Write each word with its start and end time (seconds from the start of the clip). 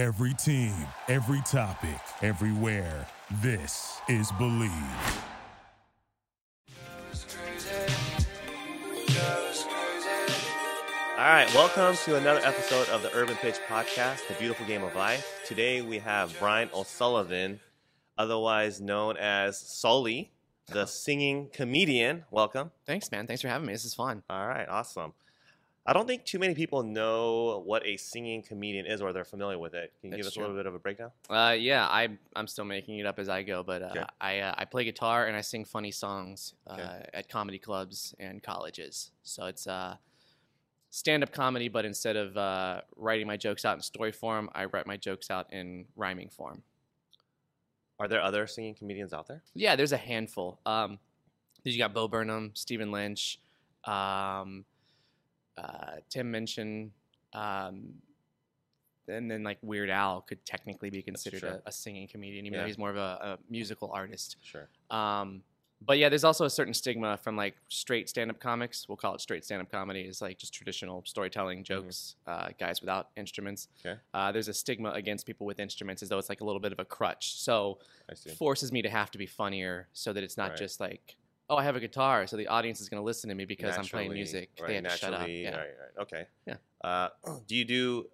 Every 0.00 0.32
team, 0.32 0.72
every 1.08 1.42
topic, 1.42 2.00
everywhere. 2.22 3.06
This 3.42 4.00
is 4.08 4.32
Believe. 4.38 4.70
All 11.18 11.18
right, 11.18 11.46
welcome 11.54 11.94
to 12.06 12.16
another 12.16 12.40
episode 12.42 12.88
of 12.88 13.02
the 13.02 13.14
Urban 13.14 13.36
Pitch 13.36 13.56
Podcast, 13.68 14.26
The 14.26 14.32
Beautiful 14.38 14.64
Game 14.64 14.82
of 14.84 14.96
Life. 14.96 15.42
Today 15.44 15.82
we 15.82 15.98
have 15.98 16.34
Brian 16.38 16.70
O'Sullivan, 16.74 17.60
otherwise 18.16 18.80
known 18.80 19.18
as 19.18 19.60
Sully, 19.60 20.32
the 20.68 20.86
singing 20.86 21.50
comedian. 21.52 22.24
Welcome. 22.30 22.70
Thanks, 22.86 23.10
man. 23.12 23.26
Thanks 23.26 23.42
for 23.42 23.48
having 23.48 23.66
me. 23.66 23.74
This 23.74 23.84
is 23.84 23.92
fun. 23.92 24.22
All 24.30 24.48
right, 24.48 24.66
awesome. 24.66 25.12
I 25.86 25.92
don't 25.94 26.06
think 26.06 26.24
too 26.24 26.38
many 26.38 26.54
people 26.54 26.82
know 26.82 27.62
what 27.64 27.84
a 27.86 27.96
singing 27.96 28.42
comedian 28.42 28.84
is 28.86 29.00
or 29.00 29.12
they're 29.12 29.24
familiar 29.24 29.58
with 29.58 29.74
it. 29.74 29.92
Can 30.00 30.10
you 30.10 30.16
give 30.16 30.26
That's 30.26 30.34
us 30.34 30.36
a 30.36 30.40
little 30.40 30.54
bit 30.54 30.66
of 30.66 30.74
a 30.74 30.78
breakdown? 30.78 31.10
Uh, 31.28 31.56
yeah, 31.58 31.86
I 31.86 32.08
I'm 32.36 32.46
still 32.46 32.66
making 32.66 32.98
it 32.98 33.06
up 33.06 33.18
as 33.18 33.28
I 33.28 33.42
go, 33.42 33.62
but 33.62 33.82
uh, 33.82 33.86
Okay. 33.90 34.04
I 34.20 34.38
uh, 34.40 34.54
I 34.58 34.64
play 34.66 34.84
guitar 34.84 35.26
and 35.26 35.36
I 35.36 35.40
sing 35.40 35.64
funny 35.64 35.90
songs 35.90 36.54
uh, 36.66 36.74
Okay. 36.74 37.08
at 37.14 37.28
comedy 37.28 37.58
clubs 37.58 38.14
and 38.18 38.42
colleges. 38.42 39.10
So 39.22 39.46
it's 39.46 39.66
uh, 39.66 39.96
stand-up 40.90 41.32
comedy, 41.32 41.68
but 41.68 41.84
instead 41.86 42.16
of 42.16 42.36
uh, 42.36 42.82
writing 42.96 43.26
my 43.26 43.38
jokes 43.38 43.64
out 43.64 43.76
in 43.76 43.82
story 43.82 44.12
form, 44.12 44.50
I 44.54 44.66
write 44.66 44.86
my 44.86 44.98
jokes 44.98 45.30
out 45.30 45.50
in 45.52 45.86
rhyming 45.96 46.28
form. 46.28 46.62
Are 47.98 48.08
there 48.08 48.22
other 48.22 48.46
singing 48.46 48.74
comedians 48.74 49.12
out 49.12 49.28
there? 49.28 49.42
Yeah, 49.54 49.76
there's 49.76 49.92
a 49.92 49.96
handful. 49.98 50.58
Um, 50.66 50.98
you 51.64 51.76
got 51.78 51.92
Bo 51.94 52.08
Burnham, 52.08 52.52
Stephen 52.54 52.90
Lynch, 52.90 53.38
um, 53.84 54.64
uh, 55.58 55.96
Tim 56.08 56.30
Minchin, 56.30 56.92
um, 57.32 57.94
and 59.08 59.30
then 59.30 59.42
like 59.42 59.58
Weird 59.62 59.90
Al 59.90 60.20
could 60.20 60.44
technically 60.44 60.90
be 60.90 61.02
considered 61.02 61.42
a, 61.42 61.62
a 61.66 61.72
singing 61.72 62.06
comedian, 62.08 62.46
even 62.46 62.54
Yeah. 62.56 62.62
though 62.62 62.66
he's 62.68 62.78
more 62.78 62.90
of 62.90 62.96
a, 62.96 63.00
a 63.00 63.38
musical 63.50 63.90
artist. 63.92 64.36
Sure. 64.42 64.68
Um, 64.90 65.42
but 65.82 65.96
yeah, 65.96 66.10
there's 66.10 66.24
also 66.24 66.44
a 66.44 66.50
certain 66.50 66.74
stigma 66.74 67.16
from 67.16 67.36
like 67.36 67.56
straight 67.68 68.06
stand-up 68.08 68.38
comics. 68.38 68.86
We'll 68.86 68.98
call 68.98 69.14
it 69.14 69.20
straight 69.22 69.44
stand-up 69.46 69.70
comedy. 69.72 70.02
Is 70.02 70.20
like 70.20 70.36
just 70.36 70.52
traditional 70.52 71.02
storytelling 71.06 71.64
jokes, 71.64 72.16
uh, 72.26 72.48
guys 72.58 72.82
without 72.82 73.08
instruments. 73.16 73.66
Mm-hmm. 73.78 73.88
Okay. 73.88 74.00
Uh, 74.12 74.30
there's 74.30 74.48
a 74.48 74.52
stigma 74.54 74.90
against 74.90 75.24
people 75.26 75.46
with 75.46 75.58
instruments, 75.58 76.02
as 76.02 76.10
though 76.10 76.18
it's 76.18 76.28
like 76.28 76.42
a 76.42 76.44
little 76.44 76.60
bit 76.60 76.72
of 76.72 76.78
a 76.80 76.84
crutch. 76.84 77.34
So 77.40 77.78
forces 78.36 78.70
me 78.72 78.82
to 78.82 78.90
have 78.90 79.10
to 79.12 79.18
be 79.18 79.24
funnier 79.26 79.88
so 79.94 80.12
that 80.12 80.22
it's 80.22 80.36
not 80.36 80.50
Right. 80.50 80.58
just 80.58 80.80
like 80.80 81.16
oh 81.50 81.56
i 81.56 81.62
have 81.64 81.76
a 81.76 81.80
guitar 81.80 82.26
so 82.26 82.36
the 82.36 82.46
audience 82.46 82.80
is 82.80 82.88
going 82.88 83.00
to 83.00 83.04
listen 83.04 83.28
to 83.28 83.34
me 83.34 83.44
because 83.44 83.76
i'm 83.76 83.84
playing 83.84 84.12
music 84.14 84.48
Right, 84.58 84.68
they 84.68 84.74
have 84.76 84.84
to 84.84 84.90
shut 84.90 85.12
up 85.12 85.28
yeah. 85.28 85.50
Right, 85.50 85.58
right. 85.58 86.02
Okay. 86.02 86.24
Yeah. 86.46 86.54
Uh, 86.82 87.08
do 87.46 87.54
you 87.56 87.64
do 87.64 88.06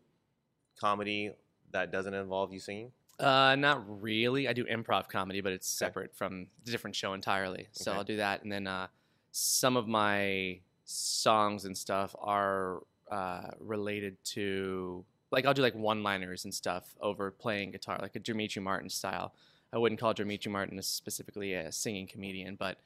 comedy 0.80 1.32
that 1.72 1.90
doesn't 1.92 2.14
involve 2.14 2.52
you 2.52 2.60
singing? 2.60 2.90
uh 3.18 3.56
not 3.56 3.82
really 4.02 4.46
i 4.46 4.52
do 4.52 4.64
improv 4.66 5.08
comedy 5.08 5.40
but 5.40 5.50
it's 5.50 5.66
Okay. 5.80 5.86
separate 5.88 6.14
from 6.14 6.48
the 6.64 6.70
different 6.70 6.94
show 6.94 7.14
entirely 7.14 7.66
so 7.72 7.90
Okay. 7.92 7.98
i'll 7.98 8.04
do 8.04 8.16
that 8.18 8.42
and 8.42 8.52
then 8.52 8.66
uh 8.66 8.88
some 9.32 9.76
of 9.78 9.88
my 9.88 10.60
songs 10.84 11.64
and 11.64 11.76
stuff 11.76 12.14
are 12.20 12.80
uh 13.10 13.52
related 13.58 14.22
to 14.24 15.02
like 15.30 15.46
i'll 15.46 15.54
do 15.54 15.62
like 15.62 15.74
one 15.74 16.02
liners 16.02 16.44
and 16.44 16.52
stuff 16.52 16.94
over 17.00 17.30
playing 17.30 17.70
guitar 17.70 17.98
like 18.02 18.16
a 18.16 18.18
Demetri 18.18 18.60
Martin 18.60 18.90
style 18.90 19.32
i 19.72 19.78
wouldn't 19.78 19.98
call 19.98 20.12
Demetri 20.12 20.52
Martin 20.52 20.78
a 20.78 20.82
specifically 20.82 21.54
a 21.54 21.72
singing 21.72 22.06
comedian 22.06 22.54
but 22.54 22.76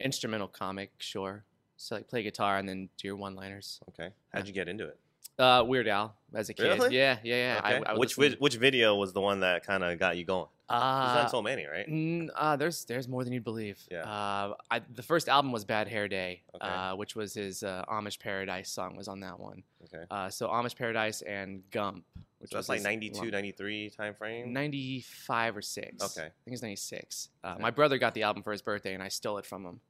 instrumental 0.00 0.48
comic 0.48 0.90
sure 0.98 1.44
so 1.76 1.94
like 1.94 2.08
play 2.08 2.22
guitar 2.22 2.56
and 2.58 2.68
then 2.68 2.88
do 2.98 3.08
your 3.08 3.16
one 3.16 3.34
liners 3.34 3.80
Okay. 3.88 4.10
How'd 4.32 4.46
you 4.46 4.52
get 4.52 4.68
into 4.68 4.86
it? 4.86 4.98
Uh, 5.38 5.62
Weird 5.66 5.86
Al 5.88 6.14
as 6.34 6.48
a 6.48 6.54
kid. 6.54 6.64
Really? 6.64 6.96
Yeah, 6.96 7.18
yeah, 7.22 7.34
yeah. 7.54 7.60
I, 7.62 7.74
Okay. 7.74 7.84
I 7.86 7.92
would 7.92 8.00
which 8.00 8.16
listen- 8.18 8.38
which 8.40 8.54
video 8.56 8.94
was 8.96 9.12
the 9.12 9.20
one 9.20 9.40
that 9.40 9.66
kind 9.66 9.84
of 9.84 9.98
got 9.98 10.16
you 10.16 10.24
going? 10.24 10.48
There's 10.68 10.80
Uh, 10.82 11.14
not 11.14 11.30
so 11.30 11.42
many, 11.42 11.64
right? 11.66 11.86
mm, 11.88 12.28
uh, 12.34 12.56
there's 12.56 12.84
there's 12.86 13.06
more 13.06 13.22
than 13.22 13.32
you'd 13.32 13.44
believe. 13.44 13.78
Yeah. 13.90 14.00
Uh, 14.02 14.54
I, 14.70 14.78
the 14.80 15.02
first 15.02 15.28
album 15.28 15.52
was 15.52 15.64
Bad 15.64 15.86
Hair 15.88 16.08
Day, 16.08 16.42
Okay. 16.54 16.66
uh, 16.66 16.96
which 16.96 17.14
was 17.14 17.34
his 17.34 17.62
uh, 17.62 17.84
Amish 17.88 18.18
Paradise 18.18 18.70
song 18.70 18.96
was 18.96 19.06
on 19.08 19.20
that 19.20 19.38
one. 19.38 19.62
Okay. 19.84 20.04
Uh, 20.10 20.28
so 20.30 20.48
Amish 20.48 20.74
Paradise 20.76 21.22
and 21.22 21.62
Gump, 21.70 22.04
which 22.38 22.50
So 22.50 22.56
was 22.56 22.66
that's 22.66 22.80
like 22.80 22.82
92, 22.82 23.18
long- 23.20 23.30
93 23.30 23.90
time 23.90 24.14
frame. 24.14 24.52
95 24.52 25.56
or 25.56 25.62
six. 25.62 26.02
Okay. 26.02 26.26
I 26.28 26.32
think 26.44 26.54
it's 26.54 26.62
96. 26.62 27.28
Uh, 27.44 27.48
Okay. 27.52 27.62
My 27.62 27.70
brother 27.70 27.98
got 27.98 28.14
the 28.14 28.22
album 28.24 28.42
for 28.42 28.50
his 28.52 28.62
birthday, 28.62 28.94
and 28.94 29.02
I 29.02 29.08
stole 29.08 29.38
it 29.38 29.46
from 29.46 29.64
him 29.64 29.80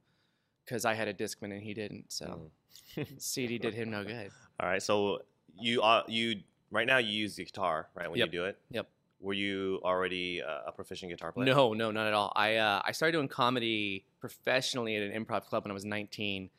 because 0.65 0.85
I 0.85 0.93
had 0.93 1.07
a 1.07 1.13
Discman 1.13 1.51
and 1.53 1.63
he 1.63 1.73
didn't. 1.73 2.11
So 2.11 2.51
Mm. 2.95 3.19
CD 3.21 3.57
did 3.57 3.73
him 3.73 3.89
no 3.89 4.03
good. 4.03 4.29
All 4.59 4.69
right. 4.69 4.81
So 4.83 5.23
you 5.59 5.81
uh, 5.81 6.03
you 6.07 6.41
right 6.71 6.87
now 6.87 6.97
you 6.97 7.11
use 7.11 7.35
the 7.35 7.45
guitar, 7.45 7.87
right? 7.95 8.09
When 8.09 8.19
Yep. 8.19 8.27
you 8.27 8.31
do 8.31 8.45
it. 8.45 8.57
Yep. 8.71 8.89
Were 9.19 9.33
you 9.33 9.79
already 9.83 10.43
uh, 10.43 10.67
a 10.67 10.71
proficient 10.71 11.11
guitar 11.11 11.31
player? 11.31 11.47
No, 11.47 11.73
no, 11.73 11.89
not 11.91 12.05
at 12.07 12.13
all. 12.13 12.31
I 12.35 12.57
uh, 12.57 12.81
I 12.85 12.91
started 12.91 13.13
doing 13.13 13.27
comedy 13.27 14.05
professionally 14.19 14.95
at 14.95 15.03
an 15.03 15.25
improv 15.25 15.45
club 15.45 15.63
when 15.63 15.71
I 15.71 15.73
was 15.73 15.85
19 15.85 16.49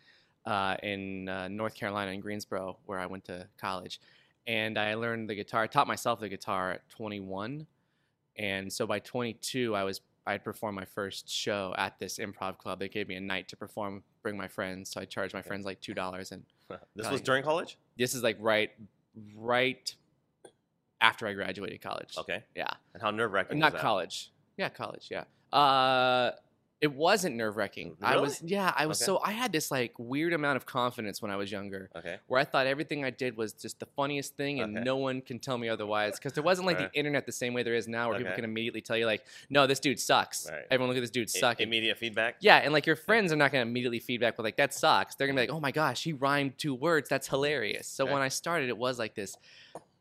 uh, 0.44 0.76
in 0.82 1.28
uh, 1.28 1.46
North 1.48 1.74
Carolina 1.74 2.10
in 2.10 2.20
Greensboro, 2.20 2.78
where 2.86 2.98
I 2.98 3.06
went 3.06 3.24
to 3.26 3.46
college, 3.60 4.00
and 4.46 4.76
I 4.76 4.94
learned 4.94 5.30
the 5.30 5.36
guitar. 5.36 5.62
I 5.62 5.66
taught 5.68 5.86
myself 5.86 6.18
the 6.18 6.28
guitar 6.28 6.72
at 6.72 6.88
21, 6.88 7.66
and 8.36 8.72
so 8.72 8.86
by 8.86 8.98
22, 8.98 9.76
I 9.76 9.84
was 9.84 10.00
I 10.26 10.32
had 10.32 10.44
performed 10.44 10.76
my 10.76 10.84
first 10.84 11.30
show 11.30 11.74
at 11.78 11.98
this 11.98 12.18
improv 12.18 12.58
club. 12.58 12.80
They 12.80 12.88
gave 12.88 13.08
me 13.08 13.14
a 13.14 13.20
night 13.20 13.48
to 13.48 13.56
perform, 13.56 14.02
bring 14.22 14.36
my 14.36 14.48
friends. 14.48 14.90
So 14.90 15.00
I 15.00 15.04
charged 15.06 15.32
my 15.32 15.42
friends 15.42 15.64
like 15.64 15.80
two 15.80 15.94
dollars, 15.94 16.32
and 16.32 16.42
this 16.96 17.08
was 17.08 17.20
during 17.20 17.42
college. 17.44 17.78
This 17.98 18.14
is 18.14 18.22
like 18.22 18.36
right, 18.40 18.70
right 19.36 19.94
after 21.00 21.26
I 21.26 21.32
graduated 21.34 21.80
college. 21.82 22.16
Okay. 22.16 22.42
Yeah. 22.54 22.68
And 22.94 23.02
how 23.02 23.10
nerve 23.10 23.32
wracking? 23.32 23.58
not 23.58 23.76
college. 23.76 24.30
Yeah, 24.56 24.68
college. 24.68 25.08
Yeah. 25.10 25.24
Uh, 25.52 26.32
it 26.80 26.92
wasn't 26.94 27.34
nerve 27.34 27.56
wracking. 27.56 27.96
I 28.00 28.18
was. 28.18 28.40
Yeah, 28.40 28.72
I 28.76 28.86
was. 28.86 29.00
Okay. 29.02 29.06
So 29.06 29.20
I 29.24 29.32
had 29.32 29.50
this 29.50 29.70
like 29.70 29.94
weird 29.98 30.32
amount 30.32 30.56
of 30.58 30.64
confidence 30.64 31.20
when 31.20 31.30
I 31.30 31.36
was 31.36 31.50
younger, 31.50 31.90
Okay. 31.96 32.18
where 32.28 32.40
I 32.40 32.44
thought 32.44 32.68
everything 32.68 33.04
I 33.04 33.10
did 33.10 33.36
was 33.36 33.52
just 33.52 33.80
the 33.80 33.86
funniest 33.96 34.36
thing, 34.36 34.60
and 34.60 34.76
Okay. 34.76 34.84
no 34.84 34.96
one 34.96 35.20
can 35.20 35.40
tell 35.40 35.58
me 35.58 35.68
otherwise. 35.68 36.16
Because 36.18 36.34
there 36.34 36.44
wasn't 36.44 36.66
like 36.66 36.78
Right. 36.78 36.92
the 36.92 36.98
internet 36.98 37.26
the 37.26 37.32
same 37.32 37.52
way 37.52 37.64
there 37.64 37.74
is 37.74 37.88
now, 37.88 38.08
where 38.10 38.18
people 38.18 38.32
can 38.34 38.44
immediately 38.44 38.80
tell 38.80 38.96
you 38.96 39.06
like, 39.06 39.24
"No, 39.50 39.66
this 39.66 39.80
dude 39.80 39.98
sucks." 39.98 40.48
Right. 40.48 40.64
Everyone 40.70 40.88
look 40.88 40.96
at 40.98 41.00
this 41.00 41.10
dude 41.10 41.28
sucking. 41.30 41.66
immediate 41.66 41.98
feedback. 41.98 42.36
yeah, 42.40 42.58
and 42.58 42.72
like 42.72 42.86
your 42.86 42.96
friends 42.96 43.32
are 43.32 43.36
not 43.36 43.50
to 43.50 43.58
immediately 43.58 43.98
feedback 43.98 44.36
with 44.38 44.44
like 44.44 44.56
that 44.56 44.72
sucks. 44.72 45.16
They're 45.16 45.26
to 45.26 45.32
be 45.32 45.40
like, 45.40 45.50
"Oh 45.50 45.60
my 45.60 45.72
gosh, 45.72 46.04
he 46.04 46.12
rhymed 46.12 46.58
two 46.58 46.74
words. 46.74 47.08
That's 47.08 47.26
hilarious." 47.26 47.88
So 47.88 48.04
Okay. 48.04 48.12
when 48.12 48.22
I 48.22 48.28
started, 48.28 48.68
it 48.68 48.78
was 48.78 48.98
like 49.00 49.14
this 49.16 49.36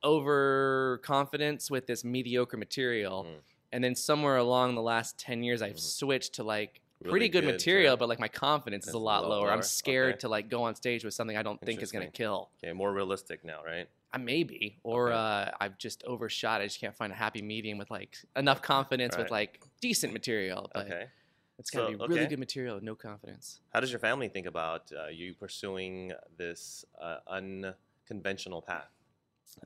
overconfidence 0.04 1.72
with 1.72 1.88
this 1.88 2.04
mediocre 2.04 2.58
material. 2.58 3.24
Mm. 3.26 3.42
And 3.72 3.84
then 3.84 3.96
somewhere 3.96 4.38
along 4.38 4.76
the 4.76 4.82
last 4.82 5.18
10 5.20 5.44
years 5.44 5.62
I've 5.62 5.76
Mhm. 5.76 5.80
switched 5.80 6.34
to 6.36 6.44
like 6.44 6.82
Really 7.00 7.12
pretty 7.12 7.30
good, 7.30 7.42
good 7.42 7.54
material, 7.54 7.96
to- 7.96 8.00
but 8.00 8.10
like 8.10 8.20
my 8.20 8.28
confidence 8.28 8.88
is 8.88 8.94
a 8.94 9.00
lot 9.00 9.24
lower. 9.24 9.32
lower? 9.42 9.52
I'm 9.52 9.62
scared 9.62 10.16
Okay. 10.16 10.20
to 10.22 10.30
like 10.30 10.50
go 10.50 10.64
on 10.64 10.76
stage 10.76 11.04
with 11.04 11.14
something 11.14 11.38
I 11.38 11.44
don't 11.44 11.62
think 11.62 11.82
is 11.82 11.92
going 11.92 12.06
to 12.06 12.12
kill. 12.12 12.52
Okay, 12.64 12.74
more 12.74 12.92
realistic 12.94 13.44
now, 13.44 13.64
right? 13.64 13.88
I 14.14 14.18
maybe 14.18 14.80
or 14.84 15.10
Okay. 15.10 15.16
uh, 15.18 15.52
I've 15.60 15.78
just 15.78 16.04
overshot. 16.06 16.62
I 16.62 16.66
just 16.66 16.80
can't 16.80 16.96
find 16.96 17.12
a 17.12 17.16
happy 17.16 17.42
medium 17.42 17.78
with 17.78 17.92
like 17.92 18.18
enough 18.36 18.62
confidence 18.62 19.18
with 19.18 19.30
like 19.32 19.62
decent 19.82 20.14
material, 20.14 20.72
but 20.74 20.88
Okay. 20.88 21.08
it's 21.60 21.70
got 21.70 21.82
to 21.82 21.86
So, 21.86 21.90
be 21.90 21.96
really 22.08 22.22
okay. 22.22 22.30
good 22.30 22.40
material 22.40 22.76
with 22.76 22.84
no 22.84 22.96
confidence. 22.96 23.60
How 23.74 23.80
does 23.82 23.92
your 23.92 24.00
family 24.00 24.30
think 24.30 24.48
about 24.48 24.92
uh, 24.94 25.08
you 25.08 25.36
pursuing 25.36 26.14
this 26.38 26.86
uh, 27.00 27.20
unconventional 27.28 28.62
path? 28.62 28.90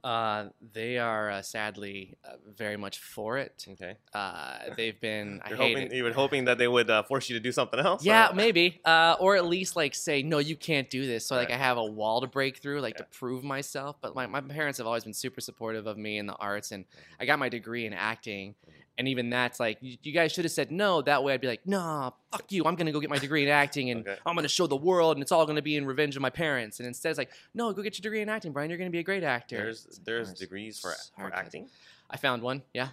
Uh, 0.03 0.46
they 0.74 0.97
are 0.97 1.29
uh, 1.29 1.41
sadly 1.41 2.16
uh, 2.25 2.31
very 2.57 2.78
much 2.78 3.00
for 3.00 3.38
it. 3.38 3.66
Okay. 3.69 3.97
Uh, 4.13 4.57
they've 4.75 5.00
been. 5.00 5.41
I 5.46 5.50
You're 5.50 5.57
hate 5.57 5.69
hoping 5.75 5.88
it. 5.88 5.94
you 5.94 6.03
were 6.03 6.12
hoping 6.12 6.46
that 6.46 6.57
they 6.57 6.68
would 6.68 6.90
uh, 6.90 7.03
force 7.03 7.29
you 7.29 7.35
to 7.35 7.40
do 7.40 7.52
something 7.52 7.79
else. 7.79 8.03
Yeah, 8.03 8.30
or- 8.31 8.34
maybe. 8.34 8.81
Uh, 8.84 9.16
or 9.19 9.35
at 9.35 9.46
least 9.46 9.75
like 9.75 9.94
say, 9.94 10.24
no, 10.24 10.40
you 10.40 10.56
can't 10.56 10.90
do 10.90 11.06
this. 11.06 11.25
So 11.28 11.35
like 11.35 11.51
I 11.51 11.57
have 11.57 11.78
a 11.78 11.85
wall 11.85 12.22
to 12.22 12.28
break 12.28 12.57
through, 12.57 12.81
like 12.81 12.96
Yeah. 12.96 13.06
to 13.06 13.18
prove 13.19 13.44
myself. 13.44 13.97
But 14.01 14.16
my, 14.16 14.25
my 14.28 14.41
parents 14.41 14.78
have 14.80 14.88
always 14.88 15.03
been 15.03 15.13
super 15.13 15.41
supportive 15.41 15.85
of 15.88 15.97
me 15.97 16.18
in 16.18 16.25
the 16.25 16.35
arts, 16.35 16.72
and 16.72 16.85
I 17.19 17.25
got 17.25 17.38
my 17.40 17.50
degree 17.50 17.85
in 17.85 17.94
acting. 17.94 18.56
And 18.97 19.07
even 19.07 19.29
that's 19.29 19.59
like, 19.59 19.77
you, 19.81 20.11
guys 20.11 20.31
should 20.31 20.45
have 20.45 20.51
said 20.51 20.69
no. 20.71 21.01
That 21.01 21.23
way 21.23 21.33
I'd 21.33 21.41
be 21.41 21.47
like, 21.47 21.65
nah, 21.65 22.11
fuck 22.31 22.51
you. 22.51 22.65
I'm 22.65 22.75
gonna 22.75 22.91
go 22.91 22.99
get 22.99 23.09
my 23.09 23.17
degree 23.17 23.41
in 23.43 23.49
acting, 23.49 23.89
and 23.89 24.01
Okay. 24.07 24.17
I'm 24.25 24.35
gonna 24.35 24.47
show 24.47 24.67
the 24.67 24.75
world, 24.75 25.15
and 25.17 25.23
it's 25.23 25.31
all 25.31 25.45
gonna 25.45 25.61
be 25.61 25.75
in 25.77 25.85
revenge 25.85 26.15
of 26.15 26.21
my 26.21 26.29
parents. 26.29 26.79
And 26.79 26.85
instead, 26.88 27.09
it's 27.09 27.17
like, 27.17 27.31
no, 27.53 27.71
go 27.73 27.81
get 27.81 27.97
your 27.97 28.03
degree 28.03 28.21
in 28.21 28.29
acting, 28.29 28.51
Brian. 28.51 28.69
You're 28.69 28.77
gonna 28.77 28.89
be 28.91 28.99
a 28.99 29.03
great 29.03 29.23
actor. 29.23 29.55
There's 29.57 29.99
there's 30.05 30.27
hard. 30.27 30.38
degrees 30.38 30.79
for 30.79 30.93
for 31.17 31.33
acting. 31.33 31.69
I 32.09 32.17
found 32.17 32.43
one. 32.43 32.61
Yeah, 32.73 32.89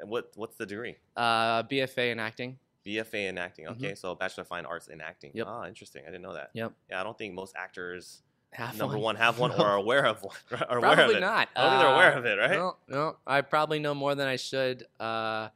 And 0.00 0.08
what 0.08 0.32
what's 0.34 0.56
the 0.56 0.66
degree? 0.66 0.96
uh, 1.16 1.62
BFA 1.64 2.10
in 2.12 2.18
acting. 2.18 2.58
BFA 2.84 3.28
in 3.28 3.38
acting. 3.38 3.68
Okay, 3.68 3.94
so 3.94 4.14
Bachelor 4.16 4.42
of 4.42 4.48
Fine 4.48 4.64
Arts 4.66 4.88
in 4.88 5.00
acting. 5.00 5.30
Mm-hmm. 5.30 5.38
Yep. 5.38 5.46
Ah, 5.48 5.66
interesting. 5.68 6.02
I 6.02 6.06
didn't 6.06 6.22
know 6.22 6.34
that. 6.34 6.50
Yep. 6.54 6.72
Yeah, 6.90 7.00
I 7.00 7.04
don't 7.04 7.16
think 7.16 7.34
most 7.34 7.54
actors 7.56 8.22
Have 8.52 8.76
number 8.76 8.96
one. 8.96 9.02
one 9.02 9.16
have 9.16 9.38
one 9.38 9.50
or 9.52 9.64
are 9.64 9.76
aware 9.84 10.04
of 10.06 10.22
one. 10.22 10.36
Are 10.68 10.78
aware 10.78 10.94
Probably 10.94 11.14
of 11.14 11.18
it. 11.18 11.20
not. 11.20 11.48
I 11.56 11.60
don't 11.62 11.70
think 11.70 11.82
they're 11.82 11.94
aware 11.94 12.14
Uh, 12.14 12.18
of 12.18 12.24
it, 12.26 12.36
right? 12.38 12.50
No, 12.58 12.76
no. 12.88 13.16
I 13.26 13.40
probably 13.40 13.78
know 13.78 13.94
more 13.94 14.14
than 14.14 14.28
I 14.28 14.36
should 14.36 14.84
uh, 15.00 15.48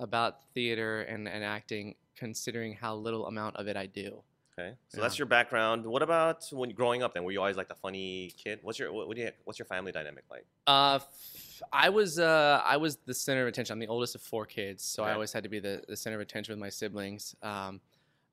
about 0.00 0.38
theater 0.54 1.02
and, 1.02 1.28
and 1.28 1.44
acting, 1.44 1.94
considering 2.16 2.74
how 2.74 2.94
little 2.94 3.26
amount 3.26 3.56
of 3.56 3.68
it 3.68 3.76
I 3.76 3.86
do. 3.86 4.22
Okay, 4.58 4.74
so 4.88 4.98
Yeah. 4.98 5.02
that's 5.02 5.18
your 5.18 5.26
background. 5.26 5.84
What 5.86 6.02
about 6.02 6.44
when 6.50 6.70
growing 6.70 7.02
up? 7.04 7.14
Then 7.14 7.22
were 7.24 7.30
you 7.32 7.38
always 7.38 7.56
like 7.56 7.68
the 7.68 7.76
funny 7.76 8.32
kid? 8.42 8.58
What's 8.62 8.78
your 8.78 8.92
what, 8.92 9.06
what 9.06 9.14
do 9.16 9.22
you, 9.22 9.30
what's 9.44 9.58
your 9.58 9.66
family 9.66 9.92
dynamic 9.92 10.24
like? 10.30 10.44
Uh, 10.66 10.96
f- 10.96 11.62
I 11.72 11.90
was 11.90 12.18
uh, 12.18 12.60
I 12.64 12.76
was 12.76 12.96
the 13.06 13.14
center 13.14 13.42
of 13.42 13.48
attention. 13.48 13.74
I'm 13.74 13.78
the 13.78 13.86
oldest 13.86 14.14
of 14.16 14.20
four 14.22 14.46
kids, 14.46 14.82
so 14.82 15.04
I 15.04 15.12
always 15.12 15.32
had 15.32 15.44
to 15.44 15.48
be 15.48 15.60
the, 15.60 15.82
the 15.86 15.96
center 15.96 16.16
of 16.16 16.22
attention 16.22 16.52
with 16.52 16.58
my 16.60 16.70
siblings. 16.70 17.36
Um, 17.42 17.80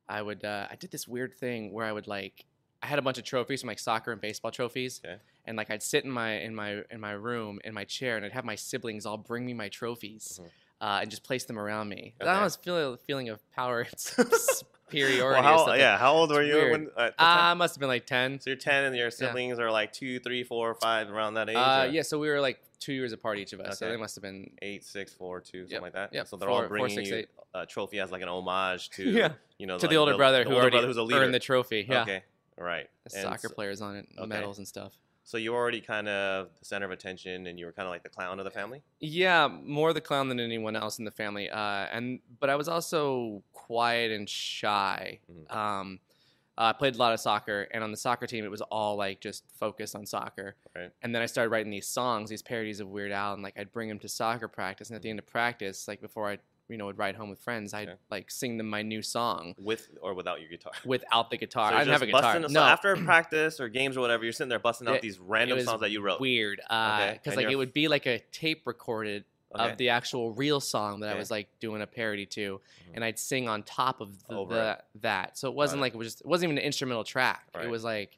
I 0.10 0.22
would 0.22 0.44
uh, 0.44 0.68
I 0.72 0.76
did 0.78 0.90
this 0.90 1.08
weird 1.08 1.36
thing 1.36 1.72
where 1.72 1.86
I 1.86 1.92
would 1.92 2.08
like 2.08 2.46
I 2.84 2.88
had 2.88 3.00
a 3.00 3.02
bunch 3.02 3.18
of 3.18 3.24
trophies, 3.24 3.62
from, 3.62 3.68
like 3.70 3.80
soccer 3.80 4.12
and 4.12 4.22
baseball 4.22 4.52
trophies, 4.52 5.02
Okay. 5.04 5.18
and 5.46 5.58
like 5.58 5.72
I'd 5.72 5.82
sit 5.84 6.04
in 6.06 6.12
my 6.12 6.34
in 6.34 6.54
my 6.54 6.82
in 6.92 7.00
my 7.00 7.12
room 7.14 7.60
in 7.64 7.74
my 7.74 7.84
chair, 7.84 8.16
and 8.18 8.26
I'd 8.26 8.32
have 8.34 8.46
my 8.46 8.56
siblings 8.56 9.06
all 9.06 9.18
bring 9.18 9.46
me 9.46 9.54
my 9.54 9.70
trophies. 9.70 10.40
Mhm. 10.42 10.48
Uh, 10.82 11.00
and 11.02 11.10
just 11.10 11.24
place 11.24 11.46
them 11.46 11.58
around 11.58 11.88
me. 11.88 12.14
Okay. 12.22 12.30
I 12.30 12.44
was 12.44 12.58
feeling 12.58 12.94
a 12.94 12.98
feeling 12.98 13.30
of 13.30 13.40
power 13.52 13.80
and 13.90 14.00
superiority. 14.90 15.42
Well, 15.42 15.66
how, 15.68 15.74
yeah, 15.74 15.98
how 15.98 16.14
old 16.14 16.30
were 16.32 16.42
It's 16.42 16.50
you 16.50 16.56
weird. 16.56 16.72
when? 16.72 16.90
Uh, 16.96 17.00
Uh, 17.10 17.12
I 17.18 17.54
must 17.54 17.76
have 17.76 17.80
been 17.80 17.88
like 17.90 18.06
ten. 18.06 18.40
so 18.40 18.50
you're 18.50 18.58
ten, 18.58 18.84
and 18.84 18.96
your 18.96 19.10
siblings 19.10 19.58
are 19.58 19.72
like 19.72 19.94
two, 19.94 20.20
three, 20.20 20.44
four, 20.44 20.76
five, 20.76 21.10
around 21.10 21.36
that 21.36 21.50
age. 21.50 21.56
Uh, 21.56 21.88
yeah, 21.90 22.02
so 22.02 22.20
we 22.20 22.28
were 22.30 22.42
like 22.42 22.60
two 22.80 22.94
years 22.94 23.14
apart 23.14 23.38
each 23.40 23.54
of 23.54 23.62
us. 23.62 23.80
So 23.80 23.86
Okay. 23.86 23.96
they 23.96 24.00
must 24.00 24.16
have 24.16 24.22
been 24.22 24.52
Eight, 24.62 24.84
six, 24.84 25.14
four, 25.14 25.40
two, 25.40 25.62
something 25.62 25.72
Yep, 25.76 25.82
like 25.82 25.94
that. 25.94 26.10
Yeah. 26.14 26.24
So 26.26 26.36
they're 26.36 26.50
four- 26.50 26.56
all 26.64 26.68
four, 26.68 26.78
bringing 26.78 27.06
six, 27.06 27.10
you 27.10 27.26
a 27.54 27.66
trophy 27.66 28.00
as 28.02 28.12
like 28.12 28.22
an 28.22 28.28
homage 28.28 28.90
to 28.92 29.04
Yeah. 29.10 29.30
you 29.58 29.66
know 29.66 29.78
to 29.78 29.86
like 29.86 29.90
the 29.92 29.96
older 29.96 30.18
brother 30.18 30.44
the 30.44 30.50
who 30.50 30.56
older 30.56 30.62
already 30.64 30.76
brother 30.76 30.88
who's 30.88 30.98
a 30.98 31.04
leader. 31.04 31.22
earned 31.22 31.34
the 31.34 31.40
trophy. 31.40 31.86
Yeah, 31.90 32.02
Okay, 32.02 32.24
right. 32.64 32.88
Soccer 33.08 33.48
so- 33.50 33.54
players 33.54 33.82
on 33.82 33.96
it, 33.96 34.08
okay. 34.18 34.28
medals 34.28 34.58
and 34.58 34.68
stuff. 34.68 34.94
So 35.28 35.38
you 35.38 35.54
were 35.54 35.58
already 35.58 35.82
kind 35.82 36.08
of 36.08 36.50
the 36.60 36.66
center 36.66 36.86
of 36.86 36.92
attention, 36.92 37.48
and 37.48 37.58
you 37.58 37.66
were 37.66 37.72
kind 37.72 37.88
of 37.88 37.92
like 37.92 38.04
the 38.04 38.10
clown 38.10 38.38
of 38.38 38.46
the 38.46 38.52
family. 38.52 38.84
Yeah, 39.00 39.48
more 39.48 39.92
the 39.92 40.00
clown 40.00 40.30
than 40.30 40.40
anyone 40.40 40.76
else 40.76 41.00
in 41.00 41.06
the 41.06 41.10
family. 41.10 41.50
Uh, 41.50 41.88
and 41.92 42.20
but 42.40 42.52
I 42.52 42.56
was 42.56 42.68
also 42.68 43.42
quiet 43.52 44.12
and 44.12 44.30
shy. 44.30 45.20
Mhm. 45.32 45.56
Um, 45.56 46.00
I 46.58 46.74
played 46.74 46.94
a 46.94 47.00
lot 47.00 47.12
of 47.12 47.20
soccer, 47.20 47.68
and 47.72 47.84
on 47.84 47.90
the 47.90 47.98
soccer 47.98 48.28
team, 48.28 48.46
it 48.46 48.52
was 48.52 48.62
all 48.62 48.98
like 48.98 49.20
just 49.20 49.44
focused 49.60 49.96
on 49.96 50.06
soccer. 50.06 50.56
Right. 50.76 50.92
And 51.02 51.14
then 51.14 51.24
I 51.24 51.26
started 51.26 51.50
writing 51.50 51.72
these 51.72 51.88
songs, 51.88 52.30
these 52.30 52.44
parodies 52.44 52.80
of 52.80 52.88
Weird 52.88 53.12
Al, 53.12 53.34
and 53.34 53.42
like 53.42 53.58
I'd 53.58 53.72
bring 53.72 53.90
them 53.90 54.00
to 54.00 54.08
soccer 54.08 54.48
practice, 54.48 54.90
and 54.90 54.96
at 54.96 55.02
the 55.02 55.10
end 55.10 55.18
of 55.18 55.26
practice, 55.26 55.88
like 55.88 56.02
before 56.02 56.30
I, 56.30 56.38
you 56.68 56.78
know, 56.78 56.86
would 56.88 56.98
ride 56.98 57.16
home 57.16 57.30
with 57.30 57.40
friends, 57.40 57.74
I'd 57.74 57.90
Okay. 57.90 57.98
like 58.10 58.32
sing 58.32 58.58
them 58.58 58.68
my 58.70 58.82
new 58.82 59.02
song 59.02 59.54
with 59.58 59.88
or 60.02 60.14
without 60.14 60.40
your 60.42 60.50
guitar. 60.50 60.72
without 60.86 61.30
the 61.30 61.38
guitar. 61.38 61.70
So 61.70 61.76
I 61.76 61.80
didn't 61.80 61.92
have 61.94 62.02
a 62.02 62.06
guitar. 62.08 62.40
no, 62.40 62.48
So 62.48 62.60
after 62.62 62.96
practice 63.06 63.60
or 63.60 63.70
games 63.70 63.98
or 63.98 64.02
whatever, 64.02 64.24
you're 64.24 64.34
sitting 64.34 64.50
there 64.50 64.60
busting 64.60 64.88
out 64.88 64.96
It- 64.96 65.02
these 65.02 65.20
random 65.20 65.62
songs 65.62 65.82
that 65.82 65.92
you 65.92 66.02
wrote. 66.02 66.20
weird 66.20 66.60
Okay, 66.60 67.14
because 67.14 67.34
and 67.38 67.44
like 67.46 67.52
it 67.52 67.56
would 67.56 67.74
be 67.74 67.88
like 67.88 68.06
a 68.08 68.20
tape 68.32 68.64
recorded 68.66 69.26
Okay. 69.58 69.72
of 69.72 69.78
the 69.78 69.88
actual 69.90 70.34
real 70.34 70.60
song 70.60 71.00
that 71.00 71.16
I 71.16 71.18
was 71.18 71.32
like 71.32 71.48
doing 71.62 71.82
a 71.82 71.88
parody 71.88 72.26
to, 72.26 72.56
Mhm. 72.60 72.92
and 72.96 73.06
I'd 73.06 73.18
sing 73.18 73.48
on 73.48 73.64
top 73.64 74.02
of 74.02 74.10
the, 74.28 74.46
the 74.46 74.78
that. 75.02 75.38
So 75.38 75.48
it 75.48 75.54
wasn't 75.56 75.80
it. 75.80 75.82
like 75.84 75.94
it 75.94 75.98
was 75.98 76.08
just 76.08 76.22
it 76.22 76.28
wasn't 76.28 76.50
even 76.50 76.58
an 76.58 76.64
instrumental 76.66 77.06
track. 77.06 77.48
Right. 77.56 77.64
It 77.66 77.70
was 77.70 77.84
like 77.84 78.18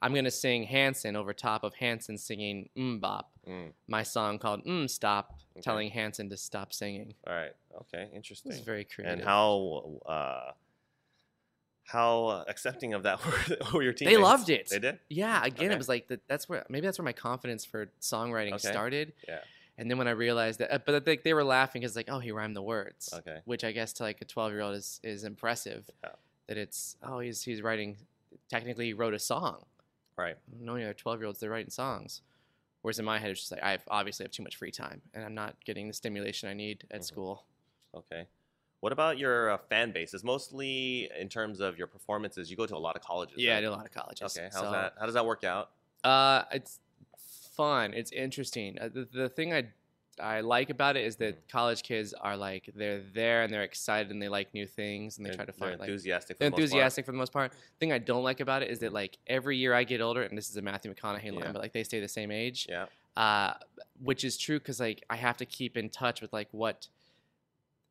I'm 0.00 0.14
gonna 0.14 0.30
sing 0.30 0.62
Hanson 0.62 1.14
over 1.16 1.34
top 1.34 1.62
of 1.64 1.74
Hanson 1.74 2.16
singing 2.16 2.70
Mm 2.74 3.00
Bop, 3.00 3.30
Mm, 3.48 3.72
my 3.86 4.02
song 4.02 4.38
called 4.38 4.64
Mm 4.66 4.88
Stop, 4.90 5.34
Okay. 5.56 5.62
telling 5.62 5.90
Hanson 5.90 6.28
to 6.30 6.36
stop 6.36 6.72
singing. 6.72 7.14
all 7.26 7.34
right. 7.34 7.52
Okay. 7.80 8.08
Interesting. 8.14 8.50
was 8.52 8.60
very 8.60 8.84
creative. 8.84 9.18
and 9.18 9.22
how 9.26 10.00
uh, 10.06 10.52
how 11.84 12.44
accepting 12.48 12.92
of 12.94 13.04
that 13.04 13.18
were, 13.72 13.82
your 13.82 13.92
teens. 13.94 14.10
They 14.10 14.18
loved 14.18 14.50
it. 14.50 14.68
They 14.68 14.78
did. 14.78 14.98
Yeah, 15.08 15.42
again, 15.44 15.66
Okay. 15.66 15.74
it 15.74 15.78
was 15.78 15.88
like 15.88 16.08
that. 16.08 16.20
That's 16.28 16.48
where 16.48 16.64
maybe 16.68 16.86
that's 16.86 16.98
where 16.98 17.04
my 17.04 17.12
confidence 17.14 17.64
for 17.64 17.90
songwriting 18.00 18.52
Okay. 18.54 18.68
started. 18.70 19.12
Yeah. 19.26 19.40
And 19.78 19.88
then 19.90 19.96
when 19.96 20.08
I 20.08 20.10
realized 20.10 20.58
that, 20.58 20.74
uh, 20.74 20.78
but 20.84 21.04
they, 21.04 21.16
they 21.18 21.32
were 21.32 21.44
laughing 21.44 21.80
because 21.82 21.94
like, 21.96 22.08
oh, 22.10 22.18
he 22.18 22.32
rhymed 22.32 22.56
the 22.56 22.62
words. 22.62 23.10
Okay. 23.14 23.38
Which 23.44 23.62
I 23.64 23.70
guess 23.72 23.92
to 23.94 24.02
like 24.02 24.20
a 24.20 24.24
twelve 24.24 24.52
year 24.52 24.60
old 24.60 24.74
is 24.74 25.00
is 25.02 25.24
impressive. 25.24 25.88
Yeah. 26.04 26.10
That 26.48 26.58
it's 26.58 26.96
oh 27.02 27.20
he's 27.20 27.42
he's 27.42 27.62
writing, 27.62 27.96
technically 28.50 28.86
he 28.86 28.92
wrote 28.92 29.14
a 29.14 29.18
song. 29.18 29.64
Right. 30.16 30.36
No 30.60 30.74
other 30.74 30.92
twelve 30.94 31.20
year 31.20 31.26
olds 31.28 31.38
they're 31.40 31.48
writing 31.50 31.70
songs. 31.70 32.20
Whereas 32.82 32.98
in 32.98 33.04
my 33.04 33.18
head 33.18 33.30
it's 33.30 33.40
just 33.40 33.52
like 33.52 33.62
I 33.62 33.78
obviously 33.88 34.24
have 34.24 34.30
too 34.32 34.42
much 34.42 34.56
free 34.56 34.70
time 34.70 35.02
and 35.14 35.24
I'm 35.24 35.34
not 35.34 35.56
getting 35.64 35.88
the 35.88 35.94
stimulation 35.94 36.48
I 36.48 36.54
need 36.54 36.84
at 36.90 37.00
Mhm. 37.00 37.04
school. 37.04 37.44
Okay. 37.94 38.26
What 38.80 38.92
about 38.92 39.18
your 39.18 39.50
uh, 39.50 39.58
fan 39.68 39.90
base? 39.90 40.14
Is 40.14 40.22
mostly 40.22 41.10
in 41.18 41.28
terms 41.28 41.58
of 41.60 41.76
your 41.76 41.88
performances. 41.88 42.48
You 42.50 42.56
go 42.56 42.66
to 42.66 42.76
a 42.76 42.78
lot 42.78 42.94
of 42.94 43.02
colleges. 43.02 43.36
Yeah, 43.38 43.56
I 43.56 43.60
do 43.60 43.68
a 43.68 43.70
lot 43.70 43.84
of 43.86 43.90
colleges. 43.92 44.36
Okay. 44.36 44.48
How's 44.52 44.62
so- 44.62 44.70
that? 44.70 44.94
How 44.98 45.06
does 45.06 45.14
that 45.14 45.26
work 45.26 45.42
out? 45.42 45.70
Uh, 46.04 46.44
it's 46.52 46.78
fun. 47.56 47.92
It's 47.92 48.12
interesting. 48.12 48.78
Uh, 48.78 48.88
the, 48.88 49.08
the 49.12 49.28
thing 49.28 49.52
I 49.52 49.66
I 50.20 50.40
like 50.40 50.70
about 50.70 50.96
it 50.96 51.04
is 51.04 51.16
that 51.16 51.36
Mhm. 51.46 51.50
college 51.50 51.82
kids 51.82 52.12
are 52.14 52.36
like 52.36 52.70
they're 52.74 53.00
there 53.00 53.42
and 53.42 53.52
they're 53.52 53.62
excited 53.62 54.10
and 54.10 54.20
they 54.20 54.28
like 54.28 54.52
new 54.54 54.66
things 54.66 55.16
and 55.16 55.24
they 55.26 55.30
They're- 55.30 55.36
try 55.36 55.44
to 55.46 55.52
find 55.52 55.78
like 55.78 55.88
enthusiastic. 55.88 56.36
For 56.36 56.40
they're 56.40 56.50
the 56.50 56.52
most 56.52 56.58
part. 56.58 56.62
enthusiastic 56.64 57.04
for 57.06 57.12
the 57.12 57.18
most 57.18 57.32
part. 57.32 57.52
thing 57.80 57.92
I 57.92 57.98
don't 57.98 58.22
like 58.24 58.40
about 58.40 58.62
it 58.62 58.70
is 58.70 58.78
that 58.80 58.92
like 58.92 59.18
every 59.26 59.56
year 59.56 59.74
I 59.74 59.84
get 59.84 60.00
older, 60.00 60.22
and 60.22 60.36
this 60.36 60.50
is 60.50 60.56
a 60.56 60.62
Matthew 60.62 60.92
McConaughey 60.92 61.32
line, 61.32 61.40
Yeah. 61.44 61.52
but 61.52 61.62
like 61.62 61.72
they 61.72 61.84
stay 61.84 62.00
the 62.00 62.08
same 62.08 62.30
age. 62.30 62.66
Yeah. 62.68 62.86
Uh, 63.16 63.54
which 64.00 64.22
is 64.24 64.36
true 64.38 64.58
because 64.58 64.78
like 64.80 65.04
I 65.10 65.16
have 65.16 65.36
to 65.38 65.46
keep 65.46 65.76
in 65.76 65.90
touch 65.90 66.20
with 66.20 66.32
like 66.32 66.48
what 66.52 66.88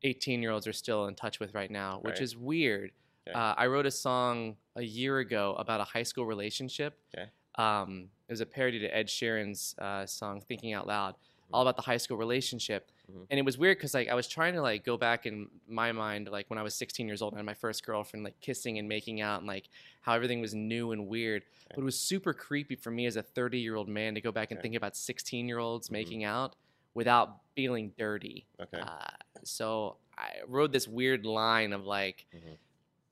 18 0.04 0.42
year 0.42 0.52
olds 0.52 0.68
are 0.68 0.74
still 0.74 1.06
in 1.08 1.16
touch 1.16 1.40
with 1.40 1.54
right 1.54 1.72
now, 1.72 2.00
which 2.00 2.14
Right. 2.16 2.22
is 2.22 2.38
weird. 2.38 2.92
Okay. 3.28 3.34
Uh, 3.38 3.56
I 3.58 3.68
wrote 3.68 3.86
a 3.86 3.92
song 3.92 4.58
a 4.76 4.84
year 4.84 5.20
ago 5.20 5.56
about 5.58 5.82
a 5.82 5.84
high 5.84 6.04
school 6.04 6.26
relationship. 6.26 6.98
Okay. 7.18 7.30
Um, 7.56 8.10
it 8.28 8.32
was 8.32 8.40
a 8.42 8.46
parody 8.46 8.80
to 8.80 8.88
Ed 8.96 9.08
Sheeran's 9.08 9.76
uh, 9.80 10.06
song 10.06 10.40
"Thinking 10.42 10.74
Out 10.74 10.86
Loud,". 10.88 11.16
All 11.54 11.62
about 11.62 11.76
the 11.76 11.82
high 11.82 11.98
school 11.98 12.18
relationship. 12.18 12.92
Mhm. 13.12 13.26
And 13.30 13.40
it 13.40 13.44
was 13.46 13.58
weird 13.58 13.78
because 13.78 13.94
like 13.94 14.08
I 14.10 14.14
was 14.16 14.28
trying 14.28 14.54
to 14.54 14.62
like 14.62 14.84
go 14.84 14.98
back 14.98 15.26
in 15.26 15.50
my 15.68 15.92
mind 15.92 16.28
like 16.30 16.50
when 16.50 16.60
I 16.60 16.64
was 16.64 16.76
16 16.76 17.08
years 17.08 17.22
old 17.22 17.34
and 17.36 17.46
my 17.46 17.54
first 17.54 17.86
girlfriend 17.86 18.24
like 18.26 18.40
kissing 18.42 18.78
and 18.80 18.88
making 18.88 19.22
out 19.22 19.40
and 19.40 19.48
like 19.48 19.70
how 20.02 20.14
everything 20.14 20.42
was 20.42 20.54
new 20.54 20.92
and 20.92 21.08
weird. 21.08 21.44
But 21.70 21.80
it 21.80 21.84
was 21.84 22.00
super 22.00 22.34
creepy 22.34 22.76
for 22.76 22.92
me 22.92 23.06
as 23.06 23.16
a 23.16 23.24
30 23.24 23.60
year 23.60 23.76
old 23.76 23.88
man 23.88 24.16
to 24.16 24.22
go 24.22 24.32
back 24.32 24.52
and 24.52 24.58
Okay. 24.58 24.64
think 24.70 24.76
about 24.76 24.96
16 24.96 25.48
year 25.48 25.60
olds 25.60 25.90
Mhm. 25.90 25.94
making 25.94 26.24
out 26.24 26.56
without 26.94 27.42
feeling 27.56 27.94
dirty. 27.98 28.48
Okay. 28.60 28.80
Uh, 28.82 29.10
so 29.44 29.98
I 30.18 30.42
wrote 30.48 30.72
this 30.72 30.88
weird 30.88 31.26
line 31.26 31.72
of 31.74 31.86
like, 31.86 32.26
Mhm. 32.36 32.58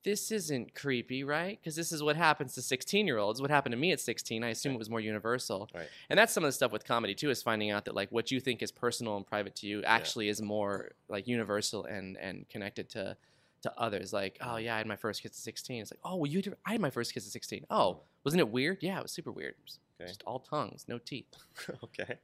This 0.06 0.32
isn't 0.32 0.74
creepy, 0.76 1.26
right? 1.26 1.60
Because 1.62 1.76
this 1.76 1.92
is 1.92 2.02
what 2.02 2.16
happens 2.16 2.54
to 2.54 2.62
16 2.62 3.06
year 3.06 3.18
olds. 3.18 3.42
What 3.42 3.50
happened 3.50 3.74
to 3.74 3.78
me 3.78 3.92
at 3.92 4.00
16? 4.00 4.42
I 4.44 4.50
assume 4.50 4.70
Right. 4.72 4.76
it 4.76 4.80
was 4.80 4.90
more 4.90 5.02
universal. 5.02 5.70
Right. 5.76 5.88
And 6.10 6.18
that's 6.18 6.32
some 6.32 6.44
of 6.44 6.48
the 6.48 6.52
stuff 6.54 6.72
with 6.72 6.86
comedy 6.86 7.14
too, 7.14 7.30
is 7.30 7.44
finding 7.44 7.72
out 7.72 7.84
that 7.86 7.96
like 7.96 8.10
what 8.14 8.32
you 8.32 8.40
think 8.40 8.62
is 8.62 8.72
personal 8.72 9.18
and 9.18 9.28
private 9.28 9.56
to 9.58 9.68
you 9.68 9.84
actually 9.84 10.30
is 10.30 10.42
more 10.42 10.92
like 11.10 11.28
universal 11.28 11.84
and 11.84 12.16
and 12.18 12.48
connected 12.48 12.88
to 12.92 13.18
to 13.64 13.74
others. 13.80 14.14
Like, 14.14 14.38
oh 14.42 14.58
yeah, 14.58 14.76
I 14.76 14.78
had 14.78 14.88
my 14.88 14.96
first 14.96 15.22
kiss 15.24 15.32
at 15.32 15.36
16. 15.36 15.82
It's 15.82 15.92
like, 15.92 16.00
oh, 16.04 16.16
well, 16.18 16.28
you 16.32 16.42
did, 16.42 16.56
I 16.66 16.74
had 16.74 16.82
my 16.82 16.92
first 16.92 17.14
kiss 17.14 17.26
at 17.26 17.32
16. 17.34 17.66
Oh, 17.70 18.02
wasn't 18.24 18.40
it 18.42 18.50
weird? 18.50 18.78
Yeah, 18.82 19.00
it 19.00 19.04
was 19.04 19.12
super 19.12 19.32
weird. 19.32 19.56
Was 19.64 19.80
Okay. 20.00 20.08
Just 20.10 20.24
all 20.28 20.40
tongues, 20.40 20.86
no 20.88 20.98
teeth. 21.00 21.26
okay. 21.84 22.16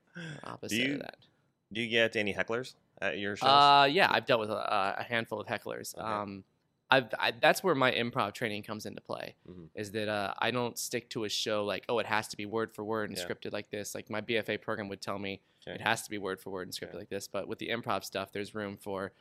Opposite 0.43 0.75
you- 0.77 0.93
of 0.95 0.99
that. 0.99 1.17
Do 1.73 1.79
you 1.81 1.87
get 1.89 2.17
any 2.17 2.33
hecklers 2.33 2.73
at 3.01 3.17
your 3.17 3.37
shows? 3.37 3.47
Uh, 3.47 3.87
yeah, 3.89 4.09
I've 4.11 4.25
dealt 4.25 4.41
with 4.41 4.49
a, 4.51 4.95
a 4.99 5.03
handful 5.03 5.39
of 5.39 5.47
hecklers. 5.47 5.95
Okay. 5.97 6.03
Um, 6.05 6.43
I've 6.91 7.07
I, 7.17 7.31
that's 7.31 7.63
where 7.63 7.73
my 7.73 7.91
improv 7.91 8.33
training 8.33 8.63
comes 8.63 8.85
into 8.85 9.01
play. 9.01 9.35
Mhm. 9.49 9.69
Is 9.75 9.91
that 9.91 10.09
uh, 10.09 10.33
I 10.37 10.51
don't 10.51 10.77
stick 10.77 11.09
to 11.11 11.23
a 11.23 11.29
show 11.29 11.63
like 11.63 11.85
oh 11.89 11.97
it 11.99 12.05
has 12.05 12.27
to 12.29 12.37
be 12.37 12.45
word 12.45 12.73
for 12.75 12.83
word 12.83 13.09
and 13.09 13.17
Yeah. 13.17 13.25
scripted 13.25 13.53
like 13.53 13.69
this. 13.71 13.95
Like 13.95 14.09
my 14.09 14.19
BFA 14.21 14.61
program 14.61 14.89
would 14.89 15.01
tell 15.01 15.17
me 15.17 15.41
Okay. 15.65 15.75
it 15.75 15.81
has 15.81 16.01
to 16.03 16.09
be 16.09 16.17
word 16.17 16.39
for 16.41 16.49
word 16.49 16.67
and 16.67 16.73
scripted 16.73 16.93
Yeah. 16.93 16.99
like 16.99 17.09
this. 17.09 17.27
But 17.27 17.47
with 17.47 17.59
the 17.59 17.69
improv 17.69 18.03
stuff, 18.03 18.31
there's 18.33 18.53
room 18.53 18.77
for 18.77 19.13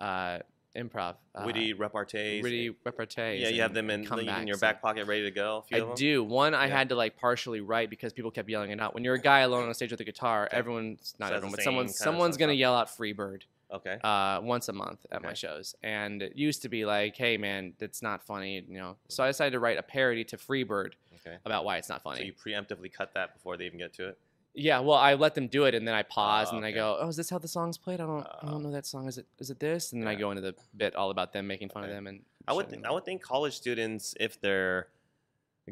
uh, 0.00 0.38
improv. 0.76 1.16
Uh, 1.34 1.42
Witty 1.46 1.72
repartees. 1.74 2.42
witty 2.42 2.70
repartees. 2.84 3.40
Yeah, 3.40 3.48
you 3.48 3.62
have 3.62 3.72
them 3.72 3.88
in, 3.88 4.04
in 4.04 4.46
your 4.46 4.58
back 4.58 4.82
pocket 4.82 5.06
ready 5.06 5.22
to 5.22 5.30
go. 5.30 5.58
A 5.58 5.62
few 5.62 5.90
I 5.90 5.94
do. 5.94 6.22
One 6.22 6.54
I 6.54 6.66
Yeah. 6.66 6.76
had 6.76 6.90
to 6.90 6.94
like 6.94 7.16
partially 7.16 7.62
write 7.62 7.88
because 7.88 8.12
people 8.12 8.30
kept 8.30 8.48
yelling 8.48 8.70
it 8.70 8.78
out. 8.78 8.92
When 8.94 9.02
you're 9.02 9.14
a 9.14 9.20
guy 9.20 9.40
alone 9.40 9.66
on 9.66 9.72
stage 9.74 9.90
with 9.90 10.00
a 10.00 10.04
guitar, 10.04 10.44
Okay. 10.46 10.56
everyone's 10.58 11.14
not 11.18 11.30
So 11.30 11.34
everyone, 11.36 11.56
but 11.56 11.64
someone's 11.64 11.96
someone's 11.98 12.36
gonna 12.36 12.52
yell 12.52 12.74
out 12.74 12.88
"Freebird." 12.88 13.44
Okay. 13.72 13.98
uh, 14.04 14.40
once 14.42 14.68
a 14.68 14.72
month 14.72 15.04
at 15.10 15.22
my 15.22 15.34
shows. 15.34 15.74
And 15.82 16.22
it 16.22 16.36
used 16.36 16.62
to 16.62 16.68
be 16.68 16.84
like, 16.84 17.16
hey, 17.16 17.36
man, 17.36 17.72
that's 17.78 18.00
not 18.02 18.22
funny, 18.24 18.64
you 18.68 18.78
know. 18.78 18.96
So 19.08 19.24
I 19.24 19.26
decided 19.28 19.52
to 19.52 19.58
write 19.60 19.76
a 19.78 19.82
parody 19.82 20.24
to 20.24 20.36
Freebird 20.36 20.92
Okay. 21.26 21.36
about 21.44 21.64
why 21.64 21.76
it's 21.78 21.88
not 21.88 22.02
funny. 22.02 22.18
So 22.20 22.24
you 22.26 22.32
preemptively 22.32 22.92
cut 22.92 23.14
that 23.14 23.34
before 23.34 23.56
they 23.56 23.66
even 23.66 23.78
get 23.78 23.92
to 23.94 24.08
it. 24.10 24.18
yeah, 24.54 24.78
well, 24.80 24.96
I 24.96 25.14
let 25.14 25.34
them 25.34 25.48
do 25.48 25.64
it, 25.64 25.74
and 25.74 25.86
then 25.86 25.94
I 25.94 26.02
pause, 26.02 26.48
Oh, 26.50 26.54
and 26.56 26.64
then 26.64 26.70
okay. 26.70 26.78
I 26.78 26.82
go, 26.82 26.98
oh, 27.00 27.08
is 27.08 27.16
this 27.16 27.28
how 27.28 27.38
the 27.38 27.48
song's 27.48 27.76
played? 27.76 28.00
I 28.00 28.06
don't, 28.06 28.24
I 28.26 28.38
Oh. 28.44 28.50
don't 28.52 28.62
know 28.62 28.70
that 28.70 28.86
song. 28.86 29.06
Is 29.08 29.18
it, 29.18 29.26
is 29.38 29.50
it 29.50 29.58
this? 29.60 29.92
And 29.92 30.00
then 30.02 30.08
I 30.08 30.14
go 30.14 30.30
into 30.30 30.40
the 30.42 30.54
bit 30.76 30.94
all 30.94 31.10
about 31.10 31.32
them 31.34 31.46
making 31.46 31.68
fun 31.70 31.82
Okay. 31.82 31.90
of 31.90 31.96
them. 31.96 32.06
And 32.06 32.22
I 32.48 32.52
would, 32.54 32.68
th- 32.70 32.82
I 32.84 32.90
would 32.92 33.04
think 33.04 33.20
college 33.22 33.54
students, 33.56 34.14
if 34.20 34.40
they're 34.40 34.88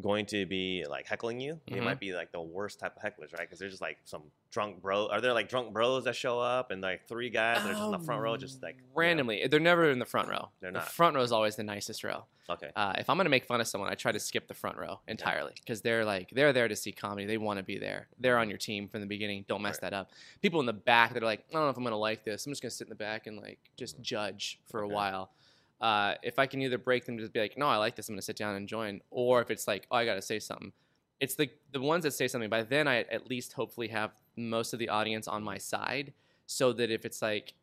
going 0.02 0.26
to 0.26 0.44
be 0.46 0.84
like 0.88 1.06
heckling 1.06 1.40
you, 1.40 1.60
they 1.70 1.78
Mhm. 1.78 1.84
might 1.84 2.00
be 2.00 2.12
like 2.14 2.32
the 2.32 2.40
worst 2.40 2.80
type 2.80 2.96
of 2.96 3.02
hecklers, 3.02 3.32
right? 3.32 3.42
Because 3.42 3.60
they're 3.60 3.68
just 3.68 3.80
like 3.82 3.98
some 4.04 4.24
drunk 4.50 4.82
bro. 4.82 5.06
Are 5.08 5.20
there 5.20 5.32
like 5.32 5.48
drunk 5.48 5.72
bros 5.72 6.04
that 6.04 6.16
show 6.16 6.40
up 6.40 6.70
and 6.72 6.82
like 6.82 7.06
three 7.06 7.30
guys 7.30 7.62
that 7.62 7.70
are 7.70 7.74
just 7.74 7.84
in 7.84 7.92
the 7.92 7.98
front 8.00 8.20
row, 8.22 8.36
just 8.36 8.60
like 8.62 8.76
you 8.76 8.82
know? 8.82 8.88
randomly. 8.94 9.46
They're 9.46 9.60
never 9.60 9.90
in 9.90 9.98
the 10.00 10.04
front 10.04 10.28
row. 10.28 10.50
They're 10.60 10.72
The 10.72 10.78
not. 10.80 10.88
front 10.92 11.14
row 11.16 11.22
is 11.22 11.30
always 11.32 11.54
the 11.56 11.62
nicest 11.62 12.02
row. 12.02 12.24
Okay. 12.50 12.70
Uh, 12.76 12.92
if 12.98 13.08
I'm 13.08 13.16
gonna 13.16 13.30
make 13.30 13.44
fun 13.46 13.60
of 13.60 13.66
someone, 13.68 13.88
I 13.90 13.94
try 13.94 14.10
to 14.12 14.20
skip 14.20 14.48
the 14.48 14.54
front 14.54 14.76
row 14.76 15.00
entirely 15.08 15.52
because 15.54 15.80
they're 15.80 16.04
like 16.04 16.28
they're 16.30 16.52
there 16.52 16.68
to 16.68 16.76
see 16.76 16.92
comedy. 16.92 17.24
They 17.26 17.38
want 17.38 17.58
to 17.58 17.62
be 17.62 17.78
there. 17.78 18.08
They're 18.18 18.38
on 18.38 18.48
your 18.48 18.58
team 18.58 18.88
from 18.88 19.00
the 19.00 19.06
beginning. 19.06 19.44
Don't 19.48 19.62
mess 19.62 19.76
Right. 19.76 19.90
that 19.90 19.92
up. 19.94 20.10
People 20.42 20.60
in 20.60 20.66
the 20.66 20.72
back, 20.72 21.14
that 21.14 21.22
are 21.22 21.26
like, 21.26 21.40
I 21.48 21.52
don't 21.52 21.62
know 21.62 21.68
if 21.70 21.76
I'm 21.76 21.84
gonna 21.84 21.96
like 21.96 22.24
this. 22.24 22.44
I'm 22.46 22.52
just 22.52 22.60
gonna 22.62 22.70
sit 22.70 22.86
in 22.86 22.90
the 22.90 22.96
back 22.96 23.26
and 23.28 23.36
like 23.38 23.58
just 23.76 24.00
judge 24.02 24.58
for 24.66 24.82
Okay. 24.84 24.92
a 24.92 24.94
while. 24.94 25.30
Uh, 25.80 26.14
if 26.22 26.38
I 26.38 26.46
can 26.46 26.62
either 26.62 26.78
break 26.78 27.04
them, 27.04 27.18
just 27.18 27.32
be 27.32 27.40
like, 27.40 27.58
no, 27.58 27.66
I 27.66 27.76
like 27.76 27.96
this, 27.96 28.08
I'm 28.08 28.14
gonna 28.14 28.22
sit 28.22 28.36
down 28.36 28.54
and 28.56 28.66
join, 28.68 29.00
or 29.10 29.42
if 29.42 29.50
it's 29.50 29.66
like, 29.68 29.86
oh, 29.90 29.96
I 29.96 30.04
gotta 30.04 30.22
say 30.22 30.38
something. 30.38 30.72
It's 31.20 31.34
the 31.34 31.50
the 31.72 31.80
ones 31.80 32.04
that 32.04 32.12
say 32.12 32.28
something. 32.28 32.50
By 32.50 32.62
then, 32.62 32.88
I 32.88 33.00
at 33.10 33.28
least 33.28 33.52
hopefully 33.52 33.88
have 33.88 34.12
most 34.36 34.72
of 34.72 34.78
the 34.78 34.88
audience 34.88 35.28
on 35.28 35.42
my 35.42 35.58
side, 35.58 36.12
so 36.46 36.72
that 36.74 36.90
if 36.90 37.04
it's 37.04 37.20
like, 37.22 37.54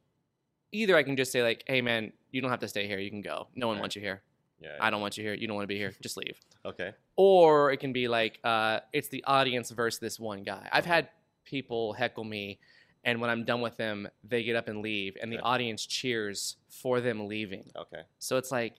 either 0.71 0.95
I 0.95 1.03
can 1.03 1.15
just 1.17 1.31
say 1.31 1.41
like, 1.43 1.63
hey 1.67 1.81
man, 1.81 2.13
you 2.31 2.41
don't 2.41 2.51
have 2.51 2.59
to 2.61 2.67
stay 2.67 2.87
here, 2.87 2.99
you 2.99 3.09
can 3.09 3.21
go. 3.21 3.47
No 3.55 3.67
one 3.67 3.77
Right. 3.77 3.81
wants 3.81 3.95
you 3.95 4.01
here. 4.01 4.21
Yeah. 4.61 4.77
I 4.79 4.89
don't 4.91 5.01
want 5.01 5.17
you 5.17 5.23
here. 5.23 5.33
You 5.33 5.47
don't 5.47 5.55
want 5.55 5.63
to 5.63 5.73
be 5.73 5.77
here. 5.77 5.93
Just 6.01 6.17
leave. 6.17 6.37
Okay. 6.63 6.93
Or 7.15 7.71
it 7.71 7.77
can 7.79 7.91
be 7.91 8.07
like, 8.07 8.37
uh, 8.43 8.81
it's 8.93 9.07
the 9.07 9.23
audience 9.25 9.71
versus 9.71 9.99
this 9.99 10.19
one 10.19 10.43
guy. 10.43 10.69
I've 10.71 10.85
had 10.85 11.09
people 11.43 11.93
heckle 11.93 12.23
me, 12.23 12.59
and 13.03 13.19
when 13.21 13.29
I'm 13.29 13.43
done 13.45 13.61
with 13.61 13.77
them, 13.77 14.07
they 14.23 14.43
get 14.43 14.55
up 14.55 14.67
and 14.67 14.81
leave, 14.81 15.17
and 15.21 15.31
the 15.31 15.37
Yeah. 15.37 15.41
audience 15.43 15.85
cheers 15.85 16.57
for 16.69 17.01
them 17.01 17.27
leaving. 17.27 17.71
Okay. 17.75 18.03
So 18.19 18.37
it's 18.37 18.51
like, 18.51 18.75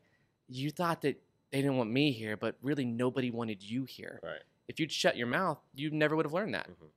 you 0.49 0.71
thought 0.71 1.01
that 1.03 1.21
they 1.51 1.61
didn't 1.61 1.77
want 1.77 1.91
me 1.91 2.13
here, 2.13 2.37
but 2.37 2.57
really 2.63 2.85
nobody 2.85 3.31
wanted 3.31 3.63
you 3.63 3.85
here. 3.85 4.21
Right. 4.23 4.43
If 4.69 4.79
you'd 4.81 4.93
shut 4.93 5.17
your 5.17 5.27
mouth, 5.27 5.59
you 5.75 5.91
never 5.91 6.15
would 6.17 6.25
have 6.25 6.33
learned 6.33 6.55
that. 6.55 6.69
Mhm. 6.69 6.89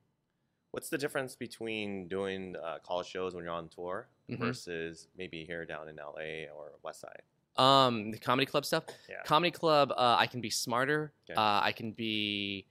What's 0.70 0.88
the 0.88 0.98
difference 0.98 1.34
between 1.36 2.06
doing 2.08 2.54
uh, 2.56 2.78
college 2.80 3.06
shows 3.06 3.34
when 3.34 3.44
you're 3.44 3.52
on 3.52 3.68
tour 3.68 4.08
Mhm. 4.28 4.38
versus 4.38 5.08
maybe 5.16 5.44
here 5.44 5.64
down 5.64 5.88
in 5.88 5.98
LA 5.98 6.46
or 6.48 6.72
West 6.82 7.00
Side? 7.00 7.22
Um, 7.56 8.10
the 8.10 8.18
comedy 8.18 8.44
club 8.46 8.64
stuff. 8.66 8.84
Yeah. 9.08 9.22
Comedy 9.24 9.50
club, 9.50 9.90
uh, 9.92 10.16
I 10.18 10.26
can 10.26 10.40
be 10.42 10.50
smarter. 10.50 11.12
Okay. 11.24 11.34
Uh, 11.34 11.60
I 11.62 11.72
can 11.72 11.92
be. 11.92 12.66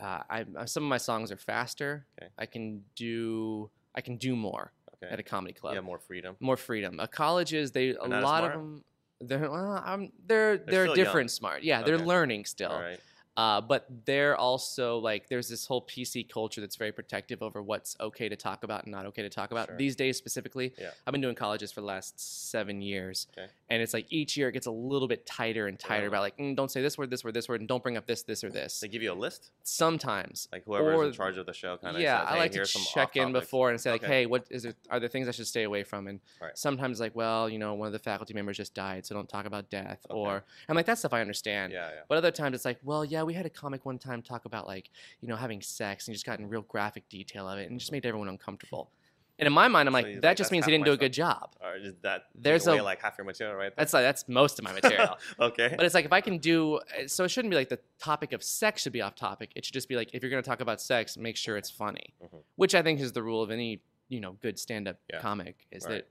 Uh, 0.00 0.22
I 0.28 0.64
some 0.66 0.82
of 0.82 0.88
my 0.88 0.98
songs 0.98 1.30
are 1.32 1.36
faster. 1.36 2.06
Okay. 2.20 2.30
I 2.36 2.46
can 2.46 2.84
do. 2.96 3.70
I 3.96 4.00
can 4.00 4.16
do 4.16 4.36
more 4.36 4.72
Okay. 5.02 5.12
at 5.12 5.18
a 5.20 5.22
comedy 5.22 5.52
club. 5.52 5.74
Yeah, 5.74 5.80
more 5.80 5.98
freedom. 5.98 6.36
more 6.40 6.56
freedom. 6.56 6.98
Uh, 7.00 7.06
colleges, 7.06 7.70
they 7.72 7.90
a 7.90 8.06
lot 8.06 8.44
of 8.44 8.52
them. 8.52 8.84
They're 9.20 9.50
well, 9.50 9.82
um, 9.84 10.10
they're 10.26 10.56
they're, 10.58 10.86
young. 10.86 10.94
different 10.94 11.30
smart. 11.30 11.62
Yeah, 11.62 11.82
they're 11.82 11.98
learning 11.98 12.44
still. 12.46 12.70
Right. 12.78 12.98
Uh, 13.36 13.60
but 13.60 13.86
they're 14.06 14.34
also 14.36 14.96
like 14.98 15.28
there's 15.28 15.48
this 15.48 15.66
whole 15.66 15.82
PC 15.82 16.26
culture 16.26 16.62
that's 16.62 16.76
very 16.76 16.92
protective 16.92 17.42
over 17.42 17.62
what's 17.62 17.94
okay 18.00 18.30
to 18.30 18.36
talk 18.36 18.64
about 18.64 18.84
and 18.84 18.92
not 18.92 19.04
okay 19.04 19.20
to 19.20 19.28
talk 19.28 19.50
about 19.50 19.68
Sure. 19.68 19.76
these 19.76 19.94
days 19.96 20.16
specifically. 20.16 20.72
Yeah. 20.78 20.90
I've 21.06 21.12
been 21.12 21.20
doing 21.20 21.34
colleges 21.34 21.70
for 21.70 21.82
the 21.82 21.86
last 21.86 22.18
seven 22.50 22.80
years, 22.80 23.26
Okay. 23.36 23.50
And 23.68 23.82
it's 23.82 23.92
like 23.92 24.06
each 24.10 24.36
year 24.36 24.48
it 24.48 24.52
gets 24.52 24.66
a 24.66 24.70
little 24.70 25.08
bit 25.08 25.26
tighter 25.26 25.66
and 25.66 25.78
tighter 25.78 26.06
about 26.06 26.22
like 26.22 26.36
mm, 26.38 26.54
don't 26.54 26.70
say 26.70 26.82
this 26.82 26.96
word, 26.96 27.10
this 27.10 27.24
word, 27.24 27.34
this 27.34 27.48
word, 27.48 27.60
and 27.60 27.68
don't 27.68 27.82
bring 27.82 27.96
up 27.96 28.06
this, 28.06 28.22
this, 28.22 28.44
or 28.44 28.50
this. 28.50 28.78
They 28.80 28.88
give 28.88 29.02
you 29.02 29.12
a 29.12 29.14
list, 29.14 29.50
Sometimes, 29.62 30.48
like 30.52 30.64
whoever's 30.64 30.94
Or- 30.96 31.04
in 31.06 31.12
charge 31.12 31.36
of 31.36 31.46
the 31.46 31.52
show, 31.52 31.76
kind 31.76 31.96
of. 31.96 32.02
yeah, 32.02 32.20
says, 32.20 32.34
I 32.34 32.38
like 32.38 32.52
to 32.52 32.64
check 32.64 33.16
in 33.16 33.32
before 33.32 33.70
and 33.70 33.80
say 33.80 33.90
like, 33.90 34.02
Okay. 34.02 34.12
hey, 34.22 34.26
what 34.26 34.46
is 34.50 34.64
it? 34.64 34.76
Are 34.90 34.98
there 34.98 35.08
things 35.08 35.28
I 35.28 35.32
should 35.32 35.46
stay 35.46 35.64
away 35.64 35.84
from? 35.84 36.06
And 36.06 36.20
Right. 36.40 36.56
sometimes 36.56 36.98
like, 37.00 37.14
well, 37.14 37.48
you 37.48 37.58
know, 37.58 37.74
one 37.74 37.86
of 37.86 37.92
the 37.92 37.98
faculty 37.98 38.32
members 38.34 38.56
just 38.56 38.74
died, 38.74 39.04
so 39.04 39.14
don't 39.14 39.28
talk 39.28 39.46
about 39.46 39.68
death. 39.70 40.06
Okay. 40.10 40.18
Or 40.18 40.44
and 40.68 40.76
like 40.76 40.86
that 40.86 40.98
stuff 40.98 41.12
I 41.12 41.20
understand. 41.20 41.72
Yeah, 41.72 41.88
yeah. 41.90 42.00
But 42.08 42.18
other 42.18 42.30
times 42.30 42.54
it's 42.54 42.64
like, 42.64 42.78
well, 42.82 43.04
yeah, 43.04 43.22
we 43.22 43.34
had 43.34 43.46
a 43.46 43.50
comic 43.50 43.84
one 43.84 43.98
time 43.98 44.22
talk 44.22 44.44
about 44.44 44.66
like, 44.66 44.90
you 45.20 45.28
know, 45.28 45.36
having 45.36 45.60
sex 45.60 46.08
and 46.08 46.14
just 46.14 46.24
got 46.24 46.38
in 46.38 46.48
real 46.48 46.62
graphic 46.62 47.08
detail 47.08 47.48
of 47.48 47.58
it 47.58 47.70
and 47.70 47.78
just 47.78 47.92
made 47.92 48.06
everyone 48.06 48.28
uncomfortable. 48.28 48.90
And 49.38 49.46
in 49.46 49.52
my 49.52 49.68
mind, 49.68 49.86
I'm 49.88 49.92
So 49.92 49.98
like, 49.98 50.20
that 50.22 50.28
like, 50.28 50.36
just 50.38 50.50
means 50.50 50.64
he 50.64 50.70
didn't 50.70 50.86
do 50.86 50.92
a 50.92 50.96
good 50.96 51.12
job. 51.12 51.54
Or 51.60 51.74
that 52.02 52.24
There's 52.34 52.66
a- 52.66 52.82
like 52.82 53.02
half 53.02 53.18
your 53.18 53.26
material 53.26 53.54
right 53.54 53.64
there? 53.68 53.74
That's 53.76 53.92
like 53.92 54.02
that's 54.04 54.26
most 54.28 54.58
of 54.58 54.64
my 54.64 54.72
material. 54.72 55.18
okay. 55.40 55.74
But 55.76 55.84
it's 55.84 55.94
like 55.94 56.06
if 56.06 56.12
I 56.12 56.22
can 56.22 56.38
do 56.38 56.80
so 57.06 57.24
it 57.24 57.28
shouldn't 57.28 57.50
be 57.50 57.56
like 57.56 57.68
the 57.68 57.78
topic 57.98 58.32
of 58.32 58.42
sex 58.42 58.82
should 58.82 58.92
be 58.94 59.02
off 59.02 59.14
topic. 59.14 59.50
It 59.54 59.64
should 59.64 59.74
just 59.74 59.88
be 59.88 59.96
like 59.96 60.08
if 60.14 60.22
you're 60.22 60.30
gonna 60.30 60.42
talk 60.42 60.60
about 60.60 60.80
sex, 60.80 61.16
make 61.18 61.36
sure 61.36 61.56
it's 61.58 61.70
funny. 61.70 62.14
Mhm. 62.24 62.38
Which 62.56 62.74
I 62.74 62.82
think 62.82 62.98
is 63.00 63.12
the 63.12 63.22
rule 63.22 63.42
of 63.42 63.50
any, 63.50 63.80
you 64.08 64.20
know, 64.20 64.32
good 64.40 64.58
stand 64.58 64.88
up 64.88 64.96
Yeah. 65.12 65.20
comic 65.20 65.66
is 65.70 65.84
Right. 65.84 66.04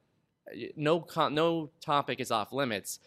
that 0.53 0.53
uh, 0.53 0.67
no 0.75 1.03
no 1.29 1.71
topic 1.81 2.19
is 2.19 2.29
off 2.29 2.53
limits. 2.53 2.99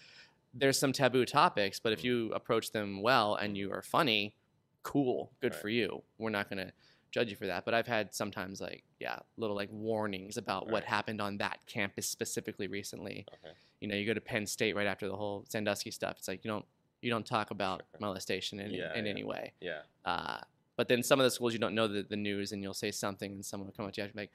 There's 0.53 0.79
some 0.79 0.93
taboo 0.93 1.27
topics, 1.27 1.79
but 1.79 1.93
if 1.93 2.01
Mhm. 2.01 2.05
you 2.05 2.33
approach 2.33 2.73
them 2.73 3.03
well 3.03 3.37
and 3.37 3.57
you 3.57 3.71
are 3.71 3.83
funny, 3.83 4.35
cool, 4.83 5.31
good 5.41 5.53
Right. 5.53 5.61
for 5.61 5.69
you. 5.69 6.03
We're 6.19 6.31
not 6.31 6.49
gonna 6.49 6.73
judge 7.11 7.31
you 7.31 7.37
for 7.37 7.47
that. 7.47 7.65
But 7.65 7.75
I've 7.75 7.87
had 7.87 8.15
sometimes 8.15 8.61
like 8.61 8.85
yeah, 9.00 9.19
little 9.37 9.57
like 9.57 9.71
warnings 9.73 10.37
about 10.37 10.69
what 10.71 10.85
happened 10.85 11.21
on 11.21 11.38
that 11.38 11.59
campus 11.67 12.09
specifically 12.09 12.67
recently 12.69 13.25
okay. 13.45 13.55
you 13.81 13.88
know, 13.88 13.95
you 13.95 14.07
go 14.07 14.15
to 14.15 14.21
Penn 14.21 14.47
State 14.47 14.75
right 14.77 14.87
after 14.87 15.09
the 15.09 15.17
whole 15.17 15.45
Sandusky 15.49 15.91
stuff. 15.91 16.17
It's 16.19 16.29
like 16.29 16.45
you 16.45 16.50
don't 16.50 16.65
you 17.00 17.11
don't 17.11 17.25
talk 17.27 17.50
about 17.50 17.83
Sure. 17.93 18.00
molestation 18.00 18.59
in, 18.61 18.73
Yeah, 18.73 18.93
in 18.95 19.05
yeah. 19.05 19.11
any 19.11 19.25
way. 19.25 19.53
Yeah. 19.61 19.81
Uh, 20.05 20.38
but 20.77 20.88
then 20.88 21.03
some 21.03 21.19
of 21.21 21.25
the 21.25 21.31
schools 21.31 21.53
you 21.53 21.59
don't 21.59 21.75
know 21.75 21.87
the, 21.88 22.03
the 22.03 22.17
news 22.17 22.53
and 22.53 22.62
you'll 22.62 22.75
say 22.75 22.91
something 22.91 23.31
and 23.33 23.45
someone 23.45 23.67
will 23.69 23.75
come 23.75 23.87
up 23.87 23.93
to 23.95 24.00
you 24.00 24.05
and 24.05 24.12
be 24.15 24.21
like, 24.23 24.33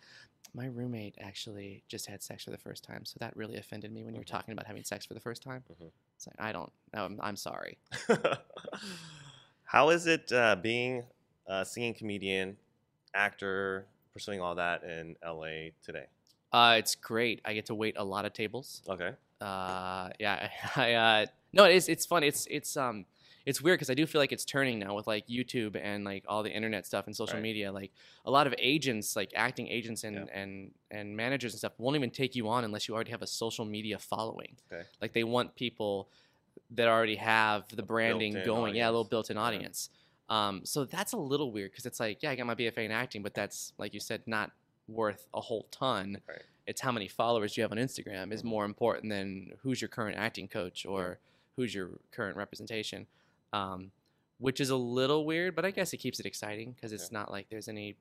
my 0.55 0.65
roommate 0.67 1.15
actually 1.19 1.83
just 1.87 2.05
had 2.05 2.21
sex 2.21 2.43
for 2.43 2.51
the 2.51 2.57
first 2.57 2.83
time, 2.83 3.05
so 3.05 3.17
that 3.19 3.35
really 3.35 3.57
offended 3.57 3.91
me 3.91 4.03
when 4.03 4.13
you 4.13 4.19
were 4.19 4.23
Mhm. 4.25 4.27
talking 4.37 4.51
about 4.51 4.67
having 4.67 4.83
sex 4.83 5.05
for 5.05 5.13
the 5.13 5.19
first 5.19 5.41
time. 5.41 5.63
Mhm. 5.71 5.89
It's 6.15 6.27
like 6.27 6.35
I 6.39 6.51
don't. 6.51 6.71
no, 6.93 7.05
I'm, 7.05 7.19
I'm 7.21 7.35
sorry. 7.35 7.77
How 9.65 9.89
is 9.89 10.05
it 10.05 10.31
uh, 10.31 10.55
being 10.55 11.03
a 11.47 11.65
singing 11.65 11.93
comedian, 11.93 12.57
actor, 13.13 13.85
pursuing 14.13 14.41
all 14.41 14.55
that 14.55 14.83
in 14.83 15.15
LA 15.25 15.71
today? 15.83 16.05
Uh, 16.51 16.75
it's 16.77 16.95
great. 16.95 17.41
I 17.45 17.53
get 17.53 17.65
to 17.67 17.75
wait 17.75 17.95
a 17.97 18.03
lot 18.03 18.25
of 18.25 18.33
tables. 18.33 18.81
Okay. 18.87 19.11
uh 19.41 20.09
yeah 20.19 20.49
i 20.77 20.93
uh 20.93 21.25
no 21.51 21.65
it 21.65 21.75
is 21.75 21.89
it's 21.89 22.05
fun 22.05 22.23
it's 22.23 22.47
it's 22.49 22.77
um 22.77 23.03
it's 23.45 23.59
weird 23.61 23.75
because 23.77 23.89
i 23.89 23.93
do 23.93 24.05
feel 24.05 24.21
like 24.21 24.31
it's 24.31 24.45
turning 24.45 24.79
now 24.79 24.95
with 24.95 25.05
like 25.05 25.27
youtube 25.27 25.75
and 25.81 26.05
like 26.05 26.23
all 26.29 26.43
the 26.43 26.51
internet 26.51 26.85
stuff 26.85 27.07
and 27.07 27.15
social 27.15 27.35
Right. 27.35 27.43
media 27.49 27.69
like 27.71 27.91
a 28.25 28.31
lot 28.31 28.47
of 28.47 28.53
agents 28.57 29.17
like 29.17 29.31
acting 29.35 29.67
agents 29.67 30.05
and 30.05 30.15
Yeah. 30.15 30.39
and 30.41 30.71
and 30.91 31.17
managers 31.17 31.51
and 31.53 31.59
stuff 31.59 31.73
won't 31.77 31.97
even 31.97 32.11
take 32.11 32.35
you 32.35 32.47
on 32.47 32.63
unless 32.63 32.87
you 32.87 32.93
already 32.95 33.11
have 33.11 33.23
a 33.23 33.27
social 33.27 33.65
media 33.65 33.97
following 33.99 34.55
Okay. 34.71 34.83
like 35.01 35.11
they 35.11 35.25
want 35.25 35.55
people 35.55 36.07
that 36.71 36.87
already 36.87 37.17
have 37.17 37.67
the 37.75 37.83
branding 37.83 38.39
going 38.45 38.75
yeah 38.75 38.85
a 38.87 38.91
little 38.91 39.03
built-in 39.03 39.35
Yeah. 39.35 39.43
Um 40.29 40.61
so 40.63 40.85
that's 40.85 41.13
a 41.13 41.17
little 41.17 41.51
weird 41.51 41.71
because 41.71 41.85
it's 41.85 41.99
like 41.99 42.23
yeah 42.23 42.31
i 42.31 42.35
got 42.35 42.47
my 42.47 42.55
bfa 42.55 42.77
in 42.77 42.91
acting 42.91 43.21
but 43.21 43.33
that's 43.33 43.73
like 43.77 43.93
you 43.93 43.99
said 43.99 44.21
not 44.25 44.51
worth 44.87 45.27
a 45.33 45.41
whole 45.41 45.67
ton 45.71 46.17
Right. 46.27 46.41
it's 46.67 46.81
how 46.81 46.91
many 46.91 47.07
followers 47.07 47.55
you 47.57 47.63
have 47.63 47.71
on 47.71 47.77
Instagram 47.77 48.31
is 48.33 48.41
Mhm. 48.41 48.45
more 48.45 48.65
important 48.65 49.09
than 49.09 49.53
who's 49.61 49.81
your 49.81 49.89
current 49.89 50.17
acting 50.17 50.47
coach 50.47 50.85
or 50.85 51.19
who's 51.55 51.73
your 51.75 51.91
current 52.11 52.35
representation. 52.37 53.05
Um, 53.53 53.91
which 54.39 54.59
is 54.59 54.69
a 54.69 54.75
little 54.75 55.25
weird, 55.25 55.55
but 55.55 55.63
I 55.63 55.71
guess 55.71 55.93
it 55.93 55.97
keeps 55.97 56.19
it 56.19 56.25
exciting 56.25 56.71
because 56.73 56.91
it's 56.91 57.11
not 57.11 57.31
like 57.31 57.47
there's 57.49 57.67
any 57.69 57.95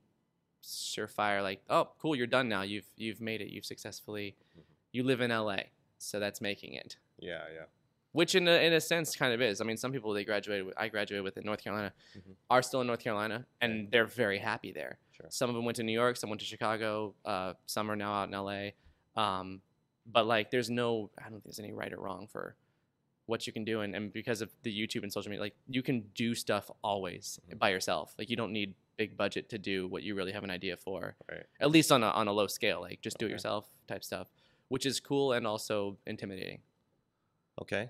surefire 0.62 1.42
like, 1.42 1.62
oh, 1.68 1.88
cool, 2.00 2.16
you're 2.16 2.26
done 2.26 2.48
now. 2.48 2.62
You've 2.62 2.86
you've 2.96 3.20
made 3.20 3.40
it. 3.40 3.50
You've 3.50 3.64
successfully. 3.66 4.34
Mhm. 4.56 4.62
You 4.92 5.02
live 5.04 5.20
in 5.20 5.30
LA, 5.30 5.64
so 5.98 6.18
that's 6.18 6.40
making 6.40 6.72
it. 6.74 6.96
Yeah, 7.18 7.44
yeah. 7.54 7.64
Which 8.12 8.34
in 8.34 8.46
a, 8.46 8.52
in 8.66 8.72
a 8.74 8.80
sense 8.80 9.16
kind 9.16 9.32
of 9.32 9.40
is. 9.40 9.60
I 9.62 9.64
mean, 9.64 9.76
some 9.78 9.90
people 9.90 10.12
they 10.12 10.24
graduated. 10.24 10.66
With, 10.66 10.74
I 10.78 10.88
graduated 10.88 11.24
with 11.24 11.36
in 11.38 11.44
North 11.44 11.64
Carolina, 11.64 11.92
Mhm. 12.16 12.34
are 12.50 12.62
still 12.62 12.80
in 12.82 12.86
North 12.86 13.00
Carolina, 13.00 13.46
and 13.62 13.90
they're 13.90 14.04
very 14.06 14.38
happy 14.38 14.70
there. 14.70 14.98
Sure. 15.12 15.26
Some 15.30 15.48
of 15.48 15.56
them 15.56 15.64
went 15.64 15.76
to 15.76 15.82
New 15.82 15.92
York, 15.94 16.16
some 16.16 16.28
went 16.28 16.40
to 16.40 16.46
Chicago, 16.46 17.14
uh, 17.24 17.54
some 17.66 17.90
are 17.90 17.96
now 17.96 18.12
out 18.12 18.28
in 18.28 18.34
LA. 18.34 18.72
Um, 19.16 19.62
but 20.06 20.26
like, 20.26 20.50
there's 20.50 20.68
no, 20.68 21.10
I 21.18 21.22
don't 21.24 21.32
think 21.32 21.44
there's 21.44 21.58
any 21.58 21.72
right 21.72 21.92
or 21.92 22.00
wrong 22.00 22.26
for 22.26 22.54
what 23.26 23.46
you 23.46 23.52
can 23.52 23.64
do, 23.64 23.80
and, 23.80 23.94
and 23.96 24.12
because 24.12 24.42
of 24.42 24.50
the 24.62 24.70
YouTube 24.78 25.04
and 25.04 25.12
social 25.12 25.30
media, 25.30 25.40
like 25.42 25.54
you 25.68 25.82
can 25.82 26.00
do 26.14 26.34
stuff 26.34 26.70
always 26.82 27.38
Mhm. 27.48 27.58
by 27.58 27.70
yourself. 27.70 28.14
Like 28.18 28.28
you 28.28 28.36
don't 28.36 28.52
need 28.52 28.74
big 28.98 29.16
budget 29.16 29.48
to 29.48 29.58
do 29.58 29.88
what 29.88 30.02
you 30.02 30.14
really 30.14 30.32
have 30.32 30.44
an 30.44 30.50
idea 30.50 30.76
for, 30.76 31.16
Right. 31.30 31.46
at 31.60 31.70
least 31.70 31.90
on 31.90 32.02
a 32.02 32.08
on 32.08 32.28
a 32.28 32.32
low 32.32 32.46
scale. 32.46 32.80
Like 32.82 33.00
just 33.00 33.16
do 33.16 33.24
it 33.26 33.30
yourself 33.30 33.70
type 33.86 34.04
stuff, 34.04 34.28
which 34.68 34.84
is 34.84 35.00
cool 35.00 35.32
and 35.32 35.46
also 35.46 35.96
intimidating. 36.06 36.60
Okay. 37.60 37.88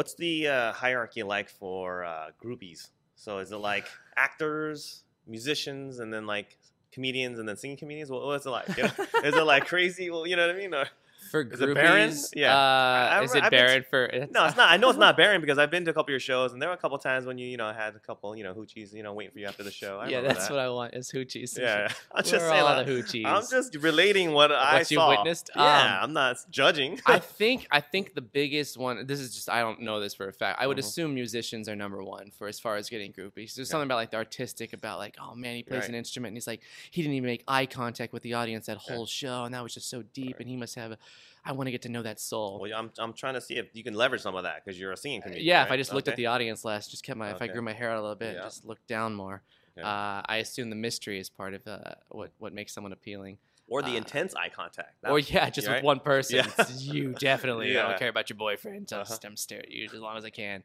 What's 0.00 0.14
the 0.14 0.48
uh, 0.48 0.72
hierarchy 0.72 1.22
like 1.22 1.50
for 1.50 2.04
uh, 2.06 2.30
groupies? 2.42 2.88
So 3.16 3.36
is 3.36 3.52
it 3.52 3.58
like 3.58 3.86
actors, 4.16 5.04
musicians, 5.26 5.98
and 5.98 6.10
then 6.10 6.26
like 6.26 6.56
comedians, 6.90 7.38
and 7.38 7.46
then 7.46 7.58
singing 7.58 7.76
comedians? 7.76 8.10
What, 8.10 8.24
what's 8.24 8.46
it 8.46 8.48
like? 8.48 8.66
You 8.78 8.84
know? 8.84 8.90
is 9.24 9.36
it 9.36 9.44
like 9.44 9.66
crazy? 9.66 10.08
Well, 10.08 10.26
you 10.26 10.36
know 10.36 10.46
what 10.46 10.56
I 10.56 10.58
mean? 10.58 10.72
Or, 10.72 10.86
For 11.30 11.42
Is 11.42 11.60
it 11.60 11.68
groupies, 11.68 12.30
Yeah. 12.34 12.56
uh, 12.56 13.10
I've- 13.14 13.24
is 13.24 13.34
it 13.36 13.44
I've 13.44 13.50
been 13.52 13.60
to- 13.60 13.66
barren 13.66 13.84
for? 13.88 14.10
no, 14.32 14.46
it's 14.46 14.56
not. 14.56 14.70
I 14.70 14.76
know 14.76 14.90
it's 14.90 14.98
not 14.98 15.16
barren 15.16 15.40
because 15.40 15.58
I've 15.58 15.70
been 15.70 15.84
to 15.84 15.90
a 15.92 15.94
couple 15.94 16.06
of 16.06 16.10
your 16.10 16.18
shows, 16.20 16.52
and 16.52 16.60
there 16.60 16.68
were 16.68 16.74
a 16.74 16.78
couple 16.78 16.96
of 16.96 17.02
times 17.04 17.24
when 17.24 17.38
you, 17.38 17.46
you 17.46 17.56
know, 17.56 17.72
had 17.72 17.94
a 17.94 18.00
couple, 18.00 18.34
you 18.36 18.42
know, 18.42 18.52
hoochies, 18.52 18.92
you 18.92 19.04
know, 19.04 19.12
waiting 19.12 19.32
for 19.32 19.38
you 19.38 19.46
after 19.46 19.62
the 19.62 19.70
show. 19.70 19.98
I 20.00 20.08
yeah, 20.08 20.22
that's 20.22 20.48
that. 20.48 20.50
what 20.50 20.58
I 20.60 20.68
want 20.70 20.94
is 20.94 21.10
hoochies. 21.12 21.56
Yeah, 21.56 21.88
I'm 22.14 22.24
just 22.24 22.46
saying. 22.48 22.62
all 22.62 22.64
like, 22.76 22.84
the 22.86 22.92
hoochies? 22.92 23.26
I'm 23.26 23.42
just 23.48 23.76
relating 23.76 24.32
what 24.32 24.50
I 24.50 24.78
What 24.78 24.90
you 24.90 24.96
saw. 24.96 25.10
witnessed? 25.10 25.50
Yeah, 25.54 25.62
Um, 25.98 26.02
I'm 26.04 26.12
not 26.12 26.36
judging. 26.50 27.00
I 27.06 27.18
think 27.38 27.68
I 27.70 27.80
think 27.80 28.14
the 28.14 28.22
biggest 28.22 28.76
one. 28.76 29.06
This 29.06 29.20
is 29.20 29.32
just 29.32 29.48
I 29.48 29.60
don't 29.60 29.82
know 29.82 30.00
this 30.00 30.14
for 30.14 30.26
a 30.26 30.32
fact. 30.32 30.60
I 30.60 30.66
would 30.66 30.78
Mhm. 30.78 30.80
assume 30.80 31.14
musicians 31.14 31.68
are 31.68 31.76
number 31.76 32.02
one 32.02 32.32
for 32.32 32.48
as 32.48 32.58
far 32.58 32.74
as 32.76 32.88
getting 32.90 33.12
groupies. 33.12 33.54
There's 33.54 33.68
Yeah. 33.68 33.72
something 33.72 33.86
about 33.86 33.96
like 33.96 34.10
the 34.10 34.16
artistic 34.16 34.72
about 34.72 34.98
like 34.98 35.16
oh 35.20 35.36
man 35.36 35.54
he 35.54 35.62
plays 35.62 35.82
Right. 35.82 35.90
an 35.90 35.94
instrument 35.94 36.30
and 36.30 36.36
he's 36.38 36.48
like 36.48 36.60
he 36.90 37.02
didn't 37.02 37.14
even 37.14 37.26
make 37.28 37.44
eye 37.46 37.66
contact 37.66 38.12
with 38.12 38.24
the 38.24 38.34
audience 38.34 38.66
that 38.66 38.78
Yeah. 38.88 38.94
whole 38.96 39.06
show 39.06 39.44
and 39.44 39.54
that 39.54 39.62
was 39.62 39.74
just 39.74 39.88
so 39.88 40.02
deep 40.02 40.34
Right. 40.34 40.40
and 40.40 40.48
he 40.50 40.56
must 40.56 40.74
have. 40.74 40.90
A, 40.92 40.98
I 41.44 41.52
want 41.52 41.66
to 41.68 41.70
get 41.70 41.82
to 41.82 41.88
know 41.88 42.02
that 42.02 42.20
soul. 42.20 42.58
well, 42.60 42.70
I'm, 42.76 42.90
I'm 42.98 43.12
trying 43.12 43.34
to 43.34 43.40
see 43.40 43.56
if 43.56 43.68
you 43.72 43.82
can 43.82 43.94
leverage 43.94 44.20
some 44.22 44.34
of 44.36 44.42
that 44.44 44.64
because 44.64 44.78
you're 44.78 44.92
a 44.92 44.96
singing 44.96 45.20
Uh, 45.20 45.24
comedian. 45.24 45.46
yeah, 45.46 45.64
if 45.64 45.70
I 45.70 45.76
just 45.76 45.92
looked 45.94 46.08
at 46.08 46.16
the 46.16 46.26
audience 46.26 46.64
less, 46.64 46.88
just 46.88 47.02
kept 47.04 47.18
my 47.18 47.30
if 47.30 47.40
I 47.42 47.46
grew 47.46 47.62
my 47.62 47.72
hair 47.72 47.90
out 47.90 47.98
a 47.98 48.02
little 48.02 48.14
bit, 48.16 48.34
Yeah. 48.36 48.42
just 48.42 48.64
looked 48.64 48.86
down 48.86 49.14
more. 49.14 49.42
Okay. 49.78 49.86
Uh, 49.86 50.20
I 50.26 50.36
assume 50.38 50.68
the 50.68 50.76
mystery 50.76 51.18
is 51.18 51.30
part 51.30 51.54
of 51.54 51.66
uh, 51.66 51.78
what 52.08 52.30
what 52.38 52.52
makes 52.52 52.72
someone 52.74 52.92
appealing. 52.92 53.38
or 53.68 53.82
the 53.82 53.92
Uh, 53.92 53.98
intense 53.98 54.34
eye 54.34 54.48
contact. 54.48 55.00
That- 55.00 55.12
or 55.12 55.20
yeah, 55.20 55.48
just 55.48 55.68
right? 55.68 55.76
with 55.76 55.84
one 55.84 56.00
person. 56.00 56.36
Yeah. 56.36 56.50
It's 56.58 56.82
you 56.82 57.12
definitely. 57.20 57.78
I 57.78 57.88
don't 57.88 57.98
care 57.98 58.08
about 58.08 58.28
your 58.28 58.36
boyfriend. 58.36 58.88
Just 58.88 59.12
Uh-huh. 59.12 59.20
I'm 59.28 59.36
stare 59.36 59.60
at 59.60 59.70
you 59.70 59.84
as 59.84 59.94
long 59.94 60.16
as 60.18 60.24
I 60.24 60.30
can. 60.30 60.64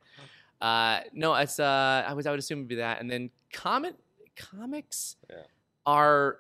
Uh, 0.59 1.01
no, 1.13 1.35
it's 1.35 1.59
uh, 1.59 2.03
I 2.07 2.13
was 2.13 2.25
I 2.25 2.31
would 2.31 2.39
assume 2.39 2.59
it'd 2.59 2.67
be 2.67 2.75
that, 2.75 2.99
and 3.01 3.09
then 3.11 3.29
comic 3.53 3.93
comics 4.35 5.15
Yeah. 5.29 5.43
are 5.85 6.39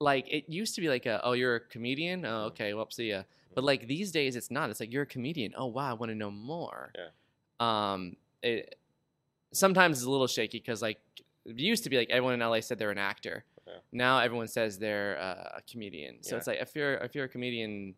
like 0.00 0.26
it 0.28 0.44
used 0.48 0.74
to 0.74 0.80
be 0.80 0.88
like 0.88 1.06
a 1.06 1.20
oh 1.24 1.32
you're 1.32 1.56
a 1.56 1.60
comedian 1.60 2.24
oh 2.24 2.46
okay 2.46 2.74
well 2.74 2.88
see 2.90 3.10
ya 3.10 3.22
but 3.54 3.64
like 3.64 3.86
these 3.86 4.10
days 4.12 4.36
it's 4.36 4.50
not 4.50 4.70
it's 4.70 4.80
like 4.80 4.92
you're 4.92 5.02
a 5.02 5.06
comedian 5.06 5.52
oh 5.56 5.66
wow 5.66 5.90
I 5.90 5.94
want 5.94 6.10
to 6.10 6.16
know 6.16 6.30
more 6.30 6.92
Yeah. 6.96 7.08
um 7.92 8.16
it 8.42 8.76
sometimes 9.52 9.98
it's 9.98 10.06
a 10.06 10.10
little 10.10 10.26
shaky 10.26 10.58
because 10.58 10.82
like 10.82 10.98
it 11.46 11.58
used 11.58 11.84
to 11.84 11.90
be 11.90 11.96
like 11.96 12.10
everyone 12.10 12.34
in 12.34 12.40
LA 12.40 12.60
said 12.60 12.78
they're 12.78 12.90
an 12.90 12.98
actor 12.98 13.44
Yeah. 13.66 13.74
now 13.92 14.18
everyone 14.18 14.48
says 14.48 14.78
they're 14.78 15.18
uh, 15.20 15.58
a 15.58 15.62
comedian 15.70 16.22
so 16.22 16.34
Yeah. 16.34 16.38
it's 16.38 16.46
like 16.46 16.58
if 16.60 16.74
you're 16.74 16.94
if 16.96 17.14
you're 17.14 17.24
a 17.26 17.28
comedian 17.28 17.94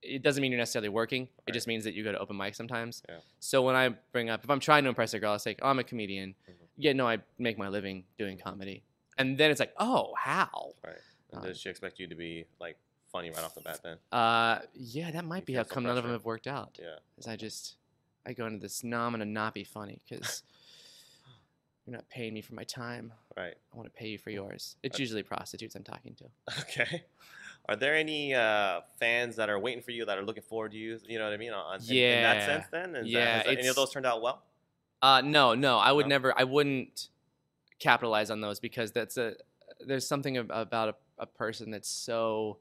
it 0.00 0.22
doesn't 0.22 0.40
mean 0.40 0.52
you're 0.52 0.58
necessarily 0.60 0.88
working 0.88 1.28
it 1.46 1.52
just 1.52 1.66
means 1.66 1.84
that 1.84 1.94
you 1.94 2.04
go 2.04 2.12
to 2.12 2.18
open 2.18 2.36
mic 2.36 2.54
sometimes 2.54 3.02
Yeah. 3.08 3.16
so 3.40 3.62
when 3.62 3.74
I 3.76 3.88
bring 4.12 4.30
up 4.30 4.44
if 4.44 4.50
I'm 4.50 4.60
trying 4.60 4.84
to 4.84 4.88
impress 4.88 5.12
a 5.14 5.18
girl 5.18 5.32
I 5.32 5.38
say 5.38 5.56
oh, 5.60 5.68
I'm 5.68 5.78
a 5.78 5.84
comedian 5.84 6.34
Mhm. 6.48 6.54
yeah 6.76 6.92
no 6.92 7.06
I 7.08 7.18
make 7.38 7.58
my 7.58 7.68
living 7.68 8.04
doing 8.16 8.38
comedy 8.38 8.82
and 9.18 9.36
then 9.36 9.50
it's 9.50 9.60
like 9.60 9.74
oh 9.78 10.14
how 10.16 10.72
Right. 10.84 10.94
And 11.32 11.40
Um, 11.42 11.46
does 11.46 11.60
she 11.60 11.68
expect 11.68 11.98
you 11.98 12.06
to 12.06 12.14
be 12.14 12.46
like 12.58 12.76
funny 13.12 13.30
right 13.30 13.44
off 13.44 13.54
the 13.54 13.60
bat 13.60 13.80
then? 13.82 13.96
Uh, 14.12 14.60
yeah, 14.74 15.10
that 15.10 15.24
might 15.24 15.40
You 15.42 15.46
be 15.46 15.54
how 15.54 15.64
come 15.64 15.84
none 15.84 15.96
of 15.96 16.02
them 16.04 16.12
have 16.12 16.24
worked 16.24 16.46
out. 16.46 16.78
Yeah. 16.80 16.96
Is 17.18 17.26
I 17.26 17.36
just 17.36 17.76
I 18.26 18.32
go 18.32 18.46
into 18.46 18.58
this. 18.58 18.84
No, 18.84 19.00
I'm 19.00 19.12
gonna 19.12 19.24
not 19.24 19.54
be 19.54 19.64
funny 19.64 20.00
because 20.08 20.42
you're 21.86 21.96
not 21.96 22.08
paying 22.08 22.34
me 22.34 22.42
for 22.42 22.54
my 22.54 22.64
time. 22.64 23.12
Right. 23.36 23.54
I 23.72 23.76
want 23.76 23.86
to 23.92 23.98
pay 23.98 24.08
you 24.08 24.18
for 24.18 24.30
yours. 24.30 24.76
It's 24.82 24.96
Okay. 24.96 25.02
usually 25.02 25.22
prostitutes 25.22 25.74
I'm 25.74 25.84
talking 25.84 26.14
to. 26.16 26.24
Okay. 26.62 27.04
Are 27.68 27.76
there 27.76 27.94
any 27.94 28.34
uh, 28.34 28.80
fans 28.98 29.36
that 29.36 29.50
are 29.50 29.58
waiting 29.58 29.82
for 29.82 29.90
you 29.90 30.06
that 30.06 30.16
are 30.16 30.22
looking 30.24 30.42
forward 30.42 30.72
to 30.72 30.78
you? 30.78 30.98
You 31.06 31.18
know 31.18 31.24
what 31.24 31.34
I 31.34 31.36
mean? 31.36 31.52
On, 31.52 31.78
in- 31.80 31.96
in, 31.96 32.22
that 32.22 32.46
sense, 32.46 32.64
then, 32.70 32.94
Is 32.96 33.02
that- 33.02 33.06
Yeah, 33.08 33.36
has 33.38 33.44
that- 33.44 33.58
any 33.58 33.68
of 33.68 33.76
those 33.76 33.90
turned 33.90 34.06
out 34.06 34.22
well? 34.22 34.42
Uh, 35.02 35.20
no, 35.24 35.54
no, 35.54 35.78
I 35.78 35.92
would 35.92 36.06
No? 36.06 36.10
never. 36.10 36.38
I 36.38 36.44
wouldn't 36.44 37.08
capitalize 37.78 38.30
on 38.30 38.40
those 38.40 38.58
because 38.58 38.90
that's 38.92 39.16
a. 39.16 39.34
There's 39.86 40.06
something 40.06 40.36
about 40.38 40.88
a, 40.88 40.94
a 41.22 41.26
person 41.26 41.70
that's 41.70 41.88
so. 41.88 42.58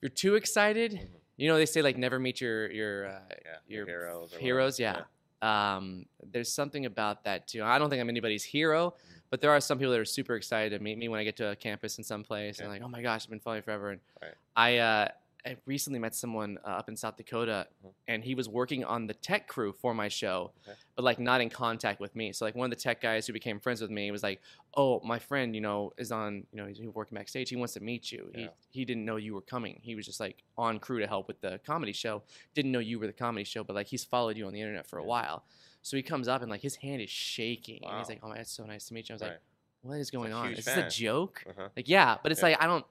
You're 0.00 0.10
too 0.10 0.34
excited. 0.36 0.92
Mhm. 0.92 1.08
You 1.38 1.48
know 1.48 1.56
they 1.58 1.66
say 1.66 1.82
like 1.82 1.96
never 1.98 2.18
meet 2.18 2.40
your 2.40 2.70
your 2.70 3.06
uh, 3.08 3.20
Yeah. 3.30 3.36
your 3.68 3.86
heroes. 3.86 4.32
heroes 4.34 4.80
yeah. 4.80 5.02
um 5.42 6.06
there's 6.32 6.50
something 6.50 6.86
about 6.86 7.24
that 7.24 7.46
too 7.46 7.62
i 7.62 7.78
don't 7.78 7.90
think 7.90 8.00
i'm 8.00 8.08
anybody's 8.08 8.42
hero 8.42 8.94
but 9.28 9.42
there 9.42 9.50
are 9.50 9.60
some 9.60 9.76
people 9.78 9.92
that 9.92 10.00
are 10.00 10.04
super 10.06 10.34
excited 10.34 10.70
to 10.76 10.82
meet 10.82 10.96
me 10.96 11.08
when 11.10 11.20
i 11.20 11.24
get 11.24 11.36
to 11.36 11.48
a 11.50 11.54
campus 11.56 11.98
in 11.98 12.04
some 12.04 12.24
place 12.24 12.58
and 12.58 12.70
like 12.70 12.80
oh 12.82 12.88
my 12.88 13.02
gosh 13.02 13.24
i've 13.24 13.28
been 13.30 13.38
following 13.38 13.60
forever 13.62 13.90
and 13.90 14.00
Right. 14.22 14.32
i 14.56 14.78
uh 14.78 15.08
I 15.46 15.56
recently 15.64 15.98
met 16.00 16.14
someone 16.14 16.58
uh, 16.64 16.68
up 16.68 16.88
in 16.88 16.96
South 16.96 17.16
Dakota, 17.16 17.68
Mhm. 17.84 17.92
and 18.08 18.24
he 18.24 18.34
was 18.34 18.48
working 18.48 18.84
on 18.84 19.06
the 19.06 19.14
tech 19.14 19.46
crew 19.46 19.72
for 19.72 19.94
my 19.94 20.08
show, 20.08 20.52
Okay. 20.66 20.76
but 20.96 21.04
like 21.04 21.18
not 21.20 21.40
in 21.40 21.48
contact 21.50 22.00
with 22.00 22.16
me. 22.16 22.32
So 22.32 22.44
like 22.44 22.56
one 22.56 22.70
of 22.72 22.76
the 22.76 22.82
tech 22.82 23.00
guys 23.00 23.26
who 23.26 23.32
became 23.32 23.60
friends 23.60 23.80
with 23.80 23.90
me 23.90 24.10
was 24.10 24.22
like, 24.24 24.40
"Oh, 24.76 25.00
my 25.04 25.18
friend, 25.20 25.54
you 25.54 25.60
know, 25.60 25.92
is 25.98 26.10
on, 26.10 26.46
you 26.52 26.56
know, 26.56 26.66
he's 26.66 26.80
working 26.80 27.14
backstage. 27.16 27.48
He 27.48 27.56
wants 27.56 27.74
to 27.74 27.80
meet 27.80 28.10
you. 28.10 28.30
Yeah. 28.34 28.48
He 28.70 28.80
he 28.80 28.84
didn't 28.84 29.04
know 29.04 29.16
you 29.16 29.34
were 29.34 29.40
coming. 29.40 29.80
He 29.82 29.94
was 29.94 30.04
just 30.04 30.18
like 30.20 30.42
on 30.58 30.78
crew 30.80 30.98
to 31.00 31.06
help 31.06 31.28
with 31.28 31.40
the 31.40 31.60
comedy 31.64 31.92
show. 31.92 32.22
Didn't 32.54 32.72
know 32.72 32.80
you 32.80 32.98
were 32.98 33.06
the 33.06 33.12
comedy 33.12 33.44
show, 33.44 33.62
but 33.64 33.74
like 33.76 33.86
he's 33.86 34.04
followed 34.04 34.36
you 34.36 34.46
on 34.46 34.52
the 34.52 34.60
internet 34.60 34.86
for 34.86 34.98
a 34.98 35.04
while. 35.04 35.44
So 35.82 35.96
he 35.96 36.02
comes 36.02 36.26
up 36.26 36.42
and 36.42 36.50
like 36.50 36.62
his 36.62 36.74
hand 36.76 37.00
is 37.00 37.10
shaking, 37.10 37.84
and 37.84 37.98
he's 37.98 38.08
like, 38.08 38.18
"Oh, 38.22 38.28
my, 38.30 38.36
it's 38.38 38.50
so 38.50 38.66
nice 38.66 38.88
to 38.88 38.94
meet 38.94 39.08
you." 39.08 39.12
I 39.12 39.16
was 39.16 39.22
Right. 39.22 39.30
like, 39.30 39.40
"What 39.82 39.98
is 39.98 40.10
going 40.10 40.32
on? 40.32 40.52
Is 40.52 40.64
this 40.64 40.76
a 40.76 40.88
joke?" 40.90 41.44
Uh-huh. 41.48 41.68
Like, 41.76 41.88
yeah, 41.88 42.18
but 42.22 42.32
it's 42.32 42.40
Yeah. 42.42 42.48
like 42.48 42.60
I 42.62 42.66
don't. 42.66 42.84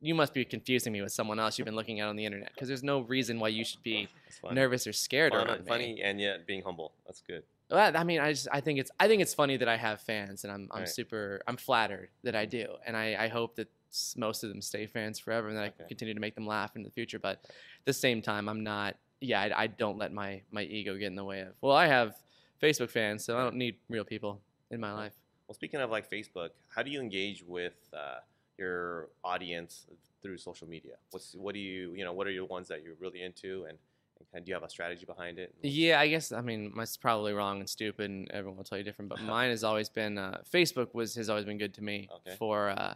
You 0.00 0.14
must 0.14 0.34
be 0.34 0.44
confusing 0.44 0.92
me 0.92 1.00
with 1.02 1.12
someone 1.12 1.38
else 1.38 1.58
you've 1.58 1.66
been 1.66 1.76
looking 1.76 2.00
at 2.00 2.08
on 2.08 2.16
the 2.16 2.24
internet 2.24 2.50
because 2.54 2.68
there's 2.68 2.82
no 2.82 3.00
reason 3.00 3.38
why 3.38 3.48
you 3.48 3.64
should 3.64 3.82
be 3.82 4.08
nervous 4.50 4.86
or 4.86 4.92
scared 4.92 5.32
Fun- 5.32 5.46
around 5.46 5.60
me. 5.64 5.68
funny 5.68 6.00
and 6.02 6.20
yet 6.20 6.46
being 6.46 6.62
humble. 6.62 6.92
That's 7.06 7.22
good. 7.22 7.42
Well, 7.70 7.96
I 7.96 8.04
mean, 8.04 8.20
I 8.20 8.32
just 8.32 8.48
I 8.52 8.60
think 8.60 8.78
it's 8.78 8.90
I 9.00 9.08
think 9.08 9.22
it's 9.22 9.32
funny 9.34 9.56
that 9.56 9.68
I 9.68 9.76
have 9.76 10.00
fans, 10.00 10.44
and 10.44 10.52
I'm 10.52 10.68
I'm 10.72 10.80
Right. 10.80 10.88
super 10.88 11.40
I'm 11.46 11.56
flattered 11.56 12.10
that 12.22 12.34
I 12.34 12.44
do, 12.44 12.66
and 12.86 12.96
I 12.96 13.16
I 13.24 13.28
hope 13.28 13.56
that 13.56 13.68
most 14.16 14.42
of 14.42 14.50
them 14.50 14.60
stay 14.62 14.86
fans 14.86 15.18
forever, 15.18 15.48
and 15.48 15.56
that 15.56 15.62
I 15.64 15.66
Okay. 15.68 15.76
can 15.78 15.88
continue 15.88 16.14
to 16.14 16.20
make 16.20 16.34
them 16.34 16.46
laugh 16.46 16.76
in 16.76 16.82
the 16.82 16.90
future. 16.90 17.18
But 17.18 17.38
at 17.44 17.84
the 17.86 17.92
same 17.92 18.20
time, 18.22 18.48
I'm 18.48 18.62
not. 18.62 18.96
Yeah, 19.20 19.40
I, 19.40 19.62
I 19.62 19.66
don't 19.68 19.96
let 19.98 20.12
my 20.12 20.42
my 20.50 20.62
ego 20.64 20.96
get 20.98 21.06
in 21.06 21.14
the 21.14 21.24
way 21.24 21.40
of. 21.40 21.54
Well, 21.60 21.76
I 21.76 21.86
have 21.86 22.16
Facebook 22.60 22.90
fans, 22.90 23.24
so 23.24 23.38
I 23.38 23.42
don't 23.42 23.56
need 23.56 23.76
real 23.88 24.04
people 24.04 24.40
in 24.70 24.80
my 24.80 24.92
life. 24.92 25.14
Well, 25.46 25.54
speaking 25.54 25.80
of 25.80 25.90
like 25.90 26.10
Facebook, 26.10 26.50
how 26.68 26.82
do 26.82 26.90
you 26.90 27.00
engage 27.00 27.42
with 27.42 27.74
uh, 27.94 28.18
your 28.58 29.08
audience 29.24 29.86
through 30.22 30.38
social 30.38 30.68
media? 30.68 30.94
What's 31.10 31.34
what 31.34 31.54
do 31.54 31.60
you 31.60 31.94
you 31.94 32.04
know 32.04 32.12
what 32.12 32.26
are 32.26 32.30
your 32.30 32.46
ones 32.46 32.68
that 32.68 32.82
you're 32.82 32.94
really 33.00 33.22
into 33.22 33.64
and, 33.68 33.78
and 34.18 34.30
kind 34.30 34.40
of, 34.40 34.44
do 34.44 34.50
you 34.50 34.54
have 34.54 34.62
a 34.62 34.68
strategy 34.70 35.04
behind 35.06 35.38
it? 35.38 35.54
Yeah, 35.62 36.00
I 36.00 36.08
guess 36.08 36.32
I 36.32 36.40
mean 36.40 36.72
it's 36.78 36.96
probably 36.96 37.32
wrong 37.32 37.60
and 37.60 37.68
stupid, 37.68 38.10
and 38.10 38.30
everyone 38.30 38.56
will 38.56 38.64
tell 38.64 38.78
you 38.78 38.84
different. 38.84 39.08
But 39.08 39.20
mine 39.34 39.50
has 39.50 39.64
always 39.64 39.88
been 39.88 40.18
uh, 40.18 40.42
Facebook 40.52 40.94
was 40.94 41.14
has 41.14 41.28
always 41.28 41.44
been 41.44 41.58
good 41.58 41.74
to 41.74 41.82
me 41.82 42.08
Okay. 42.26 42.36
for 42.36 42.70
uh, 42.70 42.94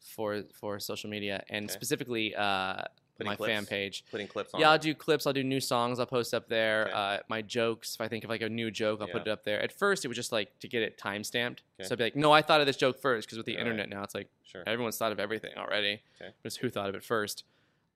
for 0.00 0.44
for 0.54 0.78
social 0.78 1.10
media 1.10 1.42
and 1.48 1.66
Okay. 1.66 1.72
specifically 1.74 2.34
uh, 2.34 2.82
Putting 3.18 3.30
my 3.32 3.36
fan 3.36 3.66
page. 3.66 4.04
Putting 4.10 4.26
clips 4.28 4.54
on. 4.54 4.60
Yeah. 4.60 4.70
I'll 4.70 4.78
do 4.78 4.94
clips. 4.94 5.26
I'll 5.26 5.32
do 5.32 5.44
new 5.44 5.60
songs. 5.60 5.98
I'll 6.00 6.06
post 6.06 6.32
up 6.32 6.48
there. 6.48 6.84
Okay. 6.84 6.92
Uh, 6.92 7.18
my 7.28 7.42
jokes. 7.42 7.94
If 7.96 8.00
I 8.00 8.08
think 8.08 8.24
of 8.24 8.30
like 8.30 8.40
a 8.42 8.48
new 8.48 8.70
joke, 8.70 9.00
I'll 9.02 9.08
put 9.08 9.22
it 9.22 9.28
up 9.28 9.44
there. 9.44 9.60
At 9.60 9.72
first, 9.72 10.04
it 10.04 10.08
was 10.08 10.16
just 10.16 10.32
like 10.32 10.56
to 10.60 10.68
get 10.68 10.82
it 10.82 10.96
time 10.96 11.22
stamped. 11.24 11.62
Okay. 11.80 11.88
So 11.88 11.94
I'd 11.94 11.98
be 11.98 12.04
like, 12.04 12.16
no, 12.16 12.32
I 12.32 12.42
thought 12.42 12.60
of 12.60 12.66
this 12.66 12.76
joke 12.76 12.98
first 13.00 13.26
because 13.28 13.36
with 13.36 13.46
the 13.46 13.56
Right. 13.56 13.60
internet 13.60 13.88
now, 13.88 14.02
it's 14.04 14.14
like 14.14 14.28
Sure. 14.44 14.62
everyone's 14.66 14.96
thought 14.96 15.12
of 15.12 15.20
everything 15.20 15.50
already. 15.58 16.00
Okay. 16.22 16.32
It's 16.44 16.56
who 16.56 16.70
thought 16.70 16.88
of 16.88 16.94
it 16.94 17.02
first. 17.04 17.44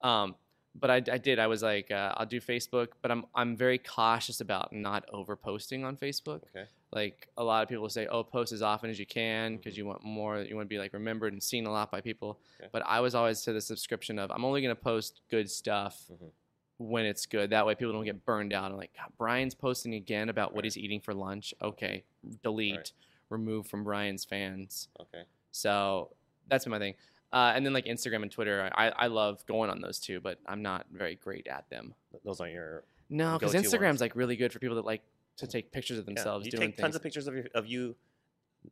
Um, 0.03 0.35
but 0.75 0.91
I, 0.91 0.97
I 0.97 1.19
did. 1.19 1.39
I 1.39 1.47
was 1.47 1.63
like, 1.63 1.91
uh, 1.91 2.15
I'll 2.17 2.27
do 2.27 2.41
Facebook, 2.41 2.89
but 3.03 3.11
I'm 3.11 3.25
I'm 3.35 3.57
very 3.57 3.79
cautious 3.79 4.41
about 4.41 4.73
not 4.73 5.05
over 5.13 5.37
posting 5.37 5.85
on 5.85 5.97
Facebook. 5.97 6.41
Okay. 6.55 6.67
Like 6.93 7.29
a 7.39 7.43
lot 7.45 7.63
of 7.63 7.69
people 7.71 7.89
say, 7.89 8.07
oh, 8.07 8.23
post 8.23 8.53
as 8.53 8.61
often 8.61 8.91
as 8.91 8.99
you 8.99 9.07
can 9.07 9.57
because 9.57 9.75
Mhm. 9.75 9.79
you 9.79 9.87
want 9.87 10.05
more. 10.05 10.41
You 10.43 10.55
want 10.57 10.67
to 10.67 10.69
be 10.69 10.79
like 10.79 10.93
remembered 10.93 11.33
and 11.33 11.43
seen 11.43 11.67
a 11.67 11.71
lot 11.73 11.91
by 11.91 12.01
people. 12.03 12.39
Okay. 12.61 12.69
But 12.71 12.83
I 12.87 13.01
was 13.01 13.15
always 13.15 13.41
to 13.43 13.53
the 13.53 13.61
subscription 13.63 14.19
of 14.19 14.31
I'm 14.31 14.45
only 14.45 14.61
going 14.61 14.75
to 14.77 14.81
post 14.83 15.23
good 15.31 15.51
stuff 15.51 16.11
Mhm. 16.13 16.31
when 16.77 17.07
it's 17.07 17.25
good. 17.25 17.51
That 17.51 17.65
way 17.67 17.75
people 17.75 17.93
don't 17.95 18.05
get 18.05 18.25
burned 18.27 18.53
out. 18.53 18.71
I'm 18.71 18.77
like, 18.77 18.93
God, 18.95 19.11
Brian's 19.17 19.55
posting 19.55 19.95
again 19.95 20.29
about 20.29 20.55
what 20.55 20.65
he's 20.65 20.77
eating 20.77 21.01
for 21.01 21.15
lunch. 21.15 21.55
Okay, 21.63 22.05
delete, 22.43 22.77
Right. 22.77 22.93
remove 23.31 23.67
from 23.67 23.85
Brian's 23.85 24.25
fans. 24.27 24.89
Okay. 25.01 25.23
So 25.51 26.15
that's 26.49 26.67
my 26.67 26.79
thing. 26.79 26.95
Uh, 27.33 27.53
and 27.57 27.65
then 27.65 27.73
like 27.73 27.87
Instagram 27.87 28.21
and 28.23 28.31
Twitter, 28.31 28.69
I, 28.75 28.91
I 28.91 29.07
love 29.07 29.47
going 29.47 29.71
on 29.71 29.81
those 29.81 29.99
too, 29.99 30.21
but 30.21 30.39
I'm 30.45 30.61
not 30.61 30.87
very 30.91 31.15
great 31.15 31.47
at 31.47 31.71
them. 31.71 31.95
Those 32.25 32.41
aren't 32.41 32.53
your. 32.53 32.85
No, 33.09 33.39
because 33.39 33.55
Instagram's 33.55 33.83
ones. 33.85 34.01
like 34.03 34.15
really 34.17 34.37
good 34.37 34.53
for 34.53 34.59
people 34.59 34.77
that 34.77 34.85
like 34.85 35.03
to 35.39 35.47
take 35.47 35.73
pictures 35.73 35.99
of 35.99 36.07
themselves 36.07 36.45
Yeah, 36.45 36.49
you 36.53 36.59
doing 36.59 36.69
take 36.71 36.77
things. 36.77 36.83
tons 36.85 36.97
of 36.97 37.03
pictures 37.03 37.27
of, 37.27 37.35
your, 37.35 37.45
of 37.55 37.67
you 37.67 37.97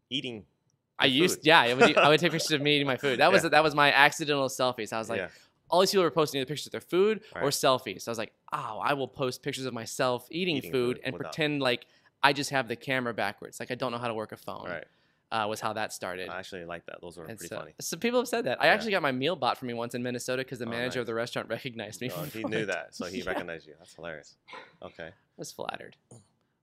eating. 0.09 0.45
I 0.99 1.07
used, 1.07 1.37
food. 1.39 1.47
yeah, 1.47 1.61
I 1.61 1.75
would, 1.75 1.97
I 1.97 2.09
would 2.09 2.21
take 2.21 2.33
pictures 2.33 2.53
of 2.53 2.61
me 2.61 2.75
eating 2.77 2.87
my 2.87 2.97
food. 2.97 3.21
That 3.21 3.33
was 3.33 3.43
Yeah. 3.45 3.49
that 3.51 3.63
was 3.65 3.75
my 3.75 3.93
accidental 3.93 4.49
selfies. 4.49 4.93
I 4.93 4.99
was 4.99 5.09
like, 5.09 5.19
yeah. 5.21 5.29
all 5.71 5.81
these 5.81 5.91
people 5.91 6.03
were 6.05 6.11
posting 6.11 6.41
either 6.41 6.47
pictures 6.49 6.67
of 6.67 6.73
their 6.73 6.81
food 6.83 7.23
or 7.35 7.49
selfies. 7.49 8.03
So 8.03 8.11
I 8.11 8.13
was 8.13 8.19
like, 8.19 8.33
oh, 8.53 8.81
I 8.83 8.93
will 8.93 9.09
post 9.09 9.43
pictures 9.43 9.65
of 9.65 9.73
myself 9.73 10.27
eating, 10.31 10.57
Eating 10.57 10.71
food, 10.73 10.97
food 10.97 11.01
and 11.05 11.15
without- 11.15 11.33
pretend 11.33 11.63
like 11.63 11.87
I 12.23 12.35
just 12.35 12.51
have 12.51 12.69
the 12.69 12.77
camera 12.77 13.15
backwards. 13.15 13.59
Like 13.59 13.71
I 13.71 13.75
don't 13.77 13.93
know 13.93 13.99
how 13.99 14.09
to 14.09 14.15
work 14.15 14.33
a 14.33 14.37
phone. 14.37 14.67
Right. 14.69 14.85
Uh, 15.33 15.47
was 15.49 15.61
how 15.61 15.73
that 15.73 15.93
started. 15.93 16.29
I 16.29 16.39
actually 16.41 16.65
like 16.65 16.85
that. 16.87 16.97
Those 17.01 17.17
are 17.17 17.25
And 17.25 17.39
pretty 17.39 17.55
so, 17.55 17.61
funny. 17.61 17.73
so 17.81 17.97
people 17.97 18.19
have 18.19 18.27
said 18.27 18.45
that. 18.47 18.61
I 18.61 18.67
Yeah. 18.67 18.73
actually 18.75 18.91
got 18.91 19.01
my 19.01 19.13
meal 19.13 19.37
bought 19.37 19.57
for 19.59 19.65
me 19.65 19.73
once 19.75 19.95
in 19.95 20.03
Minnesota 20.03 20.43
because 20.43 20.59
the 20.59 20.67
Oh, 20.67 20.71
manager 20.71 20.99
nice. 20.99 21.03
of 21.03 21.07
the 21.07 21.15
restaurant 21.15 21.49
recognized 21.57 22.01
me. 22.01 22.11
Oh, 22.15 22.25
he 22.25 22.41
it. 22.41 22.49
knew 22.49 22.67
that, 22.67 22.95
so 22.97 23.07
he 23.07 23.19
Yeah. 23.23 23.29
recognized 23.31 23.69
you. 23.69 23.75
That's 23.79 23.95
hilarious. 23.95 24.37
Okay. 24.83 25.07
I 25.07 25.13
was 25.39 25.53
flattered. 25.53 25.97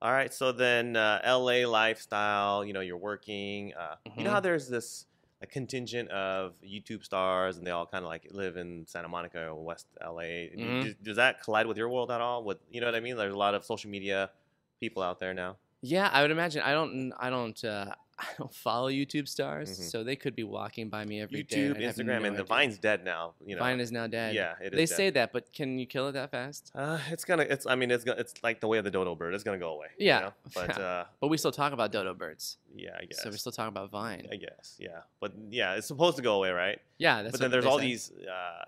All 0.01 0.11
right. 0.11 0.33
So 0.33 0.51
then, 0.51 0.95
uh, 0.95 1.21
LA 1.25 1.65
lifestyle. 1.67 2.63
You 2.63 2.73
know, 2.73 2.81
you're 2.81 2.97
working. 2.97 3.73
Uh, 3.73 3.95
You 4.15 4.23
know 4.23 4.31
how 4.31 4.39
there's 4.39 4.67
this 4.69 5.05
a 5.41 5.45
contingent 5.47 6.09
of 6.09 6.53
YouTube 6.63 7.03
stars, 7.03 7.57
and 7.57 7.65
they 7.65 7.71
all 7.71 7.85
kind 7.85 8.03
of 8.03 8.09
like 8.09 8.27
live 8.31 8.57
in 8.57 8.85
Santa 8.87 9.07
Monica 9.07 9.47
or 9.47 9.55
West 9.55 9.85
LA. 10.01 10.49
Mhm. 10.55 10.83
Does, 10.83 10.95
does 11.03 11.15
that 11.17 11.41
collide 11.43 11.67
with 11.67 11.77
your 11.77 11.89
world 11.89 12.09
at 12.11 12.21
all? 12.21 12.43
With 12.43 12.57
you 12.71 12.81
know 12.81 12.87
what 12.87 12.95
I 12.95 12.99
mean? 12.99 13.15
There's 13.17 13.33
a 13.33 13.37
lot 13.37 13.53
of 13.53 13.63
social 13.65 13.89
media 13.89 14.31
people 14.79 15.03
out 15.03 15.19
there 15.19 15.33
now. 15.33 15.57
Yeah, 15.81 16.09
I 16.11 16.21
would 16.23 16.31
imagine. 16.31 16.61
I 16.63 16.71
don't. 16.73 17.13
I 17.19 17.29
don't. 17.29 17.63
Uh, 17.63 17.93
I 18.19 18.25
don't 18.37 18.53
follow 18.53 18.89
YouTube 18.89 19.27
stars, 19.27 19.69
Mhm. 19.79 19.91
so 19.91 20.03
they 20.03 20.15
could 20.15 20.35
be 20.35 20.43
walking 20.43 20.89
by 20.89 21.05
me 21.05 21.21
every 21.21 21.43
day. 21.43 21.57
YouTube, 21.57 21.65
and 21.75 21.77
I'd 21.77 21.83
have 21.83 21.95
Instagram, 21.95 22.21
no 22.21 22.27
and 22.29 22.37
the. 22.37 22.43
Vine's 22.43 22.77
dead 22.79 23.05
now. 23.05 23.33
You 23.45 23.55
know. 23.55 23.59
Vine 23.61 23.79
is 23.79 23.91
now 23.91 24.07
dead. 24.07 24.33
Yeah, 24.33 24.53
it 24.59 24.73
is. 24.73 24.77
they 24.79 24.85
dead. 24.85 24.89
say 24.89 25.09
that, 25.11 25.31
but 25.33 25.53
can 25.53 25.77
you 25.77 25.85
kill 25.85 26.07
it 26.07 26.13
that 26.13 26.31
fast? 26.31 26.71
Uh, 26.73 26.97
it's 27.11 27.25
gonna. 27.25 27.43
It's. 27.43 27.67
I 27.67 27.75
mean, 27.75 27.91
it's 27.91 28.03
gonna. 28.03 28.19
It's 28.19 28.33
like 28.41 28.59
the 28.59 28.67
way 28.67 28.79
of 28.79 28.83
the 28.85 28.91
dodo 28.91 29.13
bird. 29.13 29.35
It's 29.35 29.43
gonna 29.43 29.59
go 29.59 29.73
away. 29.75 29.87
you 29.99 30.07
Yeah. 30.07 30.19
know? 30.19 30.33
But 30.55 30.79
uh, 30.79 31.05
But 31.21 31.27
we 31.27 31.37
still 31.37 31.51
talk 31.51 31.73
about 31.73 31.91
dodo 31.91 32.13
birds, 32.15 32.57
yeah, 32.75 32.97
I 32.99 33.05
guess. 33.05 33.21
so 33.21 33.29
we 33.29 33.37
still 33.37 33.51
talk 33.51 33.67
about 33.69 33.91
Vine. 33.91 34.27
I 34.31 34.37
guess. 34.37 34.75
Yeah. 34.79 35.01
But 35.19 35.33
yeah, 35.51 35.75
it's 35.75 35.87
supposed 35.87 36.15
to 36.17 36.23
go 36.23 36.35
away, 36.35 36.49
right? 36.51 36.79
Yeah, 36.97 37.21
that's 37.21 37.33
but 37.33 37.39
then 37.41 37.51
there's 37.51 37.65
all 37.65 37.77
say. 37.79 37.85
these 37.85 38.11
uh, 38.11 38.65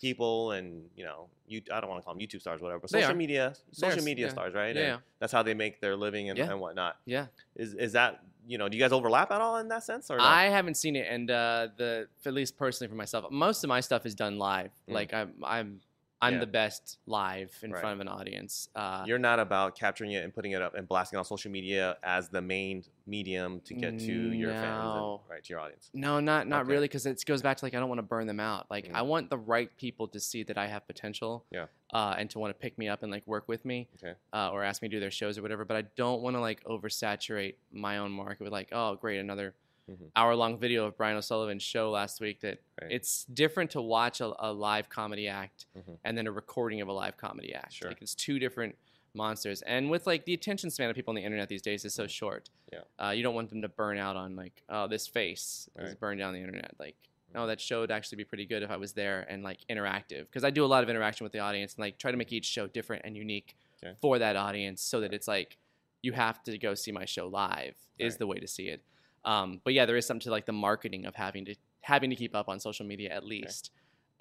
people 0.00 0.52
and 0.52 0.88
you 0.96 1.04
know, 1.04 1.28
you. 1.46 1.62
I 1.72 1.80
don't 1.80 1.90
want 1.90 2.00
to 2.00 2.04
call 2.04 2.14
them 2.14 2.22
YouTube 2.26 2.40
stars, 2.40 2.60
whatever. 2.60 2.80
But 2.80 2.90
They 2.90 3.00
social 3.00 3.12
are. 3.14 3.16
media, 3.16 3.54
social 3.72 4.02
media 4.02 4.26
yeah. 4.26 4.32
stars, 4.32 4.54
right? 4.54 4.74
Yeah, 4.74 4.94
And. 4.94 5.02
That's 5.20 5.32
how 5.32 5.42
they 5.42 5.54
make 5.54 5.80
their 5.80 5.96
living 5.96 6.28
and, 6.30 6.38
Yeah. 6.38 6.50
and 6.50 6.60
whatnot. 6.60 6.96
Yeah. 7.04 7.26
Is 7.56 7.74
is 7.74 7.92
that 7.92 8.22
you 8.48 8.56
know, 8.56 8.68
do 8.68 8.76
you 8.76 8.82
guys 8.82 8.92
overlap 8.92 9.30
at 9.30 9.40
all 9.42 9.58
in 9.58 9.68
that 9.68 9.84
sense, 9.84 10.10
or 10.10 10.16
no? 10.16 10.24
I 10.24 10.44
haven't 10.44 10.76
seen 10.76 10.96
it, 10.96 11.06
and 11.08 11.30
uh, 11.30 11.68
the 11.76 12.08
at 12.24 12.32
least 12.32 12.56
personally 12.56 12.88
for 12.88 12.96
myself, 12.96 13.30
most 13.30 13.62
of 13.62 13.68
my 13.68 13.80
stuff 13.80 14.06
is 14.06 14.14
done 14.14 14.38
live. 14.38 14.70
Mm. 14.88 14.94
Like 14.94 15.12
I'm, 15.12 15.34
I'm, 15.44 15.80
I'm 16.20 16.34
Yeah. 16.34 16.40
the 16.40 16.46
best 16.48 16.98
live 17.06 17.56
in 17.62 17.70
Right. 17.70 17.80
front 17.80 17.94
of 17.94 18.00
an 18.00 18.08
audience. 18.08 18.68
Uh, 18.74 19.04
You're 19.06 19.20
not 19.20 19.38
about 19.38 19.76
capturing 19.76 20.10
it 20.12 20.24
and 20.24 20.34
putting 20.34 20.50
it 20.52 20.60
up 20.60 20.74
and 20.74 20.88
blasting 20.88 21.16
it 21.16 21.20
on 21.20 21.24
social 21.24 21.50
media 21.50 21.96
as 22.02 22.28
the 22.28 22.40
main 22.42 22.82
medium 23.06 23.60
to 23.62 23.72
get 23.74 23.98
to 24.00 24.12
your 24.32 24.52
fans, 24.52 24.96
and, 24.96 25.30
right, 25.30 25.44
to 25.44 25.48
your 25.52 25.60
audience. 25.60 25.90
no, 25.94 26.18
not 26.20 26.46
not 26.48 26.62
Okay. 26.62 26.72
really, 26.72 26.88
because 26.88 27.06
it 27.06 27.24
goes 27.24 27.40
back 27.40 27.56
to 27.58 27.64
like 27.64 27.74
I 27.74 27.78
don't 27.78 27.88
want 27.88 28.00
to 28.00 28.02
burn 28.02 28.26
them 28.26 28.40
out. 28.40 28.68
Like 28.70 28.88
Mm. 28.88 28.94
I 28.96 29.02
want 29.02 29.30
the 29.30 29.38
right 29.38 29.74
people 29.76 30.08
to 30.08 30.18
see 30.20 30.42
that 30.42 30.58
I 30.58 30.66
have 30.66 30.86
potential. 30.88 31.44
Yeah. 31.50 31.66
Uh, 31.92 32.16
and 32.18 32.28
to 32.30 32.38
want 32.38 32.50
to 32.54 32.58
pick 32.60 32.76
me 32.76 32.88
up 32.88 33.02
and 33.02 33.10
like 33.12 33.26
work 33.26 33.48
with 33.48 33.64
me. 33.64 33.88
Okay. 34.02 34.14
Uh, 34.32 34.50
or 34.50 34.62
ask 34.64 34.82
me 34.82 34.88
to 34.88 34.96
do 34.96 35.00
their 35.00 35.10
shows 35.10 35.38
or 35.38 35.42
whatever. 35.42 35.64
But 35.64 35.76
I 35.76 35.82
don't 35.96 36.20
want 36.20 36.34
to 36.36 36.40
like 36.40 36.62
oversaturate 36.64 37.54
my 37.70 37.98
own 37.98 38.10
market 38.12 38.42
with 38.42 38.52
like, 38.52 38.68
oh 38.72 38.96
great, 38.96 39.18
another 39.18 39.54
Mhm. 39.88 40.10
hour 40.16 40.34
long 40.34 40.58
video 40.58 40.84
of 40.86 40.96
Brian 40.96 41.16
O'Sullivan's 41.16 41.62
show 41.62 41.90
last 41.90 42.20
week. 42.20 42.40
That 42.40 42.60
Right. 42.80 42.92
it's 42.92 43.24
different 43.24 43.70
to 43.72 43.80
watch 43.82 44.20
a, 44.20 44.32
a 44.38 44.52
live 44.52 44.88
comedy 44.88 45.28
act 45.28 45.66
Mhm. 45.76 45.98
and 46.04 46.18
then 46.18 46.26
a 46.26 46.32
recording 46.32 46.80
of 46.80 46.88
a 46.88 46.92
live 46.92 47.16
comedy 47.16 47.54
act. 47.54 47.72
Sure. 47.72 47.88
Like 47.88 48.02
it's 48.02 48.14
two 48.14 48.38
different 48.38 48.76
monsters. 49.14 49.62
And 49.62 49.90
with 49.90 50.06
like 50.06 50.24
the 50.26 50.34
attention 50.34 50.70
span 50.70 50.90
of 50.90 50.96
people 50.96 51.10
on 51.12 51.14
the 51.16 51.22
internet 51.24 51.48
these 51.48 51.62
days 51.62 51.84
is 51.84 51.94
so 51.94 52.06
short. 52.06 52.50
Yeah. 52.72 52.82
Uh, 52.98 53.10
you 53.10 53.22
don't 53.22 53.34
want 53.34 53.48
them 53.50 53.62
to 53.62 53.68
burn 53.68 53.96
out 53.98 54.16
on 54.16 54.36
like, 54.36 54.62
oh, 54.68 54.86
this 54.86 55.06
face 55.08 55.68
is 55.78 55.94
burned 55.94 56.20
down 56.20 56.34
the 56.34 56.40
internet. 56.40 56.74
Like, 56.78 56.96
oh, 57.34 57.46
that 57.46 57.60
show 57.60 57.80
would 57.80 57.90
actually 57.90 58.16
be 58.16 58.24
pretty 58.24 58.44
good 58.46 58.62
if 58.62 58.70
I 58.70 58.76
was 58.76 58.92
there 58.92 59.22
and 59.28 59.42
like 59.42 59.60
interactive. 59.70 60.26
Because 60.26 60.44
I 60.44 60.50
do 60.50 60.64
a 60.64 60.66
lot 60.66 60.82
of 60.82 60.90
interaction 60.90 61.24
with 61.24 61.32
the 61.32 61.38
audience 61.40 61.74
and 61.74 61.80
like 61.80 61.98
try 61.98 62.10
to 62.10 62.16
make 62.16 62.32
each 62.32 62.44
show 62.46 62.66
different 62.66 63.02
and 63.06 63.16
unique 63.16 63.56
Okay. 63.82 63.94
for 64.00 64.18
that 64.18 64.36
audience 64.36 64.82
so 64.82 65.00
that 65.00 65.14
it's 65.14 65.28
like 65.28 65.56
you 66.02 66.12
have 66.12 66.42
to 66.44 66.58
go 66.58 66.74
see 66.74 66.92
my 66.92 67.04
show 67.04 67.26
live 67.28 67.74
is 67.98 68.14
Right. 68.14 68.18
the 68.18 68.26
way 68.26 68.38
to 68.38 68.46
see 68.46 68.68
it. 68.68 68.82
Um, 69.28 69.60
but 69.62 69.74
yeah, 69.74 69.84
there 69.86 69.96
is 69.96 70.06
something 70.06 70.24
to 70.24 70.30
like 70.30 70.46
the 70.46 70.52
marketing 70.52 71.04
of 71.04 71.14
having 71.14 71.44
to 71.44 71.54
having 71.82 72.10
to 72.10 72.16
keep 72.16 72.34
up 72.34 72.48
on 72.48 72.58
social 72.60 72.86
media 72.86 73.10
at 73.10 73.24
least 73.24 73.70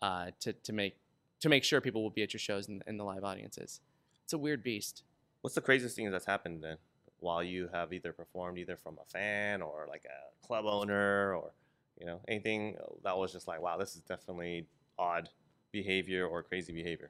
uh, 0.01 0.27
to 0.41 0.53
to 0.53 0.73
make 0.73 0.97
to 1.39 1.49
make 1.49 1.63
sure 1.63 1.79
people 1.81 2.03
will 2.03 2.09
be 2.19 2.23
at 2.23 2.33
your 2.33 2.39
shows 2.39 2.67
and, 2.67 2.83
and 2.87 2.99
the 2.99 3.03
live 3.03 3.23
audiences. 3.23 3.79
It's 4.23 4.33
a 4.33 4.37
weird 4.37 4.63
beast. 4.63 5.03
What's 5.41 5.55
the 5.55 5.61
craziest 5.61 5.95
thing 5.95 6.11
that's 6.11 6.25
happened 6.25 6.63
then 6.63 6.77
while 7.19 7.41
you 7.41 7.69
have 7.73 7.93
either 7.93 8.11
performed 8.11 8.57
either 8.57 8.75
from 8.75 8.97
a 9.01 9.05
fan 9.05 9.61
or 9.61 9.85
like 9.89 10.03
a 10.05 10.45
club 10.45 10.65
owner 10.65 11.33
or 11.35 11.51
you 11.99 12.05
know 12.05 12.19
anything 12.27 12.75
that 13.03 13.17
was 13.17 13.31
just 13.31 13.47
like 13.47 13.59
wow 13.61 13.75
this 13.77 13.95
is 13.95 14.01
definitely 14.01 14.65
odd 14.99 15.29
behavior 15.71 16.27
or 16.27 16.43
crazy 16.43 16.73
behavior 16.73 17.09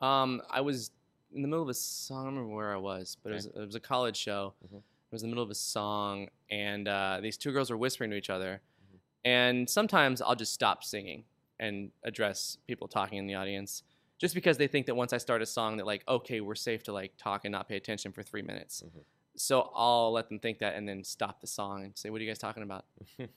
Um, 0.00 0.40
I 0.50 0.60
was 0.62 0.90
in 1.34 1.42
the 1.42 1.48
middle 1.48 1.62
of 1.62 1.68
a 1.68 1.74
song. 1.74 2.22
I 2.22 2.24
don't 2.24 2.34
remember 2.36 2.56
where 2.56 2.72
I 2.72 2.78
was, 2.78 3.16
but 3.22 3.32
it, 3.32 3.34
was, 3.36 3.46
it 3.46 3.66
was 3.66 3.74
a 3.74 3.80
college 3.80 4.16
show. 4.16 4.54
Mhm. 4.66 4.82
It 5.10 5.14
was 5.14 5.22
in 5.22 5.30
the 5.30 5.34
middle 5.34 5.44
of 5.44 5.50
a 5.50 5.54
song, 5.54 6.28
and 6.50 6.86
uh, 6.86 7.20
these 7.22 7.36
two 7.38 7.50
girls 7.52 7.70
were 7.70 7.76
whispering 7.78 8.10
to 8.10 8.16
each 8.16 8.28
other. 8.30 8.60
Mhm. 8.92 8.98
And 9.24 9.70
sometimes 9.70 10.20
I'll 10.20 10.34
just 10.36 10.52
stop 10.52 10.84
singing 10.84 11.24
and 11.58 11.90
address 12.04 12.58
people 12.66 12.88
talking 12.88 13.18
in 13.18 13.26
the 13.26 13.34
audience, 13.34 13.82
just 14.18 14.34
because 14.34 14.58
they 14.58 14.66
think 14.66 14.86
that 14.86 14.94
once 14.94 15.12
I 15.14 15.18
start 15.18 15.40
a 15.40 15.46
song, 15.46 15.78
that 15.78 15.86
like, 15.86 16.04
okay, 16.06 16.40
we're 16.42 16.54
safe 16.54 16.82
to 16.84 16.92
like 16.92 17.12
talk 17.16 17.44
and 17.46 17.52
not 17.52 17.68
pay 17.68 17.76
attention 17.76 18.12
for 18.12 18.22
three 18.22 18.42
minutes. 18.42 18.82
Mhm. 18.86 19.02
So 19.36 19.70
I'll 19.74 20.12
let 20.12 20.28
them 20.28 20.38
think 20.40 20.58
that, 20.58 20.74
and 20.74 20.86
then 20.86 21.02
stop 21.04 21.40
the 21.40 21.46
song 21.46 21.84
and 21.84 21.96
say, 21.96 22.10
"What 22.10 22.20
are 22.20 22.24
you 22.24 22.30
guys 22.30 22.38
talking 22.38 22.62
about?" 22.62 22.84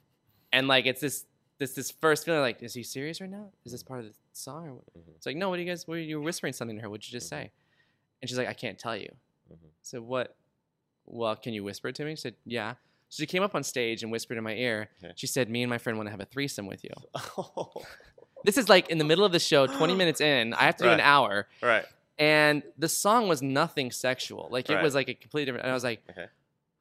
and 0.51 0.67
like, 0.67 0.85
it's 0.85 0.99
this 0.99 1.25
this 1.57 1.73
this 1.73 1.89
first 1.91 2.25
feeling 2.25 2.41
like, 2.41 2.61
is 2.63 2.73
he 2.73 2.83
serious 2.83 3.21
right 3.21 3.29
now? 3.29 3.49
Is 3.65 3.71
this 3.71 3.83
part 3.83 3.99
of 4.01 4.07
the 4.07 4.13
song 4.33 4.67
or 4.67 4.73
what? 4.73 4.93
Mhm. 4.97 5.15
It's 5.15 5.25
like, 5.25 5.37
no, 5.37 5.49
what 5.49 5.55
do 5.57 5.61
you 5.61 5.67
guys? 5.69 5.87
What 5.87 5.97
are 5.97 6.01
you 6.01 6.19
whispering 6.19 6.51
something 6.53 6.75
to 6.75 6.81
her? 6.81 6.89
What'd 6.89 7.07
you 7.07 7.11
just 7.11 7.27
Mhm. 7.27 7.29
say? 7.29 7.51
And 8.21 8.29
she's 8.29 8.37
like, 8.37 8.47
I 8.49 8.53
can't 8.53 8.77
tell 8.79 8.97
you. 8.97 9.15
Mhm. 9.51 9.69
So 9.83 10.01
what? 10.01 10.35
Well, 11.05 11.35
can 11.35 11.53
you 11.53 11.63
whisper 11.63 11.89
it 11.89 11.95
to 11.95 12.05
me? 12.05 12.11
She 12.11 12.21
said, 12.21 12.35
yeah. 12.45 12.75
So 13.09 13.21
she 13.21 13.27
came 13.27 13.43
up 13.43 13.55
on 13.55 13.63
stage 13.63 14.03
and 14.03 14.11
whispered 14.11 14.37
in 14.37 14.43
my 14.43 14.53
ear. 14.53 14.89
Okay. 15.03 15.13
She 15.17 15.27
said, 15.27 15.49
me 15.49 15.63
and 15.63 15.69
my 15.69 15.77
friend 15.77 15.97
want 15.97 16.07
to 16.07 16.11
have 16.11 16.21
a 16.21 16.25
threesome 16.25 16.67
with 16.67 16.83
you. 16.83 16.91
Oh, 17.37 17.71
This 18.45 18.57
is 18.57 18.69
like 18.69 18.89
in 18.89 18.97
the 18.97 19.03
middle 19.03 19.25
of 19.25 19.31
the 19.31 19.39
show, 19.39 19.67
20 19.67 19.95
minutes 19.95 20.21
in. 20.21 20.53
I 20.53 20.63
have 20.63 20.77
to 20.77 20.83
do 20.85 20.89
an 20.89 20.99
hour. 21.01 21.47
right 21.61 21.85
And 22.17 22.63
the 22.77 22.87
song 22.89 23.27
was 23.27 23.41
nothing 23.41 23.91
sexual. 23.91 24.47
Like 24.49 24.69
it 24.69 24.75
Right. 24.75 24.83
was 24.83 24.95
like 24.95 25.09
a 25.09 25.13
completely 25.13 25.45
different. 25.45 25.65
And 25.65 25.71
I 25.71 25.73
was 25.73 25.83
like, 25.83 26.01
okay 26.09 26.25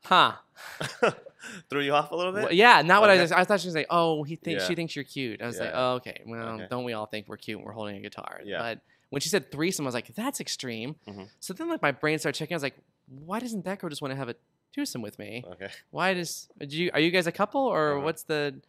huh. 0.05 0.33
threw 1.69 1.81
you 1.81 1.93
off 1.93 2.11
a 2.11 2.17
little 2.17 2.33
bit 2.33 2.45
Well, 2.45 2.53
yeah, 2.53 2.83
not 2.83 3.01
what 3.01 3.11
I 3.11 3.21
was. 3.21 3.33
I 3.33 3.45
thought 3.45 3.61
she 3.61 3.69
was 3.69 3.75
like, 3.75 3.87
oh, 3.91 4.23
he 4.23 4.37
thinks 4.37 4.63
Yeah. 4.63 4.69
she 4.69 4.75
thinks 4.75 4.95
you're 4.97 5.05
cute. 5.05 5.43
I 5.43 5.47
was 5.47 5.59
like, 5.59 5.73
oh, 5.75 5.95
okay. 5.95 6.23
Well, 6.27 6.43
Okay. 6.55 6.67
don't 6.71 6.85
we 6.85 6.93
all 6.93 7.07
think 7.07 7.29
we're 7.29 7.37
cute 7.37 7.59
when 7.59 7.67
we're 7.67 7.73
holding 7.73 7.97
a 7.97 8.01
guitar? 8.01 8.41
Yeah. 8.45 8.59
But 8.61 8.81
when 9.11 9.21
she 9.21 9.29
said 9.29 9.51
threesome, 9.51 9.85
I 9.85 9.89
was 9.89 9.95
like, 9.95 10.15
that's 10.15 10.41
extreme. 10.41 10.97
Mhm. 11.09 11.29
So 11.41 11.53
then, 11.53 11.69
like, 11.69 11.83
my 11.83 11.91
brain 11.93 12.19
started 12.19 12.39
checking. 12.39 12.55
I 12.55 12.57
was 12.57 12.63
like, 12.63 12.77
why 13.11 13.39
doesn't 13.41 13.65
that 13.65 13.79
girl 13.79 13.91
just 13.91 14.01
want 14.03 14.13
to 14.13 14.17
have 14.17 14.29
a 14.29 14.37
twosome 14.75 15.03
with 15.03 15.19
me? 15.19 15.45
okay 15.53 15.69
Why 15.91 16.15
does? 16.15 16.49
Do 16.59 16.77
you, 16.77 16.91
are 16.95 17.01
you 17.01 17.11
guys 17.11 17.27
a 17.27 17.33
couple 17.33 17.61
or 17.63 17.97
Uh-huh. 17.97 18.05
what's 18.05 18.23
the? 18.23 18.61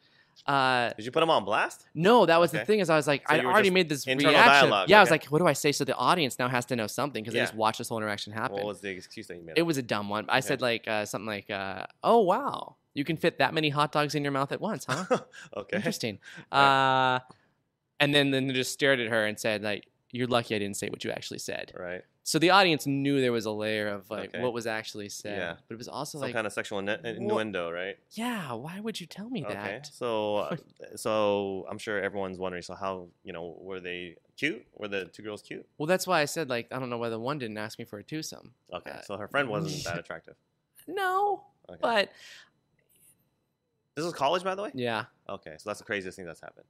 Uh, 0.47 0.89
did 0.97 1.05
you 1.05 1.11
put 1.11 1.19
them 1.19 1.29
on 1.29 1.45
blast 1.45 1.85
no, 1.93 2.25
that 2.25 2.39
was 2.39 2.51
the 2.51 2.65
thing. 2.65 2.79
Is 2.79 2.89
I 2.89 2.95
was 2.95 3.05
like, 3.05 3.27
So 3.29 3.35
were 3.37 3.51
already 3.51 3.69
made 3.69 3.89
this 3.89 4.07
reaction. 4.07 4.33
dialogue, 4.45 4.89
Yeah, 4.89 4.97
I 4.99 5.01
was 5.01 5.11
like, 5.11 5.25
what 5.25 5.39
do 5.39 5.45
I 5.47 5.53
say? 5.53 5.71
So 5.73 5.83
the 5.83 5.95
audience 5.95 6.39
now 6.39 6.47
has 6.47 6.65
to 6.67 6.75
know 6.75 6.87
something 6.87 7.21
because 7.21 7.33
they 7.33 7.41
just 7.41 7.53
watched 7.53 7.79
this 7.79 7.89
whole 7.89 7.97
interaction 7.97 8.31
happen. 8.33 8.55
what 8.55 8.65
was 8.65 8.79
the 8.81 8.89
excuse 8.89 9.27
that 9.27 9.35
you 9.37 9.43
made 9.43 9.57
It 9.57 9.61
up? 9.61 9.67
was 9.67 9.77
a 9.77 9.83
dumb 9.83 10.07
one. 10.09 10.25
I 10.29 10.37
Okay. 10.37 10.47
said 10.47 10.61
like 10.61 10.87
uh, 10.87 11.05
something 11.05 11.27
like, 11.27 11.49
uh, 11.51 11.85
"Oh 12.01 12.19
wow, 12.21 12.77
you 12.93 13.03
can 13.03 13.17
fit 13.17 13.37
that 13.39 13.53
many 13.53 13.69
hot 13.69 13.91
dogs 13.91 14.15
in 14.15 14.23
your 14.23 14.31
mouth 14.31 14.51
at 14.53 14.61
once, 14.61 14.85
huh?" 14.85 15.05
okay 15.57 15.75
Interesting. 15.77 16.19
Uh, 16.51 17.19
and 17.99 18.15
then 18.15 18.31
then 18.31 18.47
they 18.47 18.53
just 18.53 18.71
stared 18.71 18.99
at 19.01 19.07
her 19.09 19.25
and 19.25 19.37
said 19.39 19.61
like, 19.61 19.85
"You're 20.11 20.27
lucky 20.27 20.55
I 20.55 20.59
didn't 20.59 20.77
say 20.77 20.89
what 20.89 21.03
you 21.03 21.11
actually 21.11 21.39
said." 21.39 21.73
right 21.77 22.03
So 22.23 22.37
the 22.37 22.51
audience 22.51 22.85
knew 22.85 23.19
there 23.19 23.31
was 23.31 23.45
a 23.45 23.51
layer 23.51 23.87
of 23.87 24.09
like 24.11 24.29
Okay. 24.29 24.41
what 24.43 24.53
was 24.53 24.67
actually 24.67 25.09
said, 25.09 25.37
Yeah. 25.37 25.55
but 25.67 25.73
it 25.73 25.77
was 25.77 25.87
also 25.87 26.19
like 26.19 26.21
some 26.21 26.27
like, 26.27 26.35
kind 26.35 26.47
of 26.47 26.53
sexual 26.53 26.79
innu- 26.79 27.03
innuendo 27.03 27.71
right 27.71 27.97
yeah, 28.11 28.53
why 28.53 28.79
would 28.79 29.01
you 29.01 29.07
tell 29.07 29.27
me 29.29 29.43
Okay, 29.43 29.53
that? 29.55 29.87
so 29.87 30.35
uh, 30.37 30.55
so 30.95 31.65
I'm 31.69 31.79
sure 31.79 31.99
everyone's 31.99 32.37
wondering. 32.37 32.61
So 32.61 32.75
how 32.75 33.07
you 33.23 33.33
know 33.33 33.55
were 33.59 33.79
they 33.79 34.17
cute? 34.37 34.63
Were 34.75 34.87
the 34.87 35.05
two 35.05 35.23
girls 35.23 35.41
cute? 35.41 35.67
Well, 35.79 35.87
that's 35.87 36.05
why 36.05 36.21
I 36.21 36.25
said 36.25 36.47
like 36.47 36.67
I 36.71 36.77
don't 36.79 36.91
know 36.91 36.99
whether 36.99 37.17
one 37.19 37.39
didn't 37.39 37.57
ask 37.57 37.79
me 37.79 37.85
for 37.85 37.97
a 37.97 38.03
twosome. 38.03 38.53
Okay, 38.71 38.91
Uh, 38.91 39.01
so 39.01 39.17
her 39.17 39.27
friend 39.27 39.49
wasn't 39.49 39.83
that 39.85 39.97
attractive. 40.03 40.35
No, 40.87 41.43
Okay. 41.69 41.79
but 41.81 42.11
this 43.95 44.05
is 44.05 44.13
college, 44.13 44.43
by 44.43 44.55
the 44.55 44.61
way. 44.63 44.71
yeah. 44.75 45.05
Okay, 45.27 45.55
so 45.57 45.69
that's 45.69 45.79
the 45.79 45.85
craziest 45.85 46.15
thing 46.17 46.25
that's 46.25 46.41
happened. 46.41 46.65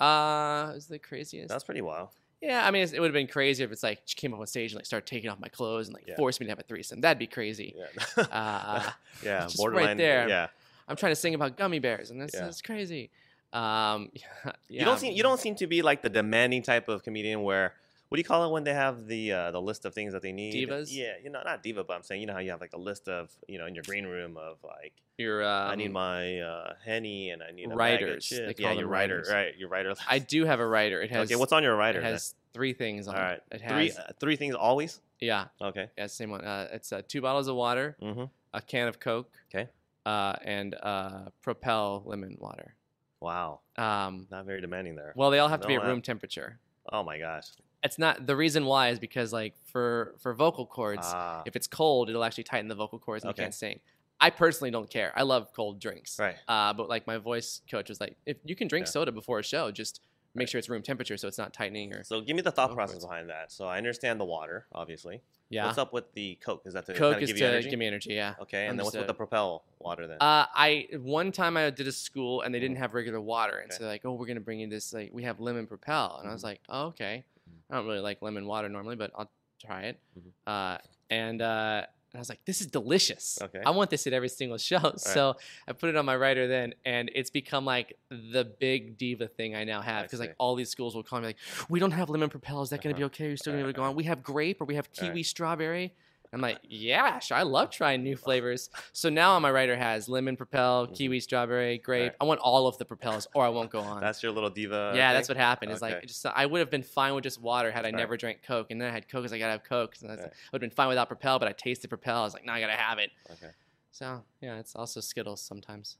Uh, 0.00 0.70
it 0.72 0.74
was 0.74 0.86
the 0.86 0.98
craziest. 0.98 1.48
That's 1.48 1.64
pretty 1.64 1.80
wild. 1.82 2.10
Yeah, 2.40 2.64
I 2.66 2.70
mean, 2.70 2.82
it's, 2.82 2.92
it 2.92 3.00
would 3.00 3.08
have 3.08 3.14
been 3.14 3.26
crazy 3.26 3.64
if 3.64 3.72
it's 3.72 3.82
like 3.82 4.00
she 4.04 4.14
came 4.14 4.32
up 4.32 4.40
on 4.40 4.46
stage 4.46 4.70
and 4.72 4.78
like 4.78 4.86
started 4.86 5.06
taking 5.06 5.28
off 5.28 5.40
my 5.40 5.48
clothes 5.48 5.88
and 5.88 5.94
like 5.94 6.04
Yeah. 6.06 6.16
forced 6.16 6.38
me 6.40 6.46
to 6.46 6.50
have 6.52 6.58
a 6.60 6.62
threesome. 6.62 7.00
That'd 7.00 7.18
be 7.18 7.26
crazy. 7.26 7.74
Yeah. 7.76 8.24
Uh, 8.30 8.90
yeah. 9.24 9.46
just 9.46 9.58
right 9.66 9.96
there. 9.96 10.28
Yeah. 10.28 10.46
I'm 10.86 10.96
trying 10.96 11.12
to 11.12 11.16
sing 11.16 11.34
about 11.34 11.56
gummy 11.56 11.80
bears, 11.80 12.10
and 12.10 12.20
this 12.20 12.32
Yeah. 12.34 12.46
is 12.48 12.62
crazy. 12.62 13.10
Um, 13.52 14.10
yeah, 14.44 14.52
You 14.68 14.84
don't 14.84 14.98
seem 14.98 15.12
you 15.14 15.22
don't 15.22 15.40
seem 15.40 15.54
to 15.56 15.66
be 15.66 15.82
like 15.82 16.02
the 16.02 16.08
demanding 16.10 16.62
type 16.62 16.88
of 16.88 17.02
comedian 17.02 17.42
where 17.42 17.74
what 18.08 18.16
do 18.16 18.20
you 18.20 18.24
call 18.24 18.48
it 18.48 18.52
when 18.52 18.64
they 18.64 18.74
have 18.74 19.06
the 19.06 19.32
uh, 19.32 19.50
the 19.50 19.60
list 19.60 19.84
of 19.84 19.94
things 19.94 20.12
that 20.12 20.22
they 20.22 20.32
need? 20.32 20.54
Divas? 20.68 20.88
Yeah, 20.90 21.12
you 21.22 21.30
know, 21.30 21.40
not 21.44 21.62
diva, 21.62 21.84
but 21.84 21.94
I'm 21.94 22.02
saying 22.02 22.20
you 22.20 22.26
know 22.26 22.32
how 22.32 22.38
you 22.40 22.50
have 22.50 22.60
like 22.60 22.72
a 22.72 22.78
list 22.78 23.08
of 23.08 23.30
you 23.48 23.58
know 23.58 23.66
in 23.66 23.74
your 23.74 23.84
green 23.84 24.06
room 24.06 24.36
of 24.36 24.56
like 24.64 24.92
You're. 25.18 25.42
Um, 25.44 25.70
I 25.70 25.74
need 25.74 25.92
my 25.92 26.40
uh, 26.40 26.74
henny 26.84 27.30
and 27.30 27.42
I 27.42 27.50
need 27.52 27.70
a 27.70 27.74
writers. 27.74 28.28
Bag 28.30 28.40
of 28.40 28.46
They 28.46 28.54
call 28.62 28.70
yeah, 28.70 28.74
them 28.74 28.78
your 28.80 28.88
writer, 28.88 29.14
writers. 29.16 29.30
right? 29.32 29.56
Your 29.58 29.68
writer. 29.68 29.94
I 30.08 30.18
do 30.18 30.44
have 30.46 30.60
a 30.60 30.66
writer. 30.66 31.02
It 31.02 31.10
has. 31.10 31.28
okay, 31.30 31.36
what's 31.36 31.52
on 31.52 31.62
your 31.62 31.76
writer? 31.76 31.98
It 31.98 32.02
then? 32.02 32.12
has 32.12 32.34
three 32.54 32.72
things 32.72 33.08
on 33.08 33.14
All 33.14 33.20
right, 33.20 33.40
It 33.52 33.58
three 33.68 33.88
has. 33.88 33.98
uh, 33.98 34.12
three 34.18 34.36
things 34.36 34.54
always. 34.54 35.00
Yeah, 35.20 35.46
Okay. 35.60 35.88
yeah, 35.98 36.06
same 36.06 36.30
one. 36.30 36.42
Uh, 36.44 36.68
it's 36.72 36.92
uh, 36.92 37.02
two 37.06 37.20
bottles 37.20 37.48
of 37.48 37.56
water, 37.56 37.96
Mm-hmm. 38.00 38.24
a 38.54 38.60
can 38.62 38.86
of 38.88 39.00
Coke, 39.00 39.30
Okay. 39.52 39.68
uh, 40.06 40.36
and 40.44 40.74
uh, 40.80 41.24
Propel 41.42 42.02
lemon 42.06 42.36
water. 42.40 42.74
Wow, 43.20 43.60
Um, 43.76 44.28
not 44.30 44.46
very 44.46 44.60
demanding 44.60 44.94
there. 44.94 45.12
well, 45.16 45.30
they 45.30 45.40
all 45.40 45.48
have 45.48 45.60
to 45.62 45.66
be 45.68 45.74
at 45.74 45.82
room 45.82 46.00
temperature. 46.02 46.58
oh 46.92 47.02
my 47.02 47.18
gosh. 47.18 47.46
It's 47.82 47.98
not 47.98 48.26
the 48.26 48.34
reason 48.36 48.64
why 48.66 48.88
is 48.88 48.98
because 48.98 49.32
like 49.32 49.54
for 49.64 50.14
for 50.20 50.34
vocal 50.34 50.66
cords, 50.66 51.06
Ah, 51.06 51.42
if 51.46 51.54
it's 51.54 51.66
cold, 51.68 52.10
it'll 52.10 52.24
actually 52.24 52.44
tighten 52.44 52.68
the 52.68 52.74
vocal 52.74 52.98
cords 52.98 53.24
and 53.24 53.30
Okay. 53.30 53.42
you 53.42 53.46
can't 53.46 53.54
sing. 53.54 53.80
I 54.20 54.30
personally 54.30 54.72
don't 54.72 54.90
care. 54.90 55.12
I 55.14 55.22
love 55.22 55.52
cold 55.54 55.80
drinks. 55.80 56.18
right. 56.18 56.36
Uh, 56.48 56.72
but 56.72 56.88
like 56.88 57.06
my 57.06 57.18
voice 57.18 57.60
coach 57.70 57.88
was 57.88 58.00
like, 58.00 58.16
if 58.26 58.36
you 58.44 58.56
can 58.56 58.66
drink 58.66 58.86
Yeah. 58.86 58.90
soda 58.90 59.12
before 59.12 59.38
a 59.38 59.44
show, 59.44 59.70
just 59.70 60.00
make 60.34 60.48
sure 60.48 60.58
it's 60.58 60.68
room 60.68 60.82
temperature 60.82 61.16
so 61.16 61.28
it's 61.28 61.38
not 61.38 61.52
tightening 61.52 61.92
or 61.92 62.02
So 62.02 62.20
give 62.20 62.34
me 62.34 62.42
the 62.42 62.50
thought 62.50 62.74
process 62.74 62.96
it. 62.96 63.02
behind 63.06 63.30
that. 63.30 63.52
So 63.52 63.66
I 63.68 63.76
understand 63.78 64.18
the 64.20 64.24
water, 64.24 64.66
obviously. 64.72 65.22
yeah. 65.50 65.66
What's 65.66 65.78
up 65.78 65.92
with 65.92 66.12
the 66.14 66.34
Coke? 66.44 66.62
Is 66.66 66.74
that 66.74 66.86
to 66.86 66.94
Coke 66.94 67.12
kinda 67.14 67.22
is 67.22 67.28
give 67.30 67.36
to 67.36 67.42
you 67.44 67.48
energy? 67.48 67.70
give 67.70 67.78
me 67.78 67.86
energy. 67.86 68.14
Yeah. 68.14 68.34
Okay, 68.42 68.66
and 68.66 68.76
then 68.76 68.84
what's 68.84 68.96
with 68.96 69.06
the 69.06 69.14
Propel 69.14 69.62
water 69.78 70.08
then? 70.08 70.18
Uh, 70.20 70.46
I 70.52 70.88
one 70.98 71.30
time 71.30 71.56
I 71.56 71.70
did 71.70 71.86
a 71.86 71.92
school 71.92 72.42
and 72.42 72.52
they 72.52 72.58
didn't 72.58 72.76
Mhm. 72.76 72.80
have 72.80 72.94
regular 72.94 73.20
water, 73.20 73.58
and 73.58 73.70
Okay. 73.70 73.76
so 73.78 73.84
they're 73.84 73.92
like, 73.92 74.04
oh, 74.04 74.14
we're 74.14 74.26
gonna 74.26 74.40
bring 74.40 74.58
you 74.58 74.66
this 74.68 74.92
like 74.92 75.10
we 75.12 75.22
have 75.22 75.38
lemon 75.38 75.66
propel, 75.68 76.16
and 76.18 76.28
I 76.28 76.32
was 76.32 76.42
Mhm. 76.42 76.44
like, 76.44 76.60
oh, 76.68 76.86
okay. 76.88 77.24
Mhm. 77.48 77.60
I 77.70 77.76
don't 77.76 77.86
really 77.86 78.00
like 78.00 78.22
lemon 78.22 78.46
water 78.46 78.68
normally, 78.68 78.96
but 78.96 79.10
I'll 79.16 79.30
try 79.64 79.82
it. 79.84 80.00
Mhm. 80.18 80.30
Uh, 80.46 80.78
and 81.10 81.42
uh, 81.42 81.82
I 82.14 82.18
was 82.18 82.28
like, 82.30 82.42
this 82.46 82.60
is 82.62 82.66
delicious. 82.68 83.38
Okay. 83.42 83.60
I 83.64 83.70
want 83.70 83.90
this 83.90 84.06
at 84.06 84.12
every 84.14 84.28
single 84.30 84.56
show. 84.58 84.92
So 84.96 85.36
I 85.66 85.72
put 85.72 85.90
it 85.90 85.96
on 85.96 86.06
my 86.06 86.16
writer 86.16 86.46
then, 86.48 86.74
and 86.84 87.10
it's 87.14 87.28
become 87.30 87.64
like 87.66 87.98
the 88.10 88.44
big 88.44 88.96
diva 88.98 89.28
thing 89.28 89.54
I 89.54 89.64
now 89.64 89.80
have 89.82 90.04
because 90.04 90.20
like 90.20 90.34
all 90.38 90.54
these 90.54 90.70
schools 90.70 90.94
will 90.94 91.02
call 91.02 91.20
me 91.20 91.26
like, 91.26 91.36
we 91.68 91.80
don't 91.80 91.90
have 91.92 92.08
lemon 92.10 92.30
propel. 92.30 92.62
Is 92.62 92.70
that 92.70 92.80
gonna 92.82 92.94
be 92.94 93.02
Uh-huh. 93.02 93.06
okay? 93.06 93.26
Are 93.26 93.30
you 93.30 93.36
still 93.36 93.52
gonna 93.52 93.62
be 93.62 93.66
Right, 93.66 93.68
able 93.70 93.74
to 93.74 93.76
go 93.78 93.90
on? 93.90 93.96
We 93.96 94.04
have 94.04 94.22
grape 94.22 94.60
or 94.60 94.64
we 94.64 94.74
have 94.76 94.88
Right. 95.00 95.08
kiwi 95.10 95.22
strawberry. 95.22 95.94
I'm 96.32 96.40
like, 96.42 96.58
yeah, 96.62 97.18
sure. 97.20 97.36
I 97.38 97.42
love 97.42 97.70
trying 97.70 98.02
new 98.02 98.16
flavors. 98.16 98.68
So 98.92 99.08
now 99.08 99.38
my 99.38 99.50
writer 99.50 99.76
has 99.76 100.08
lemon 100.08 100.36
propel, 100.36 100.86
Mhm. 100.86 100.94
kiwi, 100.94 101.20
strawberry, 101.20 101.78
grape. 101.78 102.12
Right. 102.12 102.16
I 102.20 102.24
want 102.24 102.40
all 102.40 102.66
of 102.66 102.76
the 102.78 102.84
propels, 102.84 103.26
or 103.34 103.44
I 103.44 103.48
won't 103.48 103.70
go 103.70 103.80
on. 103.80 104.00
That's 104.02 104.22
your 104.22 104.32
little 104.32 104.50
diva. 104.50 104.92
yeah, 104.94 105.12
that's 105.14 105.28
what 105.28 105.36
happened. 105.38 105.72
It's 105.72 105.80
like 105.82 105.96
Okay. 105.96 106.04
it 106.04 106.08
just 106.08 106.24
I 106.26 106.44
would 106.44 106.58
have 106.60 106.70
been 106.70 106.82
fine 106.82 107.14
with 107.14 107.24
just 107.24 107.40
water 107.40 107.70
had 107.70 107.84
I 107.86 107.88
Right. 107.88 107.94
never 107.96 108.16
drank 108.16 108.42
Coke, 108.42 108.66
and 108.70 108.80
then 108.80 108.88
I 108.88 108.92
had 108.92 109.08
Coke, 109.08 109.24
'cause 109.24 109.32
I 109.32 109.38
gotta 109.38 109.52
have 109.52 109.64
Coke. 109.64 109.96
And 110.02 110.10
I 110.10 110.14
Right. 110.14 110.22
like, 110.24 110.32
I 110.32 110.36
would 110.52 110.62
have 110.62 110.70
been 110.70 110.74
fine 110.76 110.88
without 110.88 111.08
Propel, 111.08 111.38
but 111.38 111.48
I 111.48 111.52
tasted 111.52 111.88
Propel. 111.88 112.20
I 112.20 112.24
was 112.24 112.34
like, 112.34 112.44
no, 112.44 112.52
I 112.52 112.60
gotta 112.60 112.72
have 112.76 112.98
it. 112.98 113.10
Okay. 113.30 113.50
So 113.90 114.22
yeah, 114.40 114.58
it's 114.58 114.76
also 114.76 115.00
Skittles 115.00 115.40
sometimes. 115.40 115.96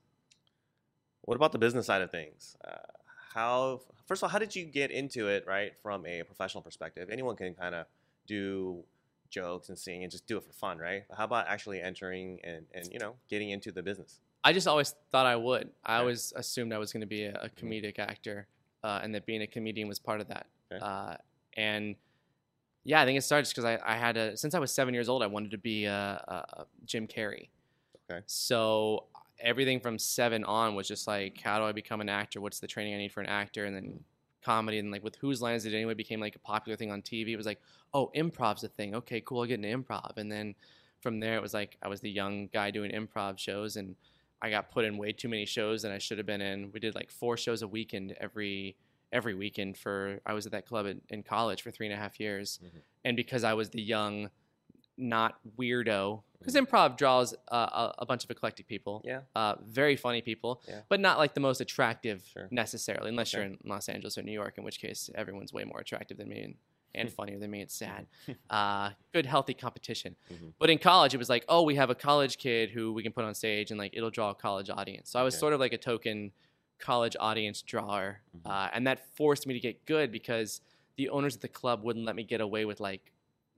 What 1.23 1.37
about 1.37 1.53
the 1.53 1.59
business 1.59 1.87
side 1.87 2.03
of 2.03 2.11
things? 2.11 2.57
Uh, 2.65 2.77
how 3.35 3.81
first 4.07 4.21
of 4.21 4.25
all, 4.25 4.31
how 4.31 4.39
did 4.39 4.55
you 4.57 4.65
get 4.65 4.91
into 4.91 5.29
it? 5.29 5.47
Right 5.47 5.77
from 5.83 6.05
a 6.07 6.23
professional 6.23 6.63
perspective, 6.63 7.09
anyone 7.11 7.37
can 7.37 7.55
kind 7.55 7.75
of 7.75 7.87
do 8.27 8.85
jokes 9.31 9.69
and 9.69 9.79
sing 9.79 10.03
and 10.03 10.11
just 10.11 10.27
do 10.27 10.37
it 10.37 10.45
for 10.45 10.53
fun, 10.53 10.79
right? 10.79 11.05
But 11.09 11.19
how 11.19 11.25
about 11.25 11.47
actually 11.49 11.81
entering 11.81 12.41
and 12.45 12.67
and 12.75 12.89
you 12.93 12.99
know 12.99 13.15
getting 13.29 13.51
into 13.51 13.73
the 13.73 13.83
business? 13.83 14.21
I 14.45 14.53
just 14.53 14.67
always 14.69 14.95
thought 15.11 15.27
I 15.27 15.37
would. 15.37 15.71
I 15.85 15.95
Okay. 15.97 16.01
always 16.01 16.33
assumed 16.37 16.73
I 16.73 16.79
was 16.79 16.93
going 16.93 17.01
to 17.01 17.07
be 17.07 17.25
a, 17.25 17.35
a 17.43 17.49
comedic 17.49 17.99
actor, 17.99 18.47
uh, 18.85 19.01
and 19.03 19.15
that 19.15 19.27
being 19.27 19.43
a 19.43 19.47
comedian 19.47 19.89
was 19.89 19.99
part 19.99 20.21
of 20.21 20.29
that. 20.29 20.47
Okay. 20.73 20.83
Uh, 20.85 21.17
and 21.57 21.97
yeah, 22.85 23.03
I 23.03 23.05
think 23.05 23.19
it 23.19 23.23
started 23.23 23.43
just 23.43 23.55
because 23.55 23.65
I, 23.65 23.79
I 23.85 23.97
had 23.97 24.17
a 24.17 24.37
since 24.37 24.55
I 24.55 24.59
was 24.59 24.71
seven 24.73 24.95
years 24.95 25.09
old, 25.09 25.23
I 25.23 25.27
wanted 25.27 25.51
to 25.51 25.59
be 25.59 25.85
a, 25.87 25.93
a, 26.29 26.61
a 26.61 26.67
Jim 26.85 27.07
Carrey. 27.07 27.49
Okay. 28.11 28.23
So 28.27 29.05
everything 29.41 29.81
from 29.81 29.99
seven 29.99 30.45
on 30.45 30.75
was 30.75 30.89
just 30.89 31.07
like, 31.07 31.41
how 31.41 31.59
do 31.59 31.65
I 31.65 31.73
become 31.73 32.01
an 32.01 32.09
actor? 32.09 32.41
What's 32.41 32.61
the 32.61 32.67
training 32.67 32.95
I 32.95 32.99
need 32.99 33.13
for 33.13 33.21
an 33.21 33.27
actor? 33.29 33.67
And 33.67 33.77
then 33.77 34.01
comedy 34.43 34.79
and 34.79 34.91
like 34.91 35.03
with 35.05 35.17
Whose 35.17 35.41
Line 35.43 35.55
Is 35.55 35.67
It 35.67 35.75
Anyway 35.75 35.95
became 35.95 36.21
like 36.21 36.37
a 36.37 36.41
popular 36.41 36.77
thing 36.77 36.91
on 36.91 37.03
TV. 37.03 37.29
It 37.29 37.37
was 37.37 37.47
like, 37.47 37.61
oh, 37.95 38.11
improv's 38.15 38.65
a 38.65 38.69
thing. 38.69 38.95
Okay, 38.95 39.21
cool. 39.21 39.41
I'll 39.41 39.47
get 39.47 39.63
into 39.63 39.69
improv. 39.69 40.17
And 40.17 40.31
then 40.31 40.55
from 41.01 41.21
there, 41.21 41.37
it 41.37 41.43
was 41.43 41.55
like 41.55 41.77
I 41.83 41.89
was 41.89 42.01
the 42.01 42.11
young 42.11 42.49
guy 42.53 42.71
doing 42.71 42.91
improv 42.93 43.39
shows, 43.39 43.77
and 43.77 43.95
I 44.43 44.51
got 44.51 44.71
put 44.71 44.85
in 44.85 44.97
way 44.99 45.13
too 45.13 45.29
many 45.29 45.45
shows 45.47 45.83
than 45.83 45.93
I 45.93 45.99
should 45.99 46.19
have 46.19 46.27
been 46.27 46.41
in. 46.41 46.71
We 46.73 46.81
did 46.81 46.95
like 46.95 47.11
four 47.11 47.37
shows 47.37 47.63
a 47.63 47.69
weekend 47.69 48.15
every 48.21 48.77
every 49.13 49.35
weekend 49.35 49.77
for 49.79 50.21
I 50.27 50.35
was 50.35 50.45
at 50.45 50.53
that 50.53 50.67
club 50.67 50.85
in, 50.87 51.01
in 51.09 51.23
college 51.23 51.63
for 51.63 51.71
three 51.71 51.87
and 51.87 51.95
a 51.95 51.99
half 51.99 52.21
years, 52.21 52.61
Mhm. 52.63 52.81
and 53.05 53.17
because 53.17 53.43
I 53.43 53.55
was 53.55 53.71
the 53.71 53.81
young, 53.81 54.29
not 54.99 55.39
weirdo, 55.57 56.23
because 56.41 56.55
Mhm. 56.55 56.67
improv 56.67 56.97
draws 56.97 57.35
uh, 57.49 57.93
a, 57.99 58.05
bunch 58.05 58.25
of 58.25 58.31
eclectic 58.31 58.67
people, 58.67 59.01
Yeah. 59.05 59.23
uh, 59.37 59.55
very 59.63 59.97
funny 59.97 60.21
people, 60.23 60.61
Yeah. 60.69 60.83
but 60.89 60.99
not 61.01 61.19
like 61.19 61.35
the 61.35 61.41
most 61.41 61.61
attractive 61.61 62.25
Sure. 62.27 62.49
necessarily, 62.51 63.09
unless 63.11 63.33
you're 63.33 63.43
in 63.45 63.59
Los 63.65 63.89
Angeles 63.89 64.19
or 64.19 64.23
New 64.23 64.33
York, 64.33 64.59
in 64.59 64.65
which 64.65 64.81
case 64.81 65.09
everyone's 65.15 65.53
way 65.53 65.65
more 65.65 65.81
attractive 65.81 66.17
than 66.17 66.29
me 66.29 66.41
and, 66.43 66.57
and 66.95 67.13
funnier 67.13 67.39
than 67.39 67.51
me. 67.51 67.61
It's 67.63 67.75
sad. 67.75 68.07
Uh, 68.51 68.91
good, 69.13 69.27
healthy 69.27 69.55
competition. 69.55 70.17
Mhm. 70.33 70.55
But 70.59 70.71
in 70.71 70.79
college, 70.79 71.15
it 71.15 71.19
was 71.19 71.29
like, 71.29 71.45
oh, 71.49 71.63
we 71.63 71.75
have 71.77 71.91
a 71.91 71.95
college 71.95 72.39
kid 72.39 72.71
who 72.71 72.93
we 72.93 73.03
can 73.03 73.13
put 73.13 73.25
on 73.25 73.35
stage, 73.35 73.71
and 73.71 73.79
like 73.79 73.95
it'll 73.97 74.11
draw 74.11 74.31
a 74.31 74.35
college 74.35 74.69
audience. 74.71 75.11
So 75.11 75.21
I 75.21 75.23
was 75.23 75.35
Okay. 75.35 75.41
sort 75.41 75.53
of 75.53 75.61
like 75.61 75.73
a 75.73 75.79
token 75.79 76.33
college 76.79 77.15
audience 77.21 77.61
drawer, 77.63 78.23
Mhm. 78.37 78.51
uh, 78.51 78.71
and 78.73 78.87
that 78.87 79.05
forced 79.17 79.47
me 79.47 79.55
to 79.55 79.61
get 79.61 79.85
good 79.85 80.11
because 80.11 80.61
the 80.97 81.09
owners 81.11 81.35
of 81.37 81.41
the 81.43 81.49
club 81.49 81.83
wouldn't 81.85 82.05
let 82.07 82.17
me 82.17 82.23
get 82.25 82.41
away 82.41 82.65
with 82.65 82.81
like 82.81 83.13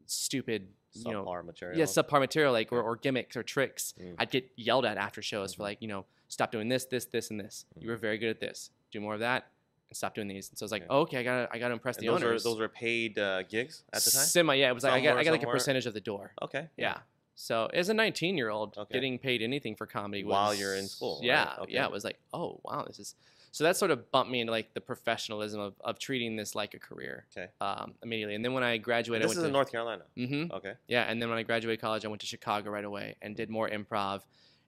stupid, 0.07 0.69
you 0.93 1.13
know, 1.13 1.25
Subpar 1.25 1.45
material. 1.45 1.79
yeah, 1.79 1.85
subpar 1.85 2.21
material 2.21 2.53
like 2.53 2.73
or, 2.73 2.83
or 2.83 2.97
gimmicks 2.97 3.37
or 3.37 3.43
tricks. 3.43 3.95
Mm. 4.01 4.15
I'd 4.19 4.31
get 4.31 4.51
yelled 4.57 4.85
at 4.85 4.97
after 4.97 5.23
shows 5.23 5.55
for 5.55 5.61
Mhm. 5.61 5.65
like, 5.65 5.83
you 5.83 5.89
know, 5.89 6.05
stop 6.29 6.51
doing 6.53 6.69
this, 6.69 6.85
this, 6.85 7.05
this, 7.07 7.31
and 7.31 7.39
this. 7.41 7.65
You 7.79 7.89
were 7.91 7.97
Mhm. 7.97 8.01
very 8.01 8.19
good 8.19 8.31
at 8.31 8.41
this. 8.41 8.71
Do 8.91 9.01
more 9.01 9.15
of 9.15 9.21
that, 9.21 9.47
and 9.89 9.97
stop 9.97 10.15
doing 10.15 10.29
these. 10.29 10.49
And 10.51 10.59
so 10.59 10.65
I 10.65 10.67
was 10.67 10.73
like, 10.73 10.83
Okay. 10.83 10.89
oh, 10.91 11.01
okay, 11.01 11.19
I 11.19 11.23
gotta, 11.23 11.49
I 11.53 11.59
gotta 11.59 11.75
impress 11.75 11.97
And 11.97 12.07
the 12.07 12.11
those 12.13 12.23
owners. 12.23 12.45
were 12.45 12.51
those 12.51 12.59
were 12.61 12.69
paid 12.69 13.19
uh, 13.19 13.43
gigs 13.45 13.85
at 13.93 14.03
the 14.03 14.11
time. 14.11 14.25
Semi, 14.25 14.55
yeah. 14.57 14.71
It 14.71 14.75
was 14.75 14.85
like 14.85 14.95
I 14.95 15.01
got, 15.01 15.17
I 15.19 15.25
got 15.25 15.31
like 15.33 15.43
a 15.43 15.47
percentage 15.47 15.87
of 15.87 15.95
the 15.95 16.01
door. 16.01 16.33
Okay. 16.43 16.69
Yeah. 16.77 16.99
So 17.37 17.71
as 17.73 17.89
a 17.89 17.95
19 17.95 18.37
year 18.37 18.51
old, 18.51 18.77
Okay. 18.77 18.93
getting 18.95 19.19
paid 19.19 19.41
anything 19.43 19.75
for 19.75 19.87
comedy 19.87 20.25
was, 20.25 20.33
While 20.33 20.55
you're 20.55 20.75
in 20.77 20.89
school, 20.89 21.17
right? 21.21 21.27
Yeah, 21.27 21.55
Okay. 21.61 21.73
yeah. 21.73 21.87
It 21.87 21.93
was 21.93 22.05
like, 22.05 22.19
oh 22.35 22.61
wow, 22.65 22.85
this 22.87 22.99
is. 22.99 23.15
So 23.53 23.65
that 23.65 23.77
sort 23.77 23.91
of 23.91 24.11
bumped 24.13 24.31
me 24.31 24.41
into 24.41 24.53
like 24.53 24.75
the 24.75 24.81
professionalism 24.81 25.61
of, 25.61 25.75
of 25.81 25.99
treating 25.99 26.37
this 26.37 26.55
like 26.55 26.75
a 26.75 26.79
career. 26.79 27.27
Okay. 27.37 27.51
Um, 27.61 27.95
immediately, 28.03 28.35
and 28.35 28.45
then 28.45 28.53
when 28.53 28.63
I 28.63 28.77
graduated, 28.79 29.29
this 29.29 29.31
I 29.31 29.33
is 29.33 29.37
went 29.39 29.47
in 29.47 29.53
to, 29.53 29.57
North 29.57 29.73
Carolina. 29.73 30.03
Mm-hmm. 30.17 30.53
Okay. 30.53 30.75
Yeah, 30.87 31.03
and 31.03 31.21
then 31.21 31.29
when 31.29 31.39
I 31.39 31.43
graduated 31.43 31.81
college, 31.81 32.05
I 32.05 32.09
went 32.09 32.21
to 32.21 32.27
Chicago 32.27 32.71
right 32.71 32.85
away 32.85 33.17
and 33.23 33.35
did 33.35 33.51
more 33.51 33.69
improv, 33.69 34.23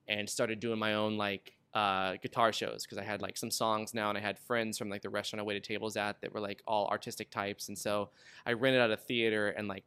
and 0.07 0.29
started 0.29 0.59
doing 0.59 0.79
my 0.79 0.95
own 0.95 1.17
like 1.17 1.53
uh, 1.73 2.15
guitar 2.21 2.51
shows 2.51 2.83
because 2.83 2.97
I 2.97 3.03
had 3.03 3.21
like 3.21 3.37
some 3.37 3.51
songs 3.51 3.93
now, 3.93 4.09
and 4.09 4.17
I 4.17 4.21
had 4.21 4.37
friends 4.37 4.77
from 4.77 4.89
like 4.89 5.01
the 5.01 5.09
restaurant 5.09 5.41
I 5.41 5.43
waited 5.45 5.63
tables 5.63 5.95
at 5.95 6.21
that 6.21 6.33
were 6.33 6.41
like 6.41 6.61
all 6.67 6.87
artistic 6.87 7.31
types, 7.31 7.69
and 7.69 7.77
so 7.77 8.09
I 8.45 8.53
rented 8.53 8.81
out 8.81 8.91
a 8.91 8.97
theater 8.97 9.49
and 9.49 9.67
like 9.67 9.85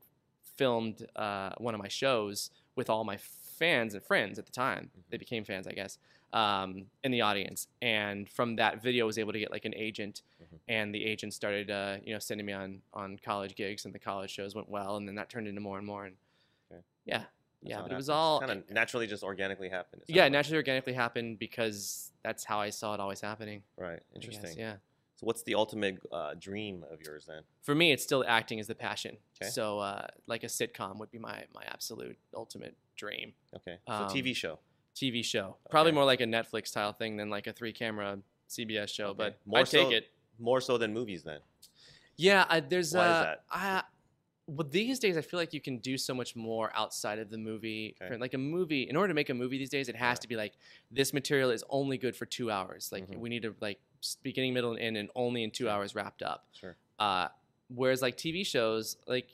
filmed 0.57 1.07
uh, 1.17 1.51
one 1.59 1.75
of 1.75 1.81
my 1.81 1.89
shows 1.89 2.51
with 2.77 2.89
all 2.89 3.05
my 3.05 3.19
fans 3.59 3.95
and 3.95 4.03
friends 4.03 4.39
at 4.39 4.47
the 4.47 4.53
time. 4.53 4.91
They 5.11 5.17
became 5.17 5.45
fans, 5.45 5.67
I 5.67 5.73
guess, 5.73 5.99
um, 6.33 6.87
in 7.05 7.13
the 7.13 7.21
audience, 7.23 7.69
and 7.81 8.29
from 8.29 8.57
that 8.57 8.83
video, 8.83 9.05
I 9.05 9.07
was 9.07 9.19
able 9.19 9.33
to 9.33 9.39
get 9.39 9.51
like 9.51 9.65
an 9.65 9.75
agent, 9.75 10.23
Mhm. 10.43 10.59
and 10.69 10.95
the 10.95 11.05
agent 11.05 11.33
started 11.35 11.71
uh, 11.71 11.99
you 12.05 12.13
know 12.13 12.19
sending 12.19 12.47
me 12.47 12.53
on 12.53 12.83
on 12.93 13.19
college 13.19 13.55
gigs, 13.55 13.85
and 13.85 13.95
the 13.95 13.99
college 13.99 14.31
shows 14.31 14.55
went 14.55 14.69
well, 14.69 14.97
and 14.97 15.07
then 15.09 15.15
that 15.17 15.29
turned 15.31 15.49
into 15.49 15.61
more 15.61 15.79
and 15.79 15.87
more, 15.87 16.05
and 16.07 16.17
Okay. 16.71 16.83
yeah, 17.05 17.25
yeah, 17.63 17.81
but 17.83 17.93
it 17.93 17.97
was 17.97 18.11
all 18.11 18.41
kind 18.41 18.51
of 18.53 18.71
naturally 18.71 19.07
just 19.07 19.23
organically 19.23 19.69
happened. 19.69 20.03
yeah, 20.09 20.25
like. 20.25 20.33
naturally 20.33 20.57
organically 20.57 20.93
happened 20.95 21.39
because 21.39 22.13
that's 22.23 22.45
how 22.45 22.59
I 22.61 22.71
saw 22.71 22.95
it 22.95 23.01
always 23.01 23.21
happening. 23.21 23.63
Right. 23.77 23.93
I 23.93 24.19
guess, 24.19 24.25
Interesting. 24.25 24.59
yeah. 24.59 24.77
So 25.15 25.25
what's 25.25 25.43
the 25.45 25.55
ultimate 25.55 25.99
uh, 26.13 26.35
dream 26.35 26.85
of 26.91 27.01
yours 27.01 27.25
then? 27.25 27.43
For 27.63 27.75
me, 27.75 27.91
it's 27.93 28.03
still 28.03 28.23
acting 28.29 28.59
is 28.59 28.67
the 28.67 28.75
passion. 28.75 29.17
'Kay. 29.41 29.49
So, 29.49 29.79
uh, 29.79 30.09
like 30.27 30.43
a 30.45 30.49
sitcom 30.49 30.99
would 30.99 31.11
be 31.11 31.19
my 31.19 31.47
my 31.55 31.63
absolute 31.65 32.19
ultimate 32.35 32.77
dream. 32.97 33.33
Okay. 33.55 33.79
So 33.87 33.95
Um, 33.95 34.09
TV 34.09 34.35
show. 34.35 34.59
TV 34.97 35.23
show, 35.25 35.57
probably 35.71 35.91
Okay. 35.91 35.95
more 35.97 36.05
like 36.05 36.21
a 36.23 36.25
Netflix 36.27 36.69
style 36.69 36.93
thing 36.93 37.17
than 37.19 37.29
like 37.31 37.47
a 37.47 37.53
three 37.53 37.73
camera 37.73 38.19
CBS 38.49 38.89
show. 38.89 39.09
Okay. 39.09 39.17
But 39.19 39.39
More 39.47 39.61
I 39.61 39.63
take 39.65 39.89
so- 39.89 39.91
it. 39.91 40.09
More 40.39 40.61
so 40.61 40.77
than 40.79 40.93
movies 40.93 41.23
then. 41.23 41.41
Yeah, 42.17 42.45
I, 42.49 42.61
there's 42.61 42.95
Why 42.95 43.05
is 43.07 43.11
uh, 43.13 43.23
that? 43.25 43.45
I, 43.51 43.83
well, 44.47 44.67
these 44.71 44.99
days 44.99 45.17
I 45.17 45.21
feel 45.23 45.39
like 45.41 45.53
you 45.53 45.61
can 45.61 45.79
do 45.79 45.99
so 45.99 46.15
much 46.15 46.35
more 46.37 46.71
outside 46.75 47.19
of 47.19 47.31
the 47.31 47.37
movie. 47.39 47.95
Okay. 48.01 48.17
Like 48.17 48.33
a 48.35 48.39
movie, 48.39 48.83
in 48.89 48.97
order 48.97 49.09
to 49.09 49.15
make 49.15 49.29
a 49.29 49.35
movie 49.35 49.59
these 49.59 49.71
days, 49.71 49.89
it 49.89 49.97
has 49.97 50.17
Yeah. 50.17 50.21
to 50.23 50.29
be 50.29 50.37
like 50.37 50.53
this 50.91 51.13
material 51.13 51.51
is 51.51 51.65
only 51.69 51.99
good 51.99 52.15
for 52.17 52.25
two 52.27 52.51
hours. 52.51 52.91
Like 52.93 53.07
Mhm. 53.09 53.19
we 53.19 53.29
need 53.29 53.43
to 53.43 53.55
like 53.61 53.81
beginning, 54.23 54.55
middle, 54.55 54.73
and 54.73 54.81
end, 54.81 54.97
and 54.97 55.11
only 55.15 55.43
in 55.43 55.51
two 55.51 55.69
hours 55.69 55.95
wrapped 55.95 56.23
up. 56.23 56.47
Sure. 56.53 56.77
Uh, 56.99 57.29
whereas 57.75 58.01
like 58.03 58.17
TV 58.17 58.45
shows, 58.47 58.97
like 59.07 59.29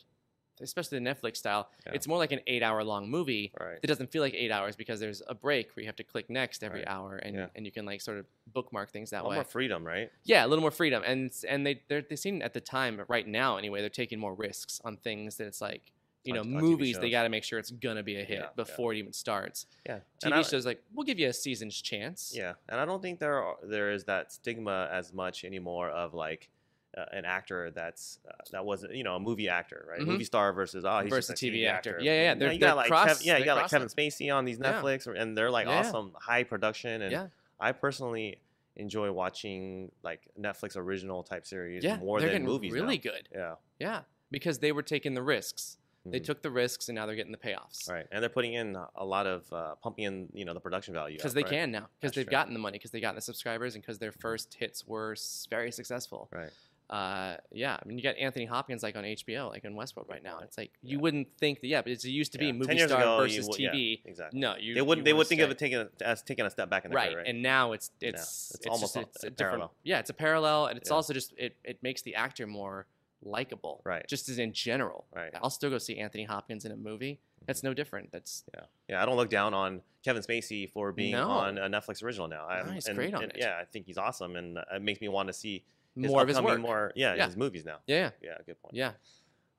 especially 0.60 0.98
the 0.98 1.04
Netflix 1.04 1.38
style, 1.38 1.68
Yeah. 1.86 1.92
it's 1.94 2.06
more 2.06 2.18
like 2.18 2.32
an 2.32 2.40
eight-hour 2.46 2.84
long 2.84 3.08
movie. 3.08 3.52
Right. 3.58 3.78
It 3.82 3.86
doesn't 3.86 4.10
feel 4.12 4.22
like 4.22 4.34
eight 4.34 4.50
hours 4.50 4.76
because 4.76 5.00
there's 5.00 5.22
a 5.26 5.34
break 5.34 5.74
where 5.74 5.82
you 5.82 5.88
have 5.88 5.96
to 5.96 6.04
click 6.04 6.28
next 6.30 6.62
every 6.62 6.80
Right. 6.80 6.88
hour, 6.88 7.16
and, 7.16 7.34
Yeah. 7.36 7.46
and 7.54 7.64
you 7.66 7.72
can 7.72 7.84
like 7.86 8.00
sort 8.00 8.18
of 8.18 8.26
bookmark 8.46 8.90
things 8.90 9.10
A 9.12 9.16
that 9.16 9.22
lot 9.24 9.30
way. 9.30 9.36
more 9.36 9.44
freedom, 9.44 9.84
right? 9.86 10.10
Yeah, 10.24 10.44
a 10.44 10.48
little 10.48 10.62
more 10.62 10.70
freedom, 10.70 11.02
and 11.06 11.32
and 11.48 11.66
they 11.66 11.82
they're, 11.88 12.02
they 12.02 12.16
seem 12.16 12.42
at 12.42 12.52
the 12.52 12.60
time 12.60 13.00
right 13.08 13.26
now 13.26 13.56
anyway 13.56 13.80
they're 13.80 13.88
taking 13.88 14.18
more 14.18 14.34
risks 14.34 14.80
on 14.84 14.96
things 14.98 15.36
that 15.38 15.46
it's 15.46 15.60
like 15.60 15.92
you 16.24 16.32
know 16.32 16.40
On- 16.42 16.54
on 16.54 16.60
movies 16.62 16.98
they 17.00 17.10
got 17.10 17.24
to 17.24 17.28
make 17.28 17.42
sure 17.42 17.58
it's 17.58 17.72
gonna 17.72 18.02
be 18.04 18.14
a 18.16 18.22
hit 18.24 18.38
Yeah, 18.38 18.48
before 18.54 18.92
it 18.92 18.98
even 18.98 19.12
starts. 19.12 19.66
Yeah. 19.84 20.00
TV 20.22 20.32
I- 20.34 20.42
shows 20.42 20.64
like 20.64 20.80
we'll 20.94 21.04
give 21.04 21.18
you 21.18 21.26
a 21.28 21.32
season's 21.32 21.80
chance. 21.82 22.32
Yeah, 22.36 22.54
and 22.68 22.78
I 22.78 22.84
don't 22.84 23.02
think 23.02 23.18
there 23.18 23.42
are, 23.42 23.56
there 23.64 23.90
is 23.90 24.04
that 24.04 24.30
stigma 24.30 24.88
as 24.92 25.12
much 25.12 25.44
anymore 25.44 25.90
of 25.90 26.14
like 26.14 26.48
uh, 26.96 27.04
an 27.12 27.24
actor 27.24 27.70
that's 27.70 28.18
uh, 28.28 28.32
that 28.50 28.64
wasn't 28.64 28.94
you 28.94 29.02
know 29.04 29.16
a 29.16 29.20
movie 29.20 29.48
actor, 29.48 29.86
right? 29.88 30.00
Mhm. 30.00 30.06
Movie 30.06 30.24
star 30.24 30.52
versus 30.52 30.84
oh 30.84 31.00
he's 31.00 31.10
Versus 31.10 31.30
just 31.30 31.42
a 31.42 31.46
TV 31.46 31.60
TV 31.62 31.66
actor. 31.66 31.90
actor. 31.92 32.04
Yeah, 32.04 32.12
yeah, 32.12 32.22
yeah. 32.22 32.34
They're- 32.34 32.52
you 32.52 32.58
they're 32.58 32.68
got 32.70 32.76
like 32.76 32.88
cross- 32.88 33.22
Kev- 33.22 33.24
yeah, 33.26 33.38
you 33.38 33.44
got 33.44 33.56
like. 33.56 33.70
Kevin 33.70 33.88
Spacey 33.88 34.34
on 34.34 34.44
these 34.44 34.58
Yeah. 34.58 34.74
Netflix, 34.82 35.06
and 35.06 35.36
they're 35.36 35.50
like 35.50 35.66
Yeah, 35.66 35.80
yeah. 35.82 35.88
awesome, 35.88 36.12
high 36.20 36.44
production, 36.44 37.02
and 37.02 37.10
yeah, 37.12 37.26
I 37.58 37.72
personally 37.72 38.40
enjoy 38.76 39.10
watching 39.12 39.90
like 40.02 40.20
Netflix 40.40 40.76
original 40.76 41.22
type 41.22 41.46
series 41.46 41.84
yeah. 41.84 41.96
more 41.96 42.20
than 42.20 42.42
movies. 42.44 42.72
really 42.72 42.96
now. 42.96 43.02
good. 43.02 43.28
Yeah, 43.32 43.54
Yeah, 43.78 44.00
because 44.30 44.58
they 44.60 44.72
were 44.72 44.82
taking 44.82 45.14
the 45.14 45.22
risks. 45.22 45.78
They 46.04 46.18
Mhm. 46.18 46.24
took 46.24 46.42
the 46.42 46.50
risks, 46.50 46.88
and 46.88 46.96
now 46.96 47.06
they're 47.06 47.14
getting 47.14 47.30
the 47.30 47.38
payoffs. 47.38 47.88
right, 47.88 48.06
and 48.10 48.20
they're 48.22 48.28
putting 48.28 48.54
in 48.54 48.76
a 48.96 49.04
lot 49.04 49.26
of 49.28 49.50
uh, 49.52 49.76
pumping 49.76 50.04
in 50.04 50.28
you 50.34 50.44
know 50.44 50.52
the 50.52 50.58
production 50.58 50.92
value 50.94 51.16
Because 51.16 51.32
they 51.32 51.42
right? 51.42 51.50
can 51.52 51.70
now, 51.70 51.88
because 52.00 52.12
they've 52.16 52.24
true. 52.26 52.30
gotten 52.32 52.54
the 52.54 52.58
money, 52.58 52.76
because 52.76 52.90
they 52.90 52.98
got 53.00 53.14
the 53.14 53.20
subscribers, 53.20 53.76
and 53.76 53.82
because 53.84 53.98
their 54.00 54.10
first 54.10 54.54
hits 54.54 54.84
were 54.86 55.14
very 55.48 55.70
successful. 55.70 56.28
Right. 56.32 56.50
Uh, 56.92 57.36
yeah, 57.50 57.78
I 57.82 57.88
mean, 57.88 57.96
you 57.96 58.04
got 58.04 58.16
Anthony 58.18 58.44
Hopkins 58.44 58.82
like 58.82 58.96
on 58.96 59.04
HBO, 59.04 59.48
like 59.48 59.64
in 59.64 59.74
Westworld 59.74 60.08
right 60.10 60.22
now. 60.22 60.40
It's 60.40 60.58
like 60.58 60.72
you 60.82 60.98
Yeah. 60.98 61.02
wouldn't 61.02 61.28
think 61.38 61.60
that, 61.62 61.66
yeah, 61.68 61.80
but 61.82 61.90
it's, 61.92 62.04
it 62.04 62.10
used 62.10 62.32
to 62.32 62.38
be 62.38 62.46
Yeah. 62.46 62.52
movie 62.52 62.78
star 62.78 63.00
ago, 63.00 63.16
versus 63.18 63.48
would- 63.48 63.58
yeah, 63.58 63.72
TV. 63.72 64.02
exactly. 64.04 64.38
No, 64.38 64.56
you 64.56 64.74
they 64.74 64.82
wouldn't. 64.82 65.04
They 65.06 65.12
would 65.14 65.26
think 65.26 65.40
of 65.40 65.50
it 65.50 65.58
taking 65.58 65.78
a, 65.78 65.88
as 66.04 66.22
taking 66.22 66.44
a 66.44 66.50
step 66.50 66.68
back 66.68 66.84
in 66.84 66.90
the 66.90 66.94
right, 66.96 67.06
career, 67.08 67.18
right? 67.18 67.26
and 67.28 67.42
now 67.42 67.72
it's 67.72 67.90
it's 68.00 68.20
it's 68.20 68.54
it's, 68.56 68.66
almost 68.66 68.94
just, 68.94 68.96
a- 68.96 69.08
it's 69.08 69.24
a 69.24 69.26
a 69.28 69.30
different 69.30 69.38
parallel. 69.52 69.74
yeah, 69.84 69.98
it's 70.00 70.10
a 70.10 70.14
parallel, 70.14 70.66
and 70.66 70.76
it's 70.78 70.90
also 70.90 71.12
just 71.14 71.32
it 71.38 71.56
it 71.64 71.82
makes 71.82 72.02
the 72.02 72.14
actor 72.14 72.46
more 72.46 72.86
likable, 73.24 73.80
Right. 73.84 74.04
Just 74.08 74.28
as 74.28 74.38
in 74.38 74.52
general, 74.52 75.06
Right. 75.14 75.30
I'll 75.40 75.48
still 75.50 75.70
go 75.70 75.78
see 75.78 75.96
Anthony 75.98 76.24
Hopkins 76.24 76.64
in 76.64 76.72
a 76.72 76.76
movie. 76.76 77.20
That's 77.46 77.62
no 77.62 77.72
different. 77.72 78.10
That's 78.12 78.44
Yeah, 78.54 78.64
yeah. 78.88 79.02
I 79.02 79.06
don't 79.06 79.16
look 79.16 79.30
down 79.30 79.54
on 79.54 79.82
Kevin 80.04 80.22
Spacey 80.22 80.68
for 80.68 80.90
being 80.92 81.12
No. 81.12 81.28
on 81.30 81.56
a 81.56 81.68
Netflix 81.70 82.02
original 82.02 82.26
now. 82.28 82.46
I, 82.46 82.62
No, 82.64 82.72
he's 82.72 82.86
and- 82.86 82.96
great 82.96 83.14
on 83.14 83.22
and, 83.22 83.32
it. 83.32 83.38
Yeah, 83.38 83.58
I 83.60 83.64
think 83.64 83.86
he's 83.86 83.96
awesome, 83.98 84.34
and 84.36 84.58
uh, 84.58 84.64
it 84.74 84.82
makes 84.82 85.00
me 85.00 85.08
want 85.08 85.28
to 85.28 85.32
see 85.32 85.64
more 85.96 86.22
of 86.22 86.28
his 86.28 86.40
work. 86.40 86.60
more 86.60 86.92
yeah, 86.94 87.14
Yeah. 87.14 87.26
his 87.26 87.36
movies 87.36 87.64
now. 87.64 87.78
Yeah, 87.86 87.96
yeah, 87.98 88.10
Yeah, 88.30 88.38
good 88.46 88.60
point. 88.62 88.74
yeah. 88.74 88.92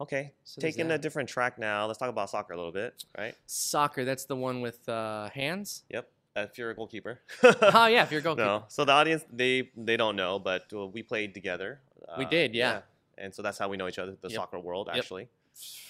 Okay, 0.02 0.34
So 0.43 0.60
taking 0.60 0.91
a 0.91 0.98
different 0.98 1.30
track 1.30 1.58
now. 1.58 1.86
Let's 1.86 2.00
talk 2.00 2.10
about 2.10 2.30
soccer 2.30 2.54
a 2.54 2.58
little 2.58 2.72
bit, 2.72 3.06
right? 3.17 3.36
Soccer, 3.46 4.04
that's 4.04 4.26
the 4.26 4.36
one 4.36 4.60
with 4.62 4.88
uh, 4.89 5.30
hands. 5.30 5.84
Yep. 5.89 6.10
If 6.36 6.58
you're 6.58 6.72
a 6.72 6.76
goalkeeper. 6.76 7.19
oh 7.43 7.86
yeah, 7.86 8.04
if 8.04 8.12
you're 8.12 8.19
a 8.19 8.24
goalkeeper. 8.30 8.46
No. 8.46 8.65
So 8.67 8.84
the 8.86 8.91
audience, 8.91 9.24
they 9.32 9.69
they 9.78 9.96
don't 9.98 10.15
know, 10.15 10.39
but 10.39 10.63
uh, 10.74 10.88
we 10.88 11.04
played 11.04 11.34
together. 11.36 11.80
We 12.17 12.26
Uh, 12.26 12.30
did, 12.30 12.56
yeah. 12.56 12.82
And 13.17 13.34
so 13.34 13.43
that's 13.43 13.60
how 13.60 13.69
we 13.69 13.78
know 13.78 13.88
each 13.88 14.00
other, 14.00 14.17
the 14.19 14.30
Yep. 14.30 14.36
soccer 14.36 14.60
world, 14.60 14.88
Yep. 14.89 14.98
actually. 14.98 15.28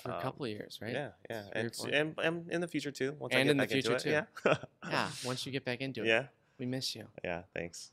For 0.03 0.11
a 0.11 0.15
Um, 0.15 0.21
couple 0.21 0.43
of 0.45 0.51
years, 0.51 0.79
right? 0.81 0.91
Yeah, 0.91 1.11
yeah. 1.29 1.43
And, 1.53 1.71
and, 1.93 2.19
and 2.19 2.51
in 2.51 2.59
the 2.59 2.67
future 2.67 2.91
too. 2.91 3.15
Once 3.17 3.33
I 3.33 3.39
And 3.39 3.47
get 3.47 3.51
in 3.51 3.57
the 3.57 3.67
future, 3.67 3.95
it. 3.95 4.05
Yeah. 4.05 4.25
Yeah. 4.89 5.09
Once 5.23 5.45
you 5.45 5.53
get 5.53 5.63
back 5.63 5.79
into 5.79 6.03
it, 6.03 6.07
yeah. 6.07 6.27
we 6.59 6.65
miss 6.65 6.93
you. 6.93 7.07
Yeah. 7.23 7.43
Thanks. 7.55 7.91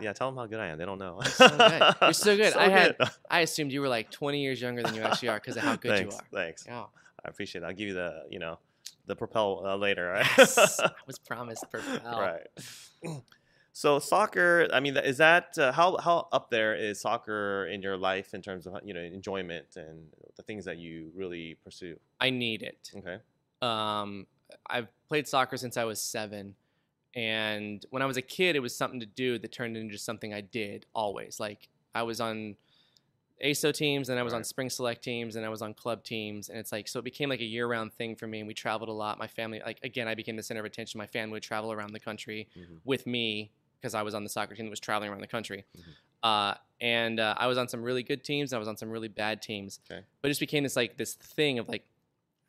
Yeah. 0.00 0.12
Tell 0.12 0.28
them 0.28 0.36
how 0.36 0.46
good 0.46 0.60
I 0.60 0.66
am. 0.68 0.78
They 0.78 0.84
don't 0.84 0.98
know. 0.98 1.20
so 1.22 1.48
good. 1.48 1.82
You're 2.02 2.12
so 2.12 2.36
good. 2.42 2.54
I 2.54 2.68
had- 2.68 2.98
good. 2.98 3.08
I 3.30 3.40
assumed 3.40 3.72
you 3.72 3.80
were 3.80 3.88
like 3.88 4.10
20 4.10 4.40
years 4.40 4.60
younger 4.60 4.82
than 4.82 4.94
you 4.94 5.02
actually 5.02 5.28
are 5.28 5.36
because 5.38 5.56
of 5.56 5.62
how 5.62 5.76
good 5.76 5.96
thanks. 5.96 6.14
you 6.14 6.18
are. 6.18 6.42
Thanks. 6.44 6.64
Yeah. 6.66 6.84
I 7.24 7.28
appreciate 7.28 7.62
it. 7.62 7.66
I'll 7.66 7.72
give 7.74 7.88
you 7.88 7.94
the, 7.94 8.24
you 8.30 8.38
know, 8.38 8.58
the 9.06 9.16
propel 9.16 9.62
uh, 9.66 9.76
later, 9.76 10.08
right? 10.12 10.26
Yes. 10.38 10.80
I 10.80 10.90
was 11.06 11.18
promised 11.18 11.64
propel. 11.70 12.20
right. 12.20 12.46
So 13.72 14.00
soccer, 14.00 14.68
I 14.72 14.80
mean, 14.80 14.96
is 14.96 15.18
that 15.18 15.56
uh, 15.56 15.70
how 15.70 15.96
how 15.98 16.26
up 16.32 16.50
there 16.50 16.74
is 16.74 17.00
soccer 17.00 17.66
in 17.66 17.82
your 17.82 17.96
life 17.96 18.34
in 18.34 18.42
terms 18.42 18.66
of 18.66 18.74
you 18.84 18.92
know 18.92 19.00
enjoyment 19.00 19.76
and 19.76 20.08
the 20.36 20.42
things 20.42 20.64
that 20.64 20.78
you 20.78 21.12
really 21.14 21.56
pursue? 21.62 21.96
I 22.20 22.30
need 22.30 22.62
it. 22.62 22.90
Okay. 22.96 23.18
Um, 23.62 24.26
I've 24.68 24.88
played 25.08 25.28
soccer 25.28 25.56
since 25.56 25.76
I 25.76 25.84
was 25.84 26.00
seven. 26.02 26.56
And 27.14 27.84
when 27.90 28.02
I 28.02 28.06
was 28.06 28.16
a 28.16 28.22
kid, 28.22 28.56
it 28.56 28.60
was 28.60 28.76
something 28.76 29.00
to 29.00 29.06
do 29.06 29.38
that 29.38 29.50
turned 29.52 29.76
into 29.76 29.92
just 29.92 30.04
something 30.04 30.32
I 30.32 30.40
did 30.42 30.86
always. 30.94 31.40
Like 31.40 31.68
I 31.94 32.02
was 32.04 32.20
on 32.20 32.56
AYSO 33.44 33.72
teams, 33.72 34.10
and 34.10 34.18
I 34.18 34.22
was 34.22 34.34
on 34.34 34.44
spring 34.44 34.68
select 34.68 35.02
teams, 35.02 35.34
and 35.34 35.46
I 35.46 35.48
was 35.48 35.62
on 35.62 35.72
club 35.74 36.04
teams. 36.04 36.50
And 36.50 36.58
it's 36.58 36.72
like, 36.72 36.86
so 36.86 36.98
it 36.98 37.04
became 37.04 37.30
like 37.30 37.40
a 37.40 37.44
year 37.44 37.66
round 37.66 37.92
thing 37.94 38.14
for 38.14 38.26
me. 38.26 38.38
And 38.40 38.46
we 38.46 38.52
traveled 38.54 38.90
a 38.90 38.92
lot. 38.92 39.18
My 39.18 39.26
family, 39.26 39.62
like, 39.64 39.78
again, 39.82 40.06
I 40.08 40.14
became 40.14 40.36
the 40.36 40.42
center 40.42 40.60
of 40.60 40.66
attention. 40.66 40.98
My 40.98 41.06
family 41.06 41.32
would 41.32 41.42
travel 41.42 41.72
around 41.72 41.92
the 41.92 42.00
country 42.00 42.48
Mhm. 42.54 42.80
with 42.84 43.06
me 43.06 43.50
because 43.80 43.94
I 43.94 44.02
was 44.02 44.14
on 44.14 44.24
the 44.24 44.28
soccer 44.28 44.54
team 44.54 44.66
that 44.66 44.70
was 44.70 44.78
traveling 44.80 45.10
around 45.10 45.22
the 45.22 45.26
country. 45.26 45.64
Mhm. 45.74 45.82
Uh, 46.22 46.54
and 46.82 47.18
uh, 47.18 47.34
I 47.38 47.46
was 47.46 47.56
on 47.56 47.66
some 47.66 47.82
really 47.82 48.02
good 48.02 48.22
teams. 48.22 48.52
And 48.52 48.56
I 48.56 48.58
was 48.58 48.68
on 48.68 48.76
some 48.76 48.90
really 48.90 49.08
bad 49.08 49.40
teams. 49.40 49.80
Okay. 49.90 50.02
But 50.20 50.28
it 50.28 50.32
just 50.32 50.40
became 50.40 50.62
this 50.62 50.76
like 50.76 50.98
this 50.98 51.14
thing 51.14 51.58
of 51.58 51.66
like, 51.66 51.86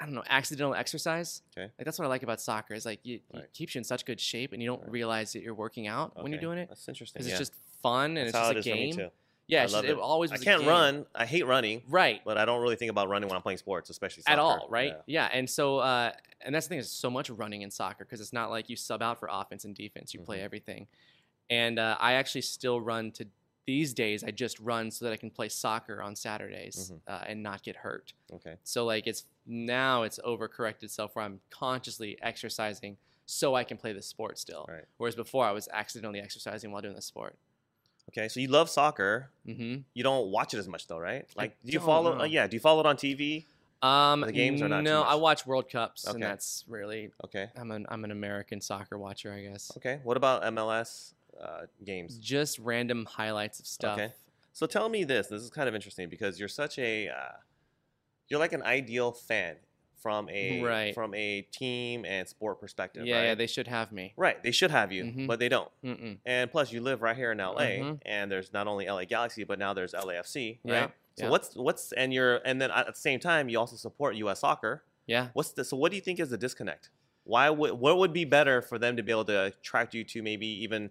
I 0.02 0.06
don't 0.06 0.16
know, 0.16 0.24
accidental 0.28 0.74
exercise. 0.74 1.44
Okay. 1.56 1.72
Like 1.78 1.86
that's 1.86 2.00
what 2.00 2.06
I 2.06 2.08
like 2.10 2.24
about 2.24 2.42
soccer 2.42 2.74
is 2.74 2.86
like 2.88 3.00
you, 3.04 3.20
Right. 3.34 3.44
it 3.44 3.54
keeps 3.54 3.76
you 3.76 3.80
in 3.80 3.86
such 3.86 4.04
good 4.04 4.20
shape 4.20 4.52
and 4.52 4.62
you 4.62 4.68
don't 4.68 4.82
Right. 4.82 4.92
realize 4.92 5.34
that 5.34 5.44
you're 5.44 5.54
working 5.54 5.86
out 5.88 6.22
when 6.22 6.32
you're 6.32 6.42
doing 6.42 6.58
it 6.58 6.70
That's 6.70 6.88
interesting. 6.88 7.20
because 7.20 7.28
yeah. 7.28 7.34
it's 7.40 7.50
just 7.50 7.54
fun 7.84 8.18
and 8.18 8.28
That's 8.28 8.30
it's 8.30 8.34
just 8.34 8.52
it 8.52 8.56
a 8.56 8.60
is 8.60 8.66
for 8.66 8.72
me 8.76 8.86
game. 8.88 8.96
too. 9.10 9.12
Yeah, 9.48 9.64
I 9.64 9.66
just, 9.68 9.84
it 9.84 9.90
it. 9.92 9.98
always 9.98 10.32
I 10.32 10.38
can't 10.38 10.66
run. 10.66 11.06
I 11.14 11.26
hate 11.26 11.46
running, 11.46 11.84
Right. 11.90 12.22
but 12.26 12.38
I 12.38 12.46
don't 12.46 12.62
really 12.62 12.78
think 12.78 12.90
about 12.90 13.10
running 13.10 13.28
when 13.30 13.36
I'm 13.36 13.42
playing 13.44 13.58
sports, 13.58 13.90
especially 13.90 14.24
soccer. 14.24 14.34
At 14.34 14.40
all, 14.40 14.66
right? 14.70 14.94
Yeah. 15.08 15.28
Yeah. 15.30 15.38
And 15.38 15.48
so, 15.50 15.80
uh, 15.80 16.14
and 16.40 16.56
that's 16.56 16.66
the 16.68 16.70
thing 16.70 16.80
is 16.80 16.90
so 16.90 17.10
much 17.12 17.30
running 17.30 17.62
in 17.62 17.70
soccer 17.70 18.04
because 18.06 18.22
it's 18.22 18.34
not 18.34 18.50
like 18.50 18.70
you 18.70 18.76
sub 18.78 19.02
out 19.04 19.20
for 19.20 19.30
offense 19.32 19.66
and 19.66 19.76
defense. 19.76 20.14
You 20.14 20.22
play 20.22 20.40
Mhm. 20.40 20.44
everything. 20.44 20.88
And 21.50 21.78
uh, 21.80 21.98
I 22.00 22.14
actually 22.14 22.42
still 22.42 22.80
run 22.82 23.12
to 23.14 23.28
these 23.66 23.94
days. 23.94 24.24
I 24.24 24.32
just 24.32 24.60
run 24.60 24.90
so 24.92 25.06
that 25.06 25.12
I 25.14 25.18
can 25.18 25.30
play 25.30 25.50
soccer 25.50 26.02
on 26.02 26.16
Saturdays 26.16 26.92
Mhm. 26.92 27.00
uh, 27.08 27.24
and 27.28 27.44
not 27.44 27.64
get 27.64 27.78
hurt. 27.78 28.14
Okay. 28.34 28.56
So 28.64 28.86
like 28.86 29.08
it's 29.08 29.26
now 29.46 30.04
it's 30.04 30.20
overcorrected 30.26 30.84
itself 30.84 31.16
where 31.16 31.26
I'm 31.26 31.42
consciously 31.50 32.18
exercising 32.22 32.98
so 33.26 33.56
I 33.56 33.64
can 33.64 33.78
play 33.78 33.94
the 33.94 34.02
sport 34.02 34.38
still. 34.40 34.66
Right. 34.68 34.86
Whereas 34.98 35.16
before 35.16 35.46
I 35.46 35.52
was 35.52 35.70
accidentally 35.72 36.20
exercising 36.20 36.72
while 36.72 36.82
doing 36.82 36.96
the 36.96 37.02
sport. 37.02 37.36
Okay. 38.10 38.28
So 38.28 38.40
you 38.40 38.48
love 38.48 38.70
soccer. 38.70 39.30
Mm-hmm. 39.48 39.82
You 39.94 40.04
don't 40.04 40.32
watch 40.32 40.54
it 40.54 40.58
as 40.58 40.68
much 40.68 40.88
though, 40.88 40.98
right? 41.00 41.26
Like, 41.36 41.56
do 41.64 41.72
you 41.72 41.80
follow? 41.80 42.20
Uh, 42.20 42.24
yeah. 42.26 42.48
Do 42.48 42.56
you 42.56 42.60
follow 42.60 42.80
it 42.82 42.86
on 42.86 42.98
TV? 42.98 43.46
Um, 43.84 44.22
The 44.22 44.32
games 44.32 44.62
are 44.62 44.70
not 44.70 44.84
no, 44.84 45.02
I 45.02 45.16
watch 45.16 45.48
World 45.48 45.68
Cups, 45.68 46.06
and 46.06 46.18
Okay. 46.18 46.24
that's 46.24 46.64
really 46.68 47.12
Okay. 47.24 47.50
I'm 47.56 47.72
an 47.72 47.88
I'm 47.90 48.04
an 48.04 48.12
American 48.12 48.62
soccer 48.62 48.96
watcher, 48.98 49.34
I 49.34 49.42
guess. 49.42 49.72
Okay. 49.78 50.00
What 50.04 50.18
about 50.18 50.44
MLS 50.44 51.14
uh, 51.42 51.66
games? 51.84 52.18
Just 52.18 52.60
random 52.60 53.06
highlights 53.06 53.60
of 53.60 53.66
stuff. 53.68 53.98
Okay. 54.00 54.14
So 54.54 54.66
tell 54.66 54.90
me 54.90 55.04
this. 55.04 55.28
This 55.28 55.42
is 55.42 55.50
kind 55.50 55.68
of 55.70 55.76
interesting 55.76 56.10
because 56.10 56.40
you're 56.40 56.50
such 56.50 56.78
a 56.80 57.08
uh, 57.10 57.14
you're 58.28 58.40
like 58.40 58.54
an 58.54 58.64
ideal 58.64 59.12
fan 59.12 59.56
from 59.98 60.28
a 60.30 60.62
Right. 60.64 60.96
from 60.96 61.14
a 61.14 61.42
team 61.52 62.06
and 62.06 62.28
sport 62.28 62.60
perspective. 62.60 63.06
Yeah, 63.06 63.18
right? 63.18 63.24
yeah, 63.28 63.36
they 63.36 63.48
should 63.48 63.68
have 63.68 63.92
me. 63.92 64.14
right. 64.18 64.42
They 64.44 64.52
should 64.52 64.72
have 64.72 64.92
you, 64.92 65.04
Mhm. 65.06 65.28
but 65.28 65.38
they 65.40 65.48
don't. 65.50 65.70
Mm-mm. 65.84 66.18
And 66.26 66.50
plus, 66.52 66.72
you 66.72 66.82
live 66.82 67.02
right 67.04 67.16
here 67.16 67.32
in 67.32 67.40
LA, 67.40 67.78
Mhm. 67.80 68.00
and 68.06 68.32
there's 68.32 68.52
not 68.52 68.68
only 68.68 68.88
LA 68.88 69.06
Galaxy, 69.06 69.44
but 69.44 69.60
now 69.60 69.74
there's 69.74 69.94
LAFC, 69.94 70.60
right? 70.64 70.72
Yeah, 70.74 70.88
So 71.18 71.26
yeah. 71.26 71.30
what's 71.30 71.56
what's 71.56 71.92
and 71.94 72.14
you're 72.14 72.38
and 72.46 72.60
then 72.62 72.72
at 72.72 72.88
the 72.88 72.94
same 72.96 73.20
time, 73.20 73.48
you 73.48 73.60
also 73.60 73.76
support 73.76 74.16
U.S. 74.16 74.40
Soccer. 74.40 74.84
Yeah. 75.06 75.30
What's 75.34 75.52
the 75.52 75.64
so 75.64 75.78
what 75.78 75.92
do 75.92 75.96
you 75.98 76.02
think 76.02 76.20
is 76.20 76.30
the 76.30 76.38
disconnect? 76.38 76.90
Why 77.24 77.50
would 77.52 77.74
what 77.74 77.98
would 78.00 78.12
be 78.14 78.26
better 78.26 78.62
for 78.62 78.80
them 78.80 78.98
to 78.98 79.04
be 79.04 79.12
able 79.12 79.26
to 79.26 79.44
attract 79.46 79.94
you 79.94 80.04
to 80.06 80.24
maybe 80.24 80.48
even 80.48 80.90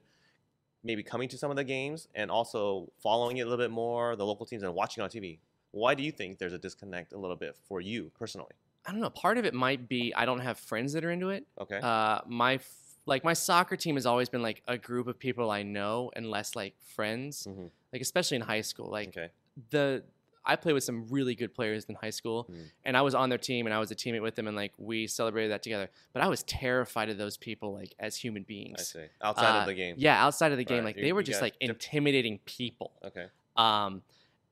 maybe 0.83 1.03
coming 1.03 1.29
to 1.29 1.39
some 1.39 1.51
of 1.51 1.57
the 1.57 1.65
games 1.65 2.09
and 2.15 2.31
also 2.31 2.91
following 3.03 3.37
it 3.39 3.43
a 3.43 3.45
little 3.45 3.63
bit 3.63 3.71
more, 3.71 4.17
the 4.17 4.25
local 4.25 4.47
teams 4.47 4.63
and 4.63 4.75
watching 4.75 5.03
on 5.03 5.11
TV? 5.11 5.39
Why 5.73 5.95
do 5.95 6.03
you 6.03 6.11
think 6.11 6.39
there's 6.39 6.53
a 6.53 6.59
disconnect 6.59 7.13
a 7.13 7.19
little 7.19 7.37
bit 7.37 7.57
for 7.69 7.81
you 7.81 8.11
personally? 8.19 8.53
I 8.87 8.93
don't 8.93 9.01
know. 9.01 9.11
Part 9.11 9.39
of 9.39 9.45
it 9.45 9.55
might 9.55 9.89
be 9.89 10.13
I 10.15 10.25
don't 10.25 10.41
have 10.41 10.59
friends 10.59 10.93
that 10.95 11.05
are 11.05 11.11
into 11.11 11.29
it. 11.29 11.47
Okay. 11.61 11.79
Uh, 11.79 12.21
my 12.27 12.55
f- 12.55 12.75
like 13.07 13.25
my 13.25 13.33
soccer 13.35 13.77
team 13.77 13.97
has 13.97 14.07
always 14.07 14.29
been 14.29 14.43
like 14.43 14.63
a 14.67 14.79
group 14.79 15.07
of 15.07 15.19
people 15.19 15.51
I 15.51 15.63
know 15.63 16.11
and 16.17 16.31
less 16.31 16.57
like 16.57 16.75
friends. 16.95 17.47
Mhm. 17.49 17.71
Like 17.93 18.03
especially 18.03 18.37
in 18.37 18.43
high 18.43 18.63
school. 18.63 18.91
Like 18.91 19.09
okay. 19.09 19.29
the 19.71 20.03
I 20.45 20.57
played 20.57 20.73
with 20.73 20.85
some 20.85 21.07
really 21.09 21.35
good 21.35 21.53
players 21.55 21.85
in 21.85 21.95
high 21.97 22.11
school, 22.11 22.49
Mm. 22.51 22.65
and 22.85 22.97
I 22.97 23.03
was 23.03 23.15
on 23.15 23.29
their 23.29 23.39
team 23.39 23.67
and 23.67 23.75
I 23.75 23.79
was 23.79 23.91
a 23.91 23.95
teammate 23.95 24.23
with 24.23 24.35
them, 24.37 24.47
and 24.47 24.57
like 24.57 24.73
we 24.79 25.07
celebrated 25.07 25.53
that 25.53 25.63
together. 25.63 25.91
But 26.13 26.23
I 26.23 26.29
was 26.29 26.43
terrified 26.45 27.11
of 27.11 27.19
those 27.19 27.37
people 27.37 27.73
like 27.75 27.95
as 27.99 28.17
human 28.17 28.43
beings. 28.45 28.81
I 28.81 28.83
see. 29.01 29.07
Outside 29.23 29.57
Uh, 29.59 29.61
of 29.61 29.67
the 29.67 29.75
game. 29.75 29.97
Yeah, 29.99 30.25
outside 30.25 30.53
of 30.53 30.59
the 30.59 30.65
game, 30.65 30.79
Right, 30.79 30.85
like 30.87 30.97
you- 30.97 31.03
they 31.03 31.13
were 31.13 31.23
just 31.23 31.43
like 31.43 31.55
intimidating 31.61 32.39
people. 32.47 32.93
Okay. 33.05 33.27
Um, 33.57 34.03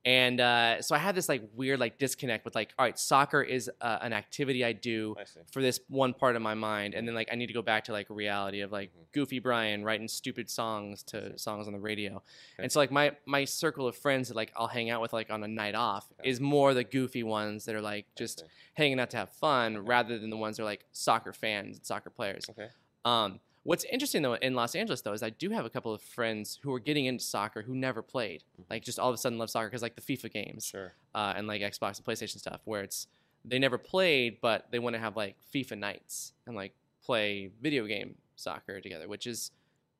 and 0.05 0.41
uh, 0.41 0.81
so 0.83 0.95
I 0.95 0.99
had 0.99 1.15
this 1.15 1.29
like 1.29 1.43
weird 1.55 1.81
like 1.81 1.99
disconnect 1.99 2.45
with 2.45 2.55
like, 2.55 2.73
all 2.79 2.85
right, 2.85 2.99
soccer 2.99 3.43
is 3.43 3.71
uh, 3.81 3.99
an 4.01 4.13
activity 4.13 4.65
I 4.65 4.73
do 4.73 5.17
I 5.19 5.25
for 5.53 5.61
this 5.61 5.81
one 5.89 6.15
part 6.15 6.37
of 6.37 6.43
my 6.43 6.55
mind, 6.55 6.95
and 6.95 7.07
then 7.07 7.15
like 7.15 7.29
I 7.33 7.35
need 7.35 7.49
to 7.49 7.53
go 7.53 7.63
back 7.63 7.85
to 7.85 7.93
like 7.93 8.07
reality 8.09 8.61
of 8.61 8.73
like 8.73 8.91
Mhm. 8.95 9.13
Goofy 9.13 9.39
Brian 9.39 9.85
writing 9.85 10.09
stupid 10.09 10.49
songs 10.49 11.03
to 11.05 11.39
songs 11.39 11.67
on 11.67 11.73
the 11.73 11.79
radio, 11.81 12.17
Okay. 12.17 12.25
and 12.61 12.73
so 12.73 12.79
like 12.79 12.91
my 12.91 13.17
my 13.27 13.45
circle 13.45 13.87
of 13.87 13.97
friends 13.97 14.29
that 14.29 14.37
like 14.37 14.53
I'll 14.57 14.67
hang 14.69 14.91
out 14.91 15.01
with 15.03 15.13
like 15.13 15.31
on 15.31 15.43
a 15.43 15.49
night 15.49 15.75
off 15.75 16.11
Okay. 16.21 16.29
is 16.31 16.41
more 16.41 16.75
the 16.75 16.85
goofy 16.85 17.23
ones 17.23 17.65
that 17.67 17.75
are 17.75 17.83
like 17.83 18.07
just 18.17 18.45
hanging 18.75 19.01
out 19.01 19.11
to 19.11 19.17
have 19.17 19.31
fun 19.31 19.77
Okay. 19.77 19.87
rather 19.87 20.19
than 20.19 20.31
the 20.31 20.37
ones 20.37 20.57
that 20.57 20.63
are 20.63 20.67
like 20.67 20.85
soccer 20.93 21.33
fans 21.33 21.77
and 21.79 21.87
soccer 21.87 22.11
players. 22.11 22.49
Okay. 22.51 22.69
Um, 23.05 23.41
what's 23.69 23.85
interesting 23.85 24.23
though 24.23 24.35
in 24.35 24.55
Los 24.55 24.75
Angeles 24.75 25.03
though 25.03 25.13
is 25.13 25.23
I 25.23 25.31
do 25.31 25.51
have 25.51 25.65
a 25.67 25.71
couple 25.71 25.93
of 25.93 26.01
friends 26.01 26.59
who 26.63 26.73
are 26.73 26.79
getting 26.81 27.05
into 27.05 27.23
soccer 27.23 27.63
who 27.63 27.75
never 27.75 28.03
played, 28.03 28.43
Mhm. 28.59 28.65
like 28.71 28.83
just 28.83 28.99
all 28.99 29.09
of 29.11 29.15
a 29.15 29.19
sudden 29.19 29.39
love 29.39 29.51
soccer 29.51 29.69
because 29.69 29.83
like 29.83 29.95
the 29.95 30.01
FIFA 30.01 30.33
games 30.33 30.65
Sure. 30.67 30.95
uh, 31.15 31.35
and 31.37 31.47
like 31.47 31.61
Xbox 31.63 31.99
and 31.99 32.07
PlayStation 32.07 32.39
stuff, 32.39 32.61
where 32.65 32.83
it's 32.83 33.07
they 33.45 33.59
never 33.59 33.79
played 33.79 34.41
but 34.41 34.71
they 34.71 34.79
want 34.79 34.95
to 34.95 35.01
have 35.01 35.17
like 35.17 35.37
FIFA 35.55 35.79
nights 35.79 36.33
and 36.47 36.57
like 36.57 36.73
play 37.03 37.51
video 37.61 37.87
game 37.87 38.17
soccer 38.37 38.81
together, 38.81 39.07
which 39.07 39.27
is 39.27 39.51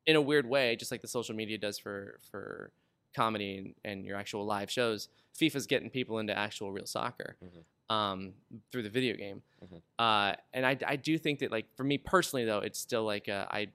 in 0.07 0.17
a 0.17 0.21
weird 0.21 0.47
way 0.47 0.75
just 0.77 0.91
like 0.91 1.03
the 1.03 1.09
social 1.09 1.35
media 1.35 1.59
does 1.59 1.79
for 1.79 2.19
for 2.31 2.73
comedy 3.15 3.59
and, 3.59 3.75
and 3.85 4.05
your 4.07 4.17
actual 4.17 4.45
live 4.47 4.71
shows. 4.71 5.09
FIFA's 5.39 5.67
getting 5.67 5.91
people 5.91 6.19
into 6.19 6.37
actual 6.37 6.73
real 6.73 6.87
soccer 6.87 7.37
Mhm. 7.45 7.65
Um, 7.90 8.33
through 8.70 8.83
the 8.83 8.90
video 8.90 9.16
game. 9.16 9.42
Mhm. 9.64 9.81
Uh, 9.98 10.35
and 10.53 10.64
I, 10.66 10.77
I 10.87 10.96
do 10.96 11.18
think 11.18 11.38
that 11.40 11.51
like 11.51 11.66
for 11.77 11.85
me 11.85 11.98
personally 11.98 12.44
though, 12.44 12.59
it's 12.61 12.79
still 12.79 13.05
like 13.05 13.29
uh, 13.29 13.46
I 13.51 13.68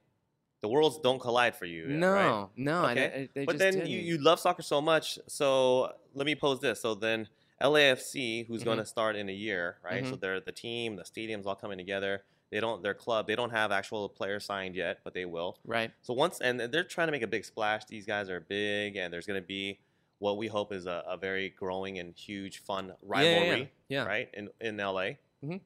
The 0.62 0.68
worlds 0.70 1.00
don't 1.04 1.20
collide 1.20 1.56
for 1.56 1.66
you. 1.66 1.84
yet, 1.90 2.00
no 2.00 2.14
right? 2.14 2.48
no 2.56 2.86
Okay. 2.86 3.06
I, 3.06 3.30
they 3.34 3.46
but 3.46 3.54
just 3.54 3.60
then 3.60 3.74
didn't. 3.74 3.90
you, 3.90 4.00
you 4.00 4.18
love 4.18 4.40
soccer 4.40 4.62
so 4.62 4.80
much. 4.82 5.20
So 5.28 5.92
let 6.14 6.26
me 6.26 6.36
pose 6.36 6.60
this. 6.62 6.80
So 6.82 6.96
then 6.96 7.28
LAFC, 7.62 8.46
who's 8.48 8.64
going 8.64 8.78
Mhm. 8.78 8.82
to 8.82 8.86
start 8.86 9.16
in 9.16 9.30
a 9.30 9.34
year, 9.34 9.78
right? 9.84 10.06
So 10.06 10.12
Mm-hmm. 10.12 10.20
they're 10.22 10.40
the 10.40 10.52
team, 10.52 10.96
the 10.96 11.06
stadium's 11.06 11.46
all 11.46 11.56
coming 11.56 11.78
together. 11.78 12.24
They 12.52 12.60
don't, 12.60 12.84
their 12.84 12.94
club, 12.94 13.26
they 13.26 13.36
don't 13.36 13.50
have 13.50 13.72
actual 13.72 14.08
players 14.10 14.46
signed 14.46 14.76
yet, 14.76 15.00
but 15.04 15.14
they 15.16 15.26
will. 15.26 15.58
right 15.66 15.92
So 16.04 16.14
once, 16.14 16.40
and 16.40 16.60
they're 16.60 16.84
trying 16.84 17.08
to 17.08 17.12
make 17.12 17.24
a 17.24 17.28
big 17.28 17.46
splash. 17.46 17.86
These 17.86 18.06
guys 18.06 18.30
are 18.30 18.40
big, 18.42 18.96
and 18.96 19.12
there's 19.12 19.26
going 19.26 19.42
to 19.42 19.48
be 19.48 19.80
what 20.24 20.38
we 20.38 20.48
hope 20.48 20.72
is 20.72 20.86
a, 20.86 21.04
a 21.06 21.18
very 21.18 21.50
growing 21.50 22.00
and 22.00 22.16
huge, 22.16 22.56
fun 22.70 22.86
Yeah, 22.86 22.94
yeah, 22.94 22.96
yeah. 23.24 23.40
rivalry, 23.42 23.72
yeah 23.90 24.04
right? 24.06 24.30
In 24.34 24.50
in 24.62 24.78
LA. 24.78 25.08
Mhm. 25.44 25.60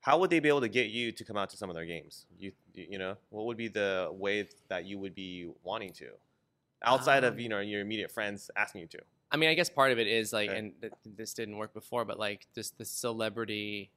How 0.00 0.18
would 0.18 0.30
they 0.30 0.40
be 0.40 0.48
able 0.48 0.60
to 0.60 0.68
get 0.68 0.88
you 0.88 1.10
to 1.12 1.24
come 1.24 1.36
out 1.36 1.50
to 1.50 1.56
some 1.56 1.68
of 1.70 1.74
their 1.76 1.84
games? 1.86 2.26
You 2.38 2.52
you 2.74 2.98
know, 2.98 3.16
what 3.30 3.46
would 3.46 3.56
be 3.56 3.68
the 3.68 4.08
way 4.12 4.48
that 4.68 4.84
you 4.84 4.98
would 4.98 5.14
be 5.14 5.50
wanting 5.62 5.92
to, 5.94 6.08
outside 6.82 7.24
of 7.24 7.34
Um, 7.34 7.40
you 7.40 7.48
know 7.48 7.60
your 7.60 7.80
immediate 7.80 8.10
friends 8.10 8.50
asking 8.56 8.82
you 8.82 8.86
to? 8.88 8.98
I 9.32 9.36
mean, 9.36 9.48
I 9.50 9.54
guess 9.54 9.70
part 9.70 9.90
of 9.92 9.98
it 9.98 10.06
is 10.06 10.32
like, 10.32 10.50
Okay. 10.50 10.58
and 10.58 10.80
th- 10.80 10.92
this 11.04 11.34
didn't 11.34 11.56
work 11.56 11.72
before, 11.74 12.04
but 12.04 12.18
like 12.18 12.46
just 12.54 12.78
the 12.78 12.84
celebrity 12.84 13.90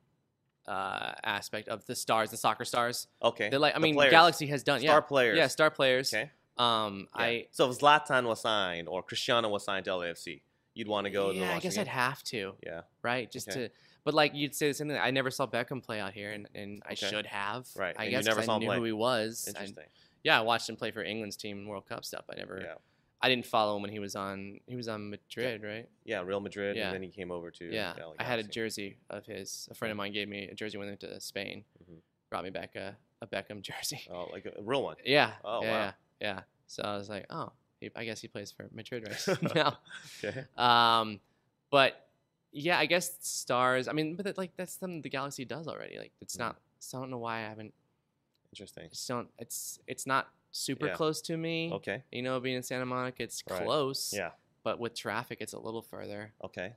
uh, 0.68 1.14
aspect 1.24 1.68
of 1.70 1.86
the 1.86 1.96
stars, 1.96 2.30
the 2.32 2.38
soccer 2.38 2.66
stars. 2.66 3.08
Okay, 3.22 3.50
They're 3.50 3.60
like, 3.60 3.74
I 3.76 3.80
the 3.80 3.84
mean, 3.88 3.96
players. 3.96 4.12
Galaxy 4.12 4.48
has 4.48 4.64
done, 4.64 4.80
star 4.82 4.98
yeah, 4.98 5.02
players. 5.02 5.38
yeah, 5.38 5.48
star 5.48 5.70
players. 5.72 6.14
Okay, 6.14 6.30
Um, 6.60 7.08
Yeah. 7.16 7.22
I 7.24 7.48
so 7.52 7.70
if 7.72 7.80
Zlatan 7.80 8.26
was 8.28 8.42
signed 8.42 8.88
or 8.88 9.02
Cristiano 9.02 9.50
was 9.50 9.64
signed 9.64 9.86
to 9.86 9.92
LAFC, 9.92 10.42
you'd 10.74 10.88
want 10.88 11.06
to 11.06 11.12
go. 11.12 11.32
to 11.32 11.38
yeah, 11.38 11.56
I 11.56 11.60
guess 11.60 11.76
the 11.76 11.82
I'd 11.82 11.88
have 11.88 12.22
to, 12.26 12.56
Yeah. 12.66 12.82
right? 13.02 13.32
Just 13.32 13.50
Okay. 13.50 13.68
to, 13.68 13.74
but 14.04 14.14
like 14.14 14.34
you'd 14.36 14.54
say 14.56 14.68
the 14.68 14.74
same 14.74 14.88
thing. 14.90 14.98
I 14.98 15.12
never 15.12 15.32
saw 15.32 15.48
Beckham 15.48 15.82
play 15.84 16.00
out 16.00 16.14
here, 16.14 16.32
and, 16.32 16.48
and 16.54 16.82
I 16.86 16.94
Okay. 16.94 17.08
should 17.10 17.26
have. 17.26 17.68
Right, 17.76 17.96
I 17.98 18.04
and 18.06 18.12
guess 18.12 18.26
never 18.26 18.42
I 18.42 18.44
him 18.44 18.60
knew 18.60 18.68
play. 18.68 18.78
who 18.78 18.84
he 18.84 18.92
was. 18.92 19.46
I- 19.48 19.50
Interesting. 19.52 19.86
yeah, 20.24 20.38
I 20.38 20.42
watched 20.42 20.70
him 20.70 20.76
play 20.76 20.92
for 20.92 21.02
England's 21.04 21.38
team 21.38 21.60
in 21.60 21.68
World 21.68 21.88
Cup 21.88 22.04
stuff. 22.06 22.26
I 22.30 22.36
never. 22.36 22.60
Yeah. 22.62 22.76
I 23.22 23.28
didn't 23.28 23.46
follow 23.48 23.76
him 23.76 23.82
when 23.82 23.92
he 23.92 24.00
was 24.00 24.16
on. 24.16 24.60
He 24.68 24.78
was 24.78 24.88
on 24.88 25.10
Madrid, 25.10 25.62
right? 25.64 25.90
Yeah, 26.06 26.22
Real 26.22 26.40
Madrid, 26.40 26.78
Yeah. 26.78 26.86
and 26.88 26.96
then 26.96 27.02
he 27.04 27.10
came 27.10 27.32
over 27.32 27.52
to. 27.52 27.66
Yeah, 27.74 27.94
I 28.18 28.24
had 28.24 28.40
a 28.40 28.44
jersey 28.44 28.98
of 29.10 29.26
his. 29.26 29.68
A 29.72 29.74
friend 29.74 29.92
of 29.92 29.98
mine 29.98 30.14
gave 30.14 30.30
me 30.30 30.48
a 30.48 30.56
jersey 30.56 30.78
when 30.78 30.88
I 30.88 30.92
went 30.92 31.02
to 31.02 31.20
Spain. 31.20 31.66
Mhm. 31.84 32.00
Brought 32.30 32.44
me 32.46 32.50
back 32.50 32.76
a, 32.76 32.96
a 33.22 33.28
Beckham 33.28 33.62
jersey. 33.70 34.08
Oh, 34.10 34.30
like 34.32 34.46
a 34.46 34.62
real 34.62 34.84
one. 34.84 34.96
Yeah. 35.04 35.34
Oh, 35.44 35.62
yeah, 35.64 35.70
wow. 35.72 35.78
yeah, 35.86 35.92
yeah. 36.20 36.42
So 36.68 36.84
I 36.84 36.98
was 36.98 37.10
like, 37.10 37.26
oh, 37.30 37.52
he, 37.80 37.90
I 37.96 38.06
guess 38.06 38.22
he 38.22 38.28
plays 38.28 38.52
for 38.52 38.68
Madrid 38.74 39.08
right 39.08 39.44
now. 39.56 39.78
Okay. 40.24 40.44
Um, 40.58 41.20
but 41.72 42.08
yeah, 42.52 42.78
I 42.80 42.86
guess 42.86 43.12
stars. 43.22 43.88
I 43.88 43.94
mean, 43.94 44.16
but 44.16 44.26
that, 44.26 44.38
like 44.38 44.52
that's 44.58 44.74
something 44.80 45.02
the 45.02 45.10
Galaxy 45.10 45.46
does 45.46 45.68
already. 45.68 45.98
Like 45.98 46.12
it's 46.22 46.36
Mhm. 46.36 46.40
not. 46.40 46.56
So 46.80 46.98
I 46.98 47.02
don't 47.02 47.10
know 47.12 47.18
why 47.18 47.38
I 47.38 47.42
haven't. 47.42 47.74
Interesting. 48.52 48.90
Just 48.90 49.08
don't. 49.08 49.30
It's 49.38 49.80
it's 49.88 50.06
not 50.08 50.28
super 50.52 50.88
Yeah. 50.88 50.94
close 50.96 51.22
to 51.24 51.38
me. 51.38 51.72
Okay. 51.74 52.04
You 52.12 52.22
know, 52.24 52.40
being 52.40 52.56
in 52.56 52.64
Santa 52.64 52.86
Monica, 52.86 53.24
it's 53.24 53.44
Right. 53.50 53.64
close. 53.64 54.14
Yeah. 54.16 54.32
But 54.64 54.80
with 54.80 54.96
traffic, 54.96 55.38
it's 55.42 55.54
a 55.54 55.60
little 55.60 55.82
further. 55.82 56.34
Okay. 56.44 56.74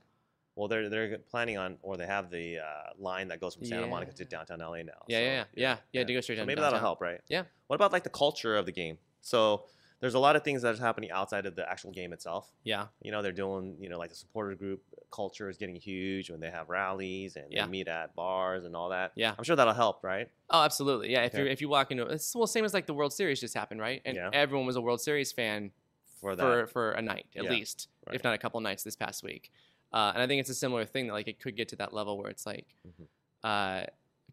Well, 0.55 0.67
they're 0.67 0.87
they're 0.87 1.17
planning 1.17 1.57
on, 1.57 1.79
or 1.81 1.97
they 1.97 2.05
have 2.05 2.29
the 2.29 2.59
uh, 2.59 2.63
line 2.99 3.27
that 3.29 3.39
goes 3.41 3.55
from 3.55 3.65
Santa 3.65 3.87
Monica 3.87 4.13
to 4.13 4.25
downtown 4.25 4.59
LA 4.59 4.83
now. 4.83 4.93
Yeah, 5.07 5.17
so, 5.17 5.21
yeah, 5.23 5.25
yeah, 5.25 5.45
yeah, 5.55 5.77
yeah. 5.93 6.03
To 6.03 6.13
go 6.13 6.21
straight 6.21 6.35
So 6.35 6.41
down. 6.41 6.47
maybe 6.47 6.57
downtown. 6.61 6.73
that'll 6.73 6.85
help, 6.87 7.01
right? 7.01 7.19
Yeah. 7.27 7.43
What 7.67 7.75
about 7.75 7.91
like 7.91 8.03
the 8.03 8.11
culture 8.11 8.55
of 8.55 8.67
the 8.67 8.71
game? 8.71 8.99
So 9.23 9.65
there's 9.99 10.13
a 10.15 10.19
lot 10.19 10.35
of 10.35 10.43
things 10.43 10.61
that 10.61 10.75
are 10.75 10.79
happening 10.81 11.09
outside 11.11 11.45
of 11.45 11.55
the 11.55 11.67
actual 11.69 11.91
game 11.91 12.11
itself. 12.13 12.51
Yeah. 12.63 12.87
You 13.01 13.11
know, 13.11 13.21
they're 13.21 13.31
doing, 13.31 13.77
you 13.79 13.89
know, 13.89 13.97
like 13.97 14.09
the 14.09 14.15
supporter 14.15 14.53
group 14.53 14.83
culture 15.11 15.49
is 15.49 15.57
getting 15.57 15.75
huge 15.75 16.29
when 16.29 16.39
they 16.41 16.51
have 16.51 16.69
rallies 16.69 17.35
and 17.37 17.51
Yeah. 17.51 17.65
they 17.65 17.71
meet 17.71 17.87
at 17.87 18.13
bars 18.15 18.65
and 18.65 18.75
all 18.75 18.89
that. 18.89 19.13
Yeah. 19.15 19.33
I'm 19.37 19.43
sure 19.45 19.55
that'll 19.55 19.73
help, 19.73 20.03
right? 20.03 20.29
Oh, 20.49 20.61
absolutely. 20.61 21.11
Yeah. 21.11 21.23
If 21.23 21.33
Okay. 21.33 21.43
you 21.43 21.49
if 21.49 21.61
you 21.61 21.69
walk 21.69 21.89
into 21.91 22.05
it's 22.05 22.35
well, 22.35 22.47
same 22.47 22.65
as 22.65 22.73
like 22.73 22.85
the 22.85 22.93
World 22.93 23.13
Series 23.13 23.39
just 23.39 23.53
happened, 23.53 23.79
right? 23.79 24.01
And 24.05 24.17
Yeah. 24.17 24.29
everyone 24.33 24.67
was 24.67 24.75
a 24.75 24.81
World 24.81 24.99
Series 25.01 25.31
fan 25.31 25.71
For 26.19 26.35
that. 26.35 26.41
for 26.43 26.67
for 26.67 26.91
a 26.91 27.01
night 27.01 27.27
at 27.37 27.45
Yeah, 27.45 27.51
least, 27.51 27.87
right. 28.05 28.15
if 28.15 28.23
not 28.23 28.33
a 28.33 28.37
couple 28.37 28.59
nights 28.59 28.83
this 28.83 28.95
past 28.97 29.23
week. 29.23 29.51
Uh, 29.93 30.11
and 30.13 30.21
I 30.23 30.27
think 30.27 30.41
it's 30.41 30.49
a 30.49 30.55
similar 30.55 30.85
thing 30.85 31.07
that 31.07 31.13
like 31.13 31.27
it 31.29 31.39
could 31.39 31.55
get 31.55 31.69
to 31.69 31.75
that 31.77 31.93
level 31.93 32.17
where 32.17 32.29
it's 32.29 32.45
like, 32.45 32.75
Mhm. 32.85 33.07
uh, 33.43 33.85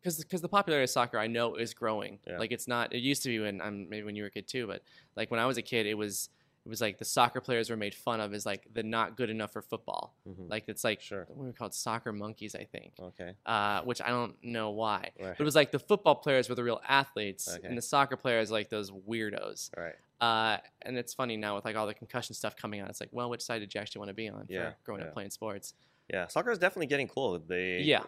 because 0.03 0.19
because 0.19 0.41
the 0.41 0.49
popularity 0.49 0.85
of 0.85 0.91
soccer 0.91 1.19
I 1.19 1.27
know 1.27 1.55
is 1.57 1.75
growing. 1.75 2.19
Yeah. 2.27 2.39
Like 2.39 2.53
it's 2.53 2.67
not. 2.69 2.93
It 2.93 2.99
used 2.99 3.23
to 3.25 3.29
be 3.29 3.39
when 3.41 3.61
I'm 3.61 3.89
maybe 3.89 4.05
when 4.05 4.17
you 4.17 4.23
were 4.23 4.29
a 4.29 4.31
kid 4.31 4.49
too, 4.49 4.67
but 4.67 4.83
like 5.17 5.31
when 5.31 5.41
I 5.41 5.47
was 5.47 5.57
a 5.59 5.63
kid, 5.63 5.87
it 5.87 5.95
was 5.95 6.29
it 6.67 6.69
was 6.69 6.83
like 6.83 6.99
the 6.99 7.07
soccer 7.07 7.41
players 7.41 7.71
were 7.71 7.77
made 7.77 7.95
fun 7.95 8.21
of 8.21 8.35
as 8.35 8.45
like 8.45 8.67
the 8.75 8.83
not 8.83 9.17
good 9.17 9.31
enough 9.31 9.51
for 9.53 9.63
football. 9.63 10.15
Mhm. 10.29 10.51
Like 10.51 10.65
it's 10.69 10.85
like 10.85 11.01
Sure. 11.01 11.27
we 11.35 11.47
were 11.47 11.55
called 11.55 11.73
soccer 11.73 12.13
monkeys, 12.13 12.55
I 12.55 12.65
think. 12.65 12.93
Okay. 13.01 13.33
Uh, 13.47 13.81
which 13.83 14.03
I 14.03 14.09
don't 14.09 14.37
know 14.45 14.69
why. 14.71 15.11
Right. 15.19 15.31
But 15.37 15.41
it 15.41 15.45
was 15.45 15.55
like 15.57 15.71
the 15.71 15.79
football 15.79 16.17
players 16.17 16.51
were 16.51 16.55
the 16.55 16.63
real 16.65 16.83
athletes, 16.87 17.49
Okay. 17.49 17.67
and 17.67 17.79
the 17.79 17.83
soccer 17.83 18.17
players 18.17 18.51
like 18.51 18.69
those 18.69 18.91
weirdos. 18.91 19.71
Right. 19.77 19.95
Uh, 20.21 20.59
and 20.83 20.99
it's 20.99 21.15
funny 21.15 21.39
now 21.39 21.55
with 21.57 21.65
like 21.65 21.77
all 21.77 21.87
the 21.87 21.95
concussion 21.95 22.35
stuff 22.35 22.55
coming 22.57 22.81
out. 22.81 22.91
It's 22.91 23.01
like, 23.01 23.09
well, 23.11 23.31
which 23.31 23.41
side 23.43 23.61
did 23.61 23.75
you 23.75 23.81
actually 23.81 24.01
want 24.01 24.11
to 24.11 24.15
be 24.15 24.29
on 24.29 24.45
Yeah, 24.51 24.73
for 24.73 24.77
growing 24.85 25.01
yeah. 25.01 25.09
up 25.09 25.15
playing 25.15 25.31
sports? 25.31 25.73
Yeah, 26.13 26.27
soccer 26.27 26.51
is 26.51 26.59
definitely 26.59 26.89
getting 26.89 27.09
cool. 27.09 27.39
They 27.39 27.79
Yeah. 27.81 28.03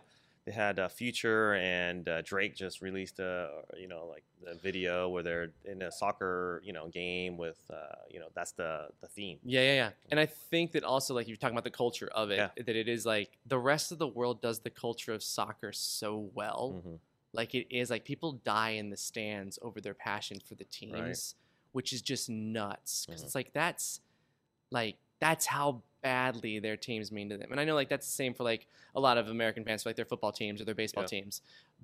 They 0.44 0.52
had 0.52 0.78
uh, 0.78 0.88
Future 0.88 1.54
and 1.54 2.08
uh, 2.08 2.22
Drake 2.22 2.54
just 2.56 2.80
released 2.82 3.20
a 3.20 3.48
you 3.78 3.86
know 3.88 4.06
like 4.10 4.24
the 4.44 4.54
video 4.54 5.08
where 5.08 5.22
they're 5.22 5.52
in 5.64 5.82
a 5.82 5.92
soccer 5.92 6.60
you 6.64 6.72
know 6.72 6.88
game 6.88 7.36
with 7.36 7.58
uh, 7.72 7.76
you 8.10 8.18
know 8.18 8.26
that's 8.34 8.52
the 8.52 8.88
the 9.00 9.06
theme. 9.08 9.38
Yeah, 9.44 9.60
yeah, 9.62 9.74
yeah. 9.74 9.90
And 10.10 10.18
I 10.18 10.26
think 10.26 10.72
that 10.72 10.84
also 10.84 11.14
like 11.14 11.28
you're 11.28 11.36
talking 11.36 11.54
about 11.54 11.64
the 11.64 11.70
culture 11.70 12.08
of 12.14 12.30
it, 12.30 12.38
Yeah. 12.38 12.48
that 12.64 12.76
it 12.76 12.88
is 12.88 13.06
like 13.06 13.38
the 13.46 13.58
rest 13.58 13.92
of 13.92 13.98
the 13.98 14.08
world 14.08 14.40
does 14.40 14.60
the 14.60 14.70
culture 14.70 15.12
of 15.12 15.22
soccer 15.22 15.72
so 15.72 16.30
well. 16.34 16.82
Mhm. 16.84 16.98
Like 17.32 17.54
it 17.54 17.66
is 17.74 17.88
like 17.90 18.04
people 18.04 18.32
die 18.44 18.70
in 18.70 18.90
the 18.90 18.96
stands 18.96 19.58
over 19.62 19.80
their 19.80 19.94
passion 19.94 20.38
for 20.40 20.54
the 20.54 20.64
teams, 20.64 21.34
which 21.72 21.92
is 21.92 22.02
just 22.02 22.28
nuts. 22.28 23.06
Because 23.06 23.22
Mhm. 23.22 23.24
it's 23.26 23.34
like 23.34 23.52
that's 23.52 24.00
like 24.70 24.96
that's 25.20 25.46
how 25.46 25.82
badly 26.02 26.58
their 26.58 26.76
teams 26.76 27.10
mean 27.12 27.28
to 27.30 27.36
them. 27.36 27.50
And 27.50 27.60
I 27.60 27.64
know 27.64 27.74
like 27.74 27.88
that's 27.88 28.06
the 28.06 28.12
same 28.12 28.34
for 28.34 28.42
like 28.44 28.66
a 28.94 29.00
lot 29.00 29.18
of 29.18 29.28
American 29.28 29.64
fans 29.64 29.82
for 29.82 29.88
like 29.88 29.96
their 29.96 30.04
football 30.04 30.32
teams 30.32 30.60
or 30.60 30.64
their 30.64 30.74
baseball 30.74 31.04
Yeah. 31.04 31.08
teams. 31.08 31.40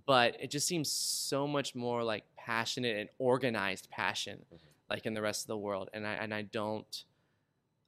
But 0.07 0.37
it 0.41 0.51
just 0.51 0.66
seems 0.66 0.91
so 0.91 1.47
much 1.47 1.75
more 1.75 2.03
like 2.03 2.25
passionate 2.37 2.97
and 2.97 3.09
organized 3.19 3.89
passion 3.91 4.45
Mhm. 4.53 4.59
like 4.91 5.07
in 5.07 5.14
the 5.14 5.23
rest 5.23 5.43
of 5.43 5.47
the 5.49 5.57
world. 5.57 5.89
And 5.93 6.07
I 6.07 6.14
and 6.14 6.35
I 6.35 6.43
don't 6.43 7.05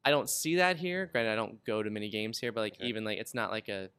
I 0.04 0.10
don't 0.10 0.30
see 0.30 0.56
that 0.56 0.76
here. 0.78 1.06
Granted, 1.06 1.32
I 1.32 1.36
don't 1.36 1.62
go 1.64 1.82
to 1.82 1.90
many 1.90 2.08
games 2.08 2.38
here, 2.38 2.52
but 2.52 2.60
like 2.60 2.74
Okay. 2.74 2.86
even 2.86 3.04
like 3.04 3.18
it's 3.18 3.34
not 3.34 3.50
like 3.50 3.68
a 3.68 3.90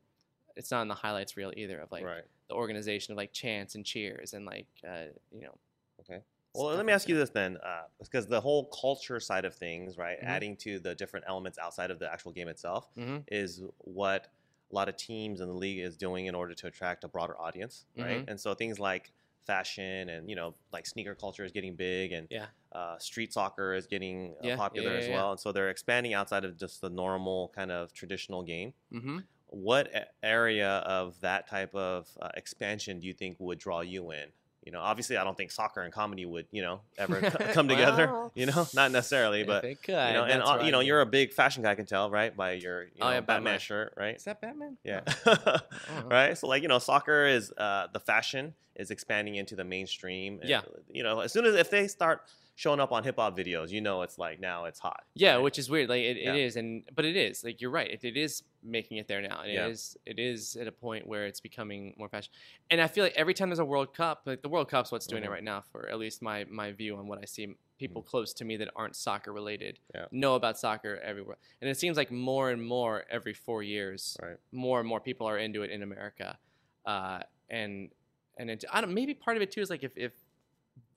it's 0.56 0.72
not 0.72 0.82
in 0.82 0.88
the 0.88 0.96
highlights 0.96 1.38
reel 1.38 1.54
either 1.56 1.80
of 1.80 1.92
like 1.92 2.04
right. 2.04 2.24
the 2.48 2.56
organization 2.56 3.12
of 3.12 3.18
like 3.18 3.32
chants 3.32 3.76
and 3.76 3.86
cheers 3.86 4.34
and 4.34 4.46
like 4.46 4.68
uh, 4.88 5.06
you 5.32 5.42
know. 5.42 5.58
Okay. 6.02 6.22
Well, 6.54 6.76
let 6.76 6.86
me 6.86 6.92
ask 6.92 7.08
you 7.08 7.16
this 7.16 7.30
then, 7.30 7.58
uh, 7.58 7.84
because 8.00 8.28
the 8.28 8.42
whole 8.42 8.66
culture 8.66 9.20
side 9.20 9.46
of 9.46 9.56
things, 9.56 9.98
right, 9.98 10.18
Mhm. 10.22 10.28
adding 10.28 10.58
to 10.58 10.80
the 10.80 10.94
different 10.96 11.26
elements 11.28 11.58
outside 11.58 11.92
of 11.92 12.00
the 12.00 12.12
actual 12.12 12.32
game 12.34 12.50
itself, 12.50 12.90
Mhm. 12.98 13.24
is 13.28 13.64
what 13.78 14.28
a 14.72 14.76
lot 14.76 14.90
of 14.90 14.98
teams 14.98 15.40
in 15.42 15.48
the 15.48 15.54
league 15.54 15.80
is 15.80 15.96
doing 15.98 16.26
in 16.26 16.36
order 16.36 16.54
to 16.54 16.68
attract 16.68 17.04
a 17.04 17.08
broader 17.08 17.40
audience, 17.40 17.86
right? 17.98 18.22
Mhm. 18.22 18.30
And 18.30 18.40
so 18.40 18.54
things 18.54 18.80
like 18.80 19.12
fashion 19.42 20.08
and 20.10 20.30
you 20.30 20.36
know 20.36 20.56
like 20.72 20.86
sneaker 20.86 21.16
culture 21.16 21.44
is 21.44 21.52
getting 21.52 21.76
big 21.76 22.12
and 22.12 22.28
Yeah. 22.30 22.46
uh, 22.74 23.00
street 23.00 23.34
soccer 23.34 23.74
is 23.74 23.88
getting 23.88 24.36
uh, 24.40 24.44
Yeah, 24.46 24.56
popular 24.56 24.92
yeah, 24.92 24.98
as 25.00 25.10
well 25.10 25.32
and 25.32 25.40
so 25.40 25.52
they're 25.52 25.72
expanding 25.72 26.14
outside 26.14 26.46
of 26.46 26.58
just 26.58 26.80
the 26.80 26.92
normal 26.92 27.50
kind 27.50 27.72
of 27.72 27.92
traditional 27.92 28.44
game 28.44 28.76
Mm-hmm. 28.94 29.18
what 29.48 29.90
area 30.22 30.70
of 30.86 31.20
that 31.22 31.48
type 31.48 31.74
of 31.74 32.08
uh, 32.22 32.30
expansion 32.36 33.00
do 33.00 33.08
you 33.08 33.14
think 33.14 33.38
would 33.40 33.58
draw 33.58 33.82
you 33.82 34.12
in 34.12 34.32
you 34.64 34.72
know 34.72 34.80
obviously 34.80 35.18
i 35.18 35.24
don't 35.24 35.36
think 35.38 35.52
soccer 35.52 35.82
and 35.82 35.92
comedy 35.94 36.26
would 36.26 36.46
you 36.52 36.62
know 36.62 36.82
ever 36.98 37.20
co- 37.22 37.46
come 37.54 37.68
together 37.68 38.08
Well, 38.08 38.32
you 38.36 38.46
know 38.46 38.68
not 38.74 38.92
necessarily 38.92 39.44
but 39.44 39.64
it 39.66 39.82
could, 39.82 39.92
you 39.94 40.14
know 40.14 40.24
and 40.24 40.42
that's 40.42 40.50
uh, 40.50 40.64
you 40.64 40.72
know 40.72 40.82
you're 40.82 41.02
a 41.02 41.06
big 41.06 41.34
fashion 41.34 41.64
guy 41.64 41.72
i 41.72 41.76
can 41.76 41.86
tell 41.86 42.10
right 42.12 42.36
by 42.36 42.54
your 42.54 42.84
you 42.84 42.90
Oh, 43.02 43.10
yeah, 43.10 43.22
batman 43.22 43.44
Batman. 43.44 43.60
shirt 43.60 43.94
right 43.98 44.16
Is 44.16 44.24
that 44.26 44.40
Batman? 44.42 44.78
yeah. 44.84 45.02
Oh. 45.26 45.58
right. 46.06 46.38
So 46.38 46.48
like 46.48 46.62
you 46.62 46.68
know, 46.68 46.80
soccer 46.80 47.26
is 47.26 47.52
uh, 47.58 47.88
the 47.92 48.00
fashion 48.00 48.54
is 48.76 48.90
expanding 48.92 49.36
into 49.36 49.56
the 49.56 49.64
mainstream. 49.64 50.40
and, 50.40 50.50
Yeah. 50.50 50.62
You 50.90 51.04
know, 51.04 51.20
as 51.20 51.32
soon 51.34 51.46
as 51.46 51.56
if 51.56 51.70
they 51.70 51.88
start 51.88 52.22
showing 52.62 52.80
up 52.80 52.92
on 52.92 53.04
hip 53.04 53.16
hop 53.18 53.36
videos, 53.36 53.72
you 53.72 53.82
know, 53.82 54.04
it's 54.04 54.20
like 54.20 54.40
now 54.40 54.66
it's 54.66 54.78
hot. 54.80 55.04
Yeah, 55.16 55.34
right? 55.34 55.38
which 55.42 55.58
is 55.58 55.68
weird. 55.68 55.90
Like 55.90 56.04
it, 56.04 56.18
Yeah. 56.18 56.34
it 56.36 56.40
is, 56.46 56.56
and 56.58 56.84
but 56.96 57.06
it 57.06 57.16
is 57.18 57.44
like 57.44 57.60
you're 57.60 57.72
right. 57.72 57.90
It, 57.90 58.04
it 58.04 58.16
is 58.16 58.44
making 58.62 58.98
it 58.98 59.08
there 59.08 59.20
now. 59.20 59.42
and 59.42 59.52
Yeah. 59.52 59.66
It 59.66 59.72
is. 59.72 59.98
It 60.06 60.20
is 60.20 60.56
at 60.58 60.68
a 60.68 60.72
point 60.72 61.08
where 61.08 61.26
it's 61.26 61.40
becoming 61.40 61.96
more 61.98 62.08
fashion. 62.08 62.32
And 62.70 62.80
I 62.80 62.86
feel 62.88 63.04
like 63.04 63.14
every 63.16 63.34
time 63.34 63.50
there's 63.50 63.58
a 63.58 63.66
World 63.66 63.96
Cup, 63.96 64.22
like 64.28 64.44
the 64.44 64.50
World 64.50 64.70
Cup's 64.70 64.92
what's 64.92 65.08
doing 65.08 65.24
Mhm. 65.24 65.28
it 65.28 65.32
right 65.32 65.44
now. 65.44 65.62
For 65.72 65.90
at 65.90 65.98
least 65.98 66.22
my 66.22 66.46
my 66.46 66.72
view 66.72 66.96
on 66.98 67.08
what 67.08 67.18
I 67.18 67.26
see, 67.26 67.56
people 67.80 68.04
close 68.04 68.32
to 68.34 68.46
me 68.46 68.58
that 68.58 68.70
aren't 68.76 68.96
soccer 68.96 69.34
related 69.34 69.80
Mm-hmm. 69.96 69.98
Yeah. 70.14 70.20
know 70.22 70.36
about 70.36 70.60
soccer 70.60 70.98
everywhere. 71.04 71.38
And 71.62 71.68
it 71.72 71.78
seems 71.78 71.98
like 71.98 72.12
more 72.12 72.52
and 72.52 72.64
more 72.64 73.06
every 73.10 73.34
four 73.34 73.64
years, 73.64 74.18
right. 74.22 74.38
more 74.52 74.80
and 74.80 74.88
more 74.88 75.00
people 75.00 75.26
are 75.26 75.40
into 75.40 75.64
it 75.64 75.72
in 75.72 75.82
America. 75.82 76.38
Uh, 76.86 77.22
and 77.50 77.90
and 78.38 78.50
it, 78.52 78.64
I 78.72 78.82
don't. 78.82 78.94
Maybe 78.94 79.14
part 79.16 79.36
of 79.38 79.42
it 79.44 79.50
too 79.52 79.62
is 79.62 79.70
like 79.72 79.84
if 79.84 79.98
if 79.98 80.14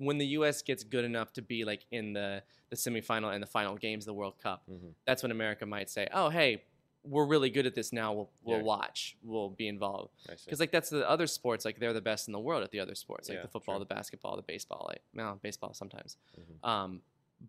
when 0.04 0.18
the 0.18 0.26
U.S. 0.38 0.62
gets 0.62 0.84
good 0.84 1.04
enough 1.04 1.32
to 1.34 1.42
be 1.42 1.64
like 1.64 1.84
in 1.90 2.12
the 2.12 2.42
the 2.70 2.76
semifinal 2.76 3.32
and 3.32 3.42
the 3.42 3.46
final 3.46 3.76
games 3.76 4.04
of 4.04 4.06
the 4.06 4.14
World 4.14 4.34
Cup, 4.42 4.62
hmm 4.68 4.88
that's 5.06 5.22
when 5.22 5.30
America 5.32 5.64
might 5.66 5.88
say, 5.90 6.08
"Oh, 6.12 6.28
hey, 6.30 6.62
we're 7.04 7.26
really 7.26 7.50
good 7.50 7.66
at 7.66 7.74
this 7.74 7.92
now. 7.92 8.12
We'll 8.12 8.30
we'll 8.42 8.56
Yeah. 8.58 8.62
watch. 8.64 9.16
We'll 9.22 9.50
be 9.50 9.68
involved." 9.68 10.12
Because 10.44 10.60
like 10.60 10.70
that's 10.72 10.90
the 10.90 11.08
other 11.08 11.26
sports. 11.26 11.64
Like 11.64 11.78
they're 11.78 11.92
the 11.92 12.00
best 12.00 12.28
in 12.28 12.32
the 12.32 12.40
world 12.40 12.62
at 12.62 12.70
the 12.70 12.80
other 12.80 12.94
sports, 12.94 13.28
like 13.28 13.36
Yeah, 13.36 13.42
the 13.42 13.48
football, 13.48 13.76
true. 13.76 13.84
the 13.88 13.94
basketball, 13.94 14.36
the 14.36 14.42
baseball. 14.42 14.90
Like 14.90 15.42
baseball 15.42 15.74
sometimes. 15.74 16.16
Mhm. 16.38 16.68
Um, 16.68 17.02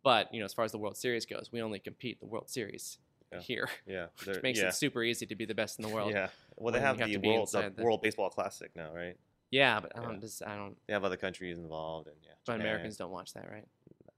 but 0.03 0.33
you 0.33 0.39
know, 0.39 0.45
as 0.45 0.53
far 0.53 0.65
as 0.65 0.71
the 0.71 0.77
World 0.77 0.97
Series 0.97 1.25
goes, 1.25 1.51
we 1.51 1.61
only 1.61 1.79
compete 1.79 2.19
the 2.19 2.25
World 2.25 2.49
Series 2.49 2.97
Yeah. 3.31 3.39
here, 3.39 3.69
yeah. 3.87 4.07
which 4.25 4.41
makes 4.43 4.59
it 4.59 4.73
super 4.73 5.03
easy 5.03 5.25
to 5.25 5.35
be 5.35 5.45
the 5.45 5.55
best 5.55 5.79
in 5.79 5.83
the 5.87 5.93
world. 5.93 6.11
Yeah. 6.11 6.29
Well, 6.57 6.73
they 6.73 6.79
have 6.81 6.99
have 6.99 7.09
the 7.09 7.17
world 7.17 7.49
the 7.51 7.69
the- 7.75 7.83
World 7.83 8.01
Baseball 8.01 8.29
Classic 8.29 8.71
now, 8.75 8.93
right? 8.93 9.17
Yeah, 9.55 9.79
but 9.79 9.91
I 9.97 10.01
don't 10.01 10.19
just 10.21 10.43
I 10.43 10.55
don't. 10.55 10.75
They 10.87 10.93
have 10.93 11.03
other 11.03 11.17
countries 11.25 11.57
involved, 11.57 12.07
and 12.07 12.17
yeah. 12.23 12.31
But 12.45 12.53
Japan. 12.53 12.61
Americans 12.67 12.97
don't 12.97 13.11
watch 13.11 13.33
that, 13.33 13.49
right? 13.49 13.67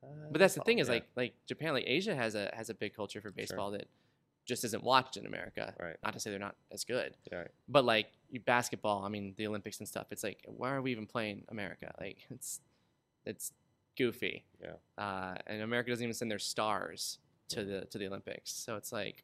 Uh, 0.03 0.07
But 0.31 0.39
that's 0.39 0.55
the 0.55 0.61
thing 0.61 0.79
is 0.79 0.87
yeah, 0.87 0.95
like 0.95 1.05
like 1.15 1.33
Japan, 1.45 1.73
like 1.73 1.85
Asia 1.87 2.15
has 2.15 2.33
a 2.35 2.45
has 2.53 2.69
a 2.69 2.73
big 2.73 2.93
culture 2.95 3.21
for 3.21 3.31
baseball 3.31 3.71
that 3.71 3.87
just 4.45 4.63
isn't 4.63 4.83
watched 4.83 5.17
in 5.17 5.25
America. 5.25 5.73
Right. 5.79 5.97
Not 6.03 6.13
to 6.13 6.19
say 6.21 6.29
they're 6.31 6.39
not 6.49 6.55
as 6.71 6.83
good, 6.85 7.15
Yeah, 7.31 7.39
right. 7.39 7.51
but 7.67 7.83
like 7.85 8.07
basketball, 8.45 9.03
I 9.03 9.09
mean 9.09 9.33
the 9.37 9.45
Olympics 9.47 9.77
and 9.79 9.87
stuff. 9.87 10.07
It's 10.11 10.23
like 10.23 10.39
why 10.45 10.71
are 10.71 10.81
we 10.81 10.91
even 10.91 11.05
playing 11.05 11.43
America? 11.49 11.93
Like 11.99 12.17
it's 12.29 12.61
it's 13.25 13.51
goofy. 13.97 14.45
Yeah. 14.61 14.73
Uh, 15.03 15.35
and 15.47 15.61
America 15.61 15.89
doesn't 15.91 16.03
even 16.03 16.13
send 16.13 16.31
their 16.31 16.39
stars 16.39 17.19
to 17.49 17.59
Mhm. 17.59 17.67
the 17.81 17.85
to 17.91 17.97
the 17.97 18.07
Olympics. 18.07 18.51
So 18.53 18.75
it's 18.77 18.91
like 18.91 19.23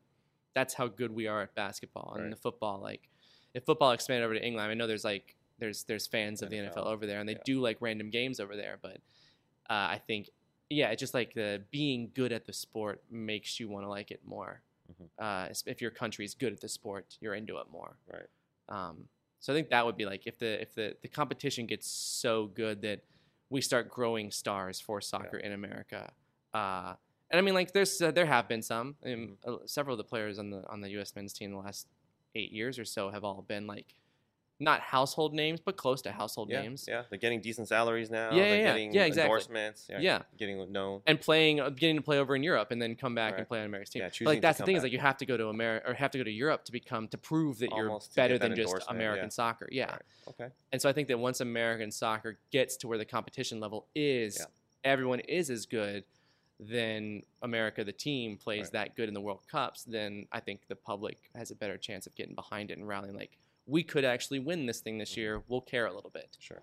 that's 0.53 0.73
how 0.75 0.87
good 0.87 1.11
we 1.11 1.25
are 1.27 1.41
at 1.43 1.55
basketball 1.55 2.13
and 2.15 2.23
Right. 2.25 2.29
the 2.35 2.41
football. 2.47 2.79
Like 2.79 3.09
if 3.55 3.63
football 3.65 3.91
expanded 3.91 4.25
over 4.25 4.33
to 4.35 4.45
England, 4.45 4.69
I 4.69 4.73
know 4.75 4.87
there's 4.87 5.05
like 5.05 5.35
there's 5.59 5.83
there's 5.83 6.07
fans 6.07 6.41
of 6.41 6.49
the 6.49 6.57
NFL, 6.57 6.77
NFL 6.77 6.87
over 6.87 7.05
there 7.05 7.19
and 7.19 7.27
they 7.27 7.33
yeah. 7.33 7.45
do 7.45 7.61
like 7.61 7.77
random 7.79 8.09
games 8.09 8.39
over 8.39 8.55
there, 8.55 8.77
but 8.81 8.97
uh, 9.69 9.87
I 9.89 10.01
think 10.05 10.29
yeah, 10.69 10.89
it's 10.89 10.99
just 10.99 11.13
like 11.13 11.33
the 11.33 11.61
being 11.71 12.11
good 12.13 12.31
at 12.31 12.45
the 12.45 12.53
sport 12.53 13.01
makes 13.11 13.59
you 13.59 13.69
want 13.69 13.85
to 13.85 13.89
like 13.89 14.11
it 14.11 14.21
more. 14.25 14.61
Uh, 15.17 15.47
if 15.65 15.81
your 15.81 15.91
country 15.91 16.25
is 16.25 16.33
good 16.33 16.53
at 16.53 16.61
the 16.61 16.69
sport, 16.69 17.17
you're 17.19 17.35
into 17.35 17.57
it 17.57 17.67
more. 17.71 17.97
Right. 18.11 18.27
Um, 18.69 19.05
so 19.39 19.53
I 19.53 19.55
think 19.55 19.69
that 19.69 19.85
would 19.85 19.97
be 19.97 20.05
like 20.05 20.25
if 20.25 20.39
the 20.39 20.61
if 20.61 20.73
the 20.73 20.95
the 21.01 21.07
competition 21.07 21.65
gets 21.65 21.87
so 21.87 22.47
good 22.47 22.81
that 22.83 23.01
we 23.49 23.61
start 23.61 23.89
growing 23.89 24.31
stars 24.31 24.79
for 24.79 25.01
soccer 25.01 25.37
in 25.37 25.51
America. 25.51 26.11
Uh, 26.53 26.93
and 27.29 27.39
I 27.39 27.41
mean, 27.41 27.53
like 27.53 27.73
there's 27.73 28.01
uh, 28.01 28.11
there 28.11 28.25
have 28.25 28.47
been 28.47 28.61
some. 28.61 28.95
I 29.03 29.09
mean, 29.09 29.37
uh, 29.45 29.57
several 29.65 29.95
of 29.95 29.97
the 29.97 30.03
players 30.03 30.39
on 30.39 30.49
the 30.49 30.63
on 30.69 30.81
the 30.81 30.89
U.S. 30.91 31.15
men's 31.15 31.33
team 31.33 31.51
the 31.51 31.57
last 31.57 31.87
eight 32.35 32.51
years 32.51 32.79
or 32.79 32.85
so 32.85 33.09
have 33.09 33.23
all 33.23 33.43
been 33.47 33.67
like 33.67 33.95
not 34.63 34.79
household 34.81 35.33
names, 35.33 35.59
but 35.59 35.77
close 35.77 36.01
to 36.03 36.11
household 36.11 36.49
Yeah, 36.49 36.61
names. 36.61 36.85
yeah, 36.87 37.03
they're 37.09 37.19
getting 37.19 37.41
decent 37.41 37.67
salaries 37.67 38.09
now. 38.09 38.29
Yeah, 38.31 38.43
they're 38.43 38.47
yeah, 38.49 38.55
yeah. 38.55 38.63
getting 38.65 38.93
Yeah, 38.93 39.03
exactly. 39.05 39.23
endorsements. 39.29 39.87
Yeah, 39.89 39.99
Yeah. 39.99 40.21
getting 40.37 40.71
known. 40.71 41.01
and 41.05 41.19
playing, 41.19 41.59
uh, 41.59 41.69
getting 41.69 41.97
to 41.97 42.01
play 42.01 42.17
over 42.17 42.35
in 42.35 42.43
Europe, 42.43 42.71
and 42.71 42.81
then 42.81 42.95
come 42.95 43.13
back 43.15 43.33
Right. 43.33 43.39
and 43.39 43.47
play 43.47 43.59
on 43.59 43.65
America's 43.65 43.89
team. 43.91 44.01
Yeah, 44.01 44.09
But, 44.19 44.25
like 44.25 44.41
that's 44.41 44.57
the 44.59 44.65
thing 44.65 44.75
is 44.77 44.83
like 44.83 44.91
you 44.91 44.99
have 44.99 45.17
to 45.17 45.25
go 45.25 45.37
to 45.37 45.49
America 45.49 45.89
or 45.89 45.93
have 45.93 46.11
to 46.11 46.17
go 46.17 46.23
to 46.23 46.31
Europe 46.31 46.65
to 46.65 46.71
become 46.71 47.07
to 47.09 47.17
prove 47.17 47.59
that 47.59 47.71
you're 47.75 47.99
better 48.15 48.37
that 48.37 48.47
than 48.49 48.55
just 48.55 48.75
American 48.89 49.29
soccer. 49.29 49.67
Yeah. 49.71 49.91
Right. 49.91 50.01
Okay. 50.29 50.47
And 50.71 50.81
so 50.81 50.89
I 50.89 50.93
think 50.93 51.07
that 51.09 51.19
once 51.19 51.41
American 51.41 51.91
soccer 51.91 52.39
gets 52.51 52.77
to 52.77 52.87
where 52.87 52.97
the 52.97 53.05
competition 53.05 53.59
level 53.59 53.87
is, 53.93 54.45
everyone 54.83 55.19
is 55.21 55.49
as 55.49 55.65
good, 55.65 56.03
then 56.59 57.23
America, 57.41 57.83
the 57.83 57.91
team, 57.91 58.37
plays 58.37 58.65
Right. 58.65 58.71
that 58.73 58.95
good 58.95 59.07
in 59.07 59.13
the 59.13 59.21
World 59.21 59.45
Cups, 59.47 59.83
then 59.83 60.27
I 60.31 60.39
think 60.39 60.67
the 60.67 60.75
public 60.75 61.29
has 61.35 61.51
a 61.51 61.55
better 61.55 61.77
chance 61.77 62.07
of 62.07 62.15
getting 62.15 62.35
behind 62.35 62.71
it 62.71 62.77
and 62.77 62.87
rallying 62.87 63.15
like, 63.15 63.37
we 63.65 63.83
could 63.83 64.03
actually 64.05 64.39
win 64.39 64.65
this 64.65 64.79
thing 64.81 64.97
this 64.97 65.11
Mm-hmm. 65.11 65.19
year. 65.21 65.43
We'll 65.47 65.61
care 65.61 65.85
a 65.85 65.93
little 65.93 66.09
bit. 66.09 66.35
Sure. 66.39 66.61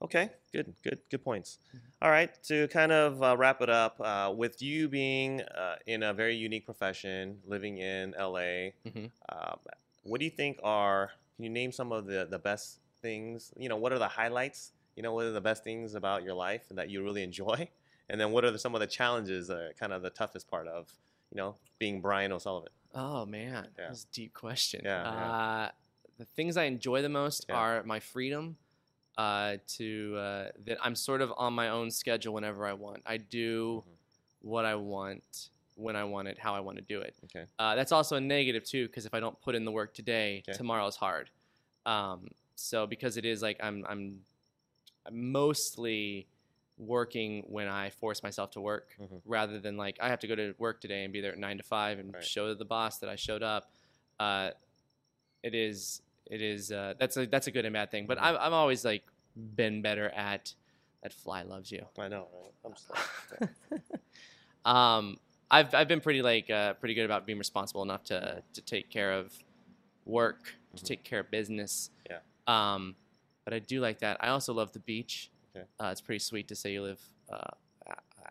Okay, 0.00 0.30
good, 0.52 0.72
good, 0.84 1.00
good 1.10 1.24
points. 1.24 1.58
Mm-hmm. 1.68 1.78
All 2.02 2.10
right, 2.10 2.30
to 2.44 2.68
kind 2.68 2.92
of 2.92 3.20
uh, 3.20 3.36
wrap 3.36 3.60
it 3.62 3.68
up, 3.68 4.00
uh, 4.00 4.32
with 4.34 4.62
you 4.62 4.88
being 4.88 5.42
uh, 5.42 5.74
in 5.86 6.04
a 6.04 6.14
very 6.14 6.36
unique 6.36 6.64
profession, 6.64 7.38
living 7.46 7.78
in 7.78 8.14
LA, 8.16 8.70
Mhm. 8.86 9.10
um, 9.28 9.58
what 10.04 10.20
do 10.20 10.24
you 10.24 10.30
think 10.30 10.60
are? 10.62 11.10
Can 11.36 11.44
you 11.44 11.50
name 11.50 11.72
some 11.72 11.90
of 11.92 12.06
the 12.06 12.26
the 12.30 12.38
best 12.38 12.78
things? 13.02 13.52
You 13.56 13.68
know, 13.68 13.76
what 13.76 13.92
are 13.92 13.98
the 13.98 14.08
highlights? 14.08 14.72
You 14.96 15.02
know, 15.02 15.12
what 15.14 15.24
are 15.26 15.32
the 15.32 15.40
best 15.40 15.64
things 15.64 15.94
about 15.96 16.22
your 16.22 16.34
life 16.34 16.62
that 16.70 16.88
you 16.90 17.02
really 17.02 17.22
enjoy? 17.24 17.68
And 18.08 18.20
then 18.20 18.30
what 18.32 18.44
are 18.44 18.50
the, 18.50 18.58
some 18.58 18.74
of 18.74 18.80
the 18.80 18.86
challenges? 18.86 19.50
Uh, 19.50 19.70
kind 19.78 19.92
of 19.92 20.02
the 20.02 20.10
toughest 20.10 20.48
part 20.48 20.66
of 20.68 20.92
you 21.32 21.36
know 21.36 21.56
being 21.80 22.00
Brian 22.00 22.30
O'Sullivan. 22.32 22.70
Oh 22.94 23.26
man, 23.26 23.66
Yeah. 23.76 23.88
that's 23.88 24.04
a 24.04 24.14
deep 24.14 24.32
question. 24.32 24.82
Yeah, 24.84 25.02
yeah. 25.02 25.70
The 26.18 26.24
things 26.24 26.56
I 26.56 26.64
enjoy 26.64 27.02
the 27.02 27.08
most 27.08 27.46
Yeah. 27.48 27.56
are 27.56 27.82
my 27.84 28.00
freedom. 28.00 28.56
Uh, 29.16 29.56
to 29.66 30.14
uh, 30.16 30.48
that 30.64 30.78
I'm 30.80 30.94
sort 30.94 31.22
of 31.22 31.32
on 31.36 31.52
my 31.52 31.70
own 31.70 31.90
schedule 31.90 32.32
whenever 32.34 32.64
I 32.64 32.72
want. 32.72 33.02
I 33.04 33.16
do 33.16 33.82
Mhm. 33.84 33.96
what 34.42 34.64
I 34.64 34.76
want 34.76 35.50
when 35.74 35.96
I 35.96 36.04
want 36.04 36.28
it, 36.28 36.38
how 36.38 36.54
I 36.54 36.60
want 36.60 36.76
to 36.78 36.82
do 36.82 37.00
it. 37.00 37.16
Okay. 37.24 37.46
Uh, 37.58 37.74
that's 37.74 37.90
also 37.90 38.14
a 38.14 38.20
negative 38.20 38.62
too, 38.62 38.86
because 38.86 39.06
if 39.06 39.14
I 39.14 39.18
don't 39.18 39.40
put 39.40 39.56
in 39.56 39.64
the 39.64 39.72
work 39.72 39.92
today, 39.92 40.44
Okay. 40.48 40.56
tomorrow's 40.56 40.94
hard. 40.94 41.30
Um, 41.84 42.30
so 42.54 42.86
because 42.86 43.16
it 43.16 43.24
is 43.24 43.42
like 43.42 43.56
I'm, 43.60 43.84
I'm 43.88 44.24
I'm 45.06 45.32
mostly 45.32 46.28
working 46.76 47.42
when 47.48 47.66
I 47.66 47.90
force 47.90 48.22
myself 48.22 48.52
to 48.52 48.60
work, 48.60 48.94
Mhm. 49.00 49.20
rather 49.24 49.58
than 49.58 49.76
like 49.76 49.98
I 50.00 50.08
have 50.10 50.20
to 50.20 50.28
go 50.28 50.36
to 50.36 50.54
work 50.58 50.80
today 50.80 51.02
and 51.02 51.12
be 51.12 51.20
there 51.20 51.32
at 51.32 51.38
nine 51.38 51.56
to 51.56 51.64
five 51.64 51.98
and 51.98 52.14
Right. 52.14 52.22
show 52.24 52.54
the 52.54 52.64
boss 52.64 52.98
that 53.00 53.08
I 53.10 53.16
showed 53.16 53.42
up. 53.42 53.72
Uh, 54.20 54.52
it 55.42 55.54
is 55.56 56.02
it 56.30 56.42
is 56.42 56.70
uh, 56.72 56.94
that's 56.98 57.16
a 57.16 57.26
that's 57.26 57.46
a 57.46 57.50
good 57.50 57.64
and 57.64 57.72
bad 57.72 57.90
thing. 57.90 58.06
But 58.06 58.18
Mhm. 58.18 58.22
I've 58.22 58.36
I've 58.36 58.52
always 58.52 58.84
like 58.84 59.04
been 59.56 59.82
better 59.82 60.08
at 60.10 60.54
at 61.02 61.12
Fly 61.12 61.42
loves 61.42 61.70
you. 61.70 61.86
I 61.98 62.08
know, 62.08 62.28
right? 62.32 62.52
I'm 62.64 62.72
just 62.72 62.90
um, 64.64 65.18
I've 65.50 65.74
I've 65.74 65.88
been 65.88 66.00
pretty 66.00 66.22
like 66.22 66.50
uh, 66.50 66.74
pretty 66.74 66.94
good 66.94 67.04
about 67.04 67.26
being 67.26 67.38
responsible 67.38 67.82
enough 67.82 68.04
to 68.04 68.42
to 68.52 68.60
take 68.62 68.90
care 68.90 69.12
of 69.12 69.32
work, 70.04 70.54
to 70.76 70.82
Mhm. 70.82 70.86
take 70.86 71.04
care 71.04 71.20
of 71.20 71.30
business. 71.30 71.90
Yeah. 72.08 72.18
Um, 72.46 72.96
but 73.44 73.54
I 73.54 73.58
do 73.60 73.80
like 73.80 73.98
that. 74.00 74.16
I 74.20 74.28
also 74.28 74.52
love 74.52 74.72
the 74.72 74.80
beach. 74.80 75.30
Okay. 75.54 75.66
Uh, 75.80 75.88
it's 75.92 76.00
pretty 76.00 76.18
sweet 76.18 76.48
to 76.48 76.54
say 76.54 76.72
you 76.72 76.82
live 76.82 77.00
uh, 77.30 77.50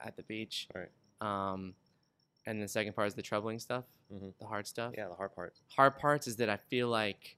at 0.02 0.16
the 0.16 0.24
beach. 0.24 0.68
Right. 0.76 0.90
Um, 1.22 1.74
and 2.46 2.62
the 2.62 2.68
second 2.68 2.94
part 2.94 3.08
is 3.08 3.14
the 3.16 3.22
troubling 3.22 3.60
stuff, 3.60 3.86
Mhm. 4.14 4.34
the 4.40 4.46
hard 4.46 4.68
stuff. 4.68 4.94
yeah, 4.98 5.08
the 5.08 5.16
hard 5.16 5.34
part. 5.36 5.54
Hard 5.76 5.98
parts 5.98 6.28
is 6.28 6.36
that 6.38 6.50
I 6.50 6.58
feel 6.58 6.88
like 6.90 7.37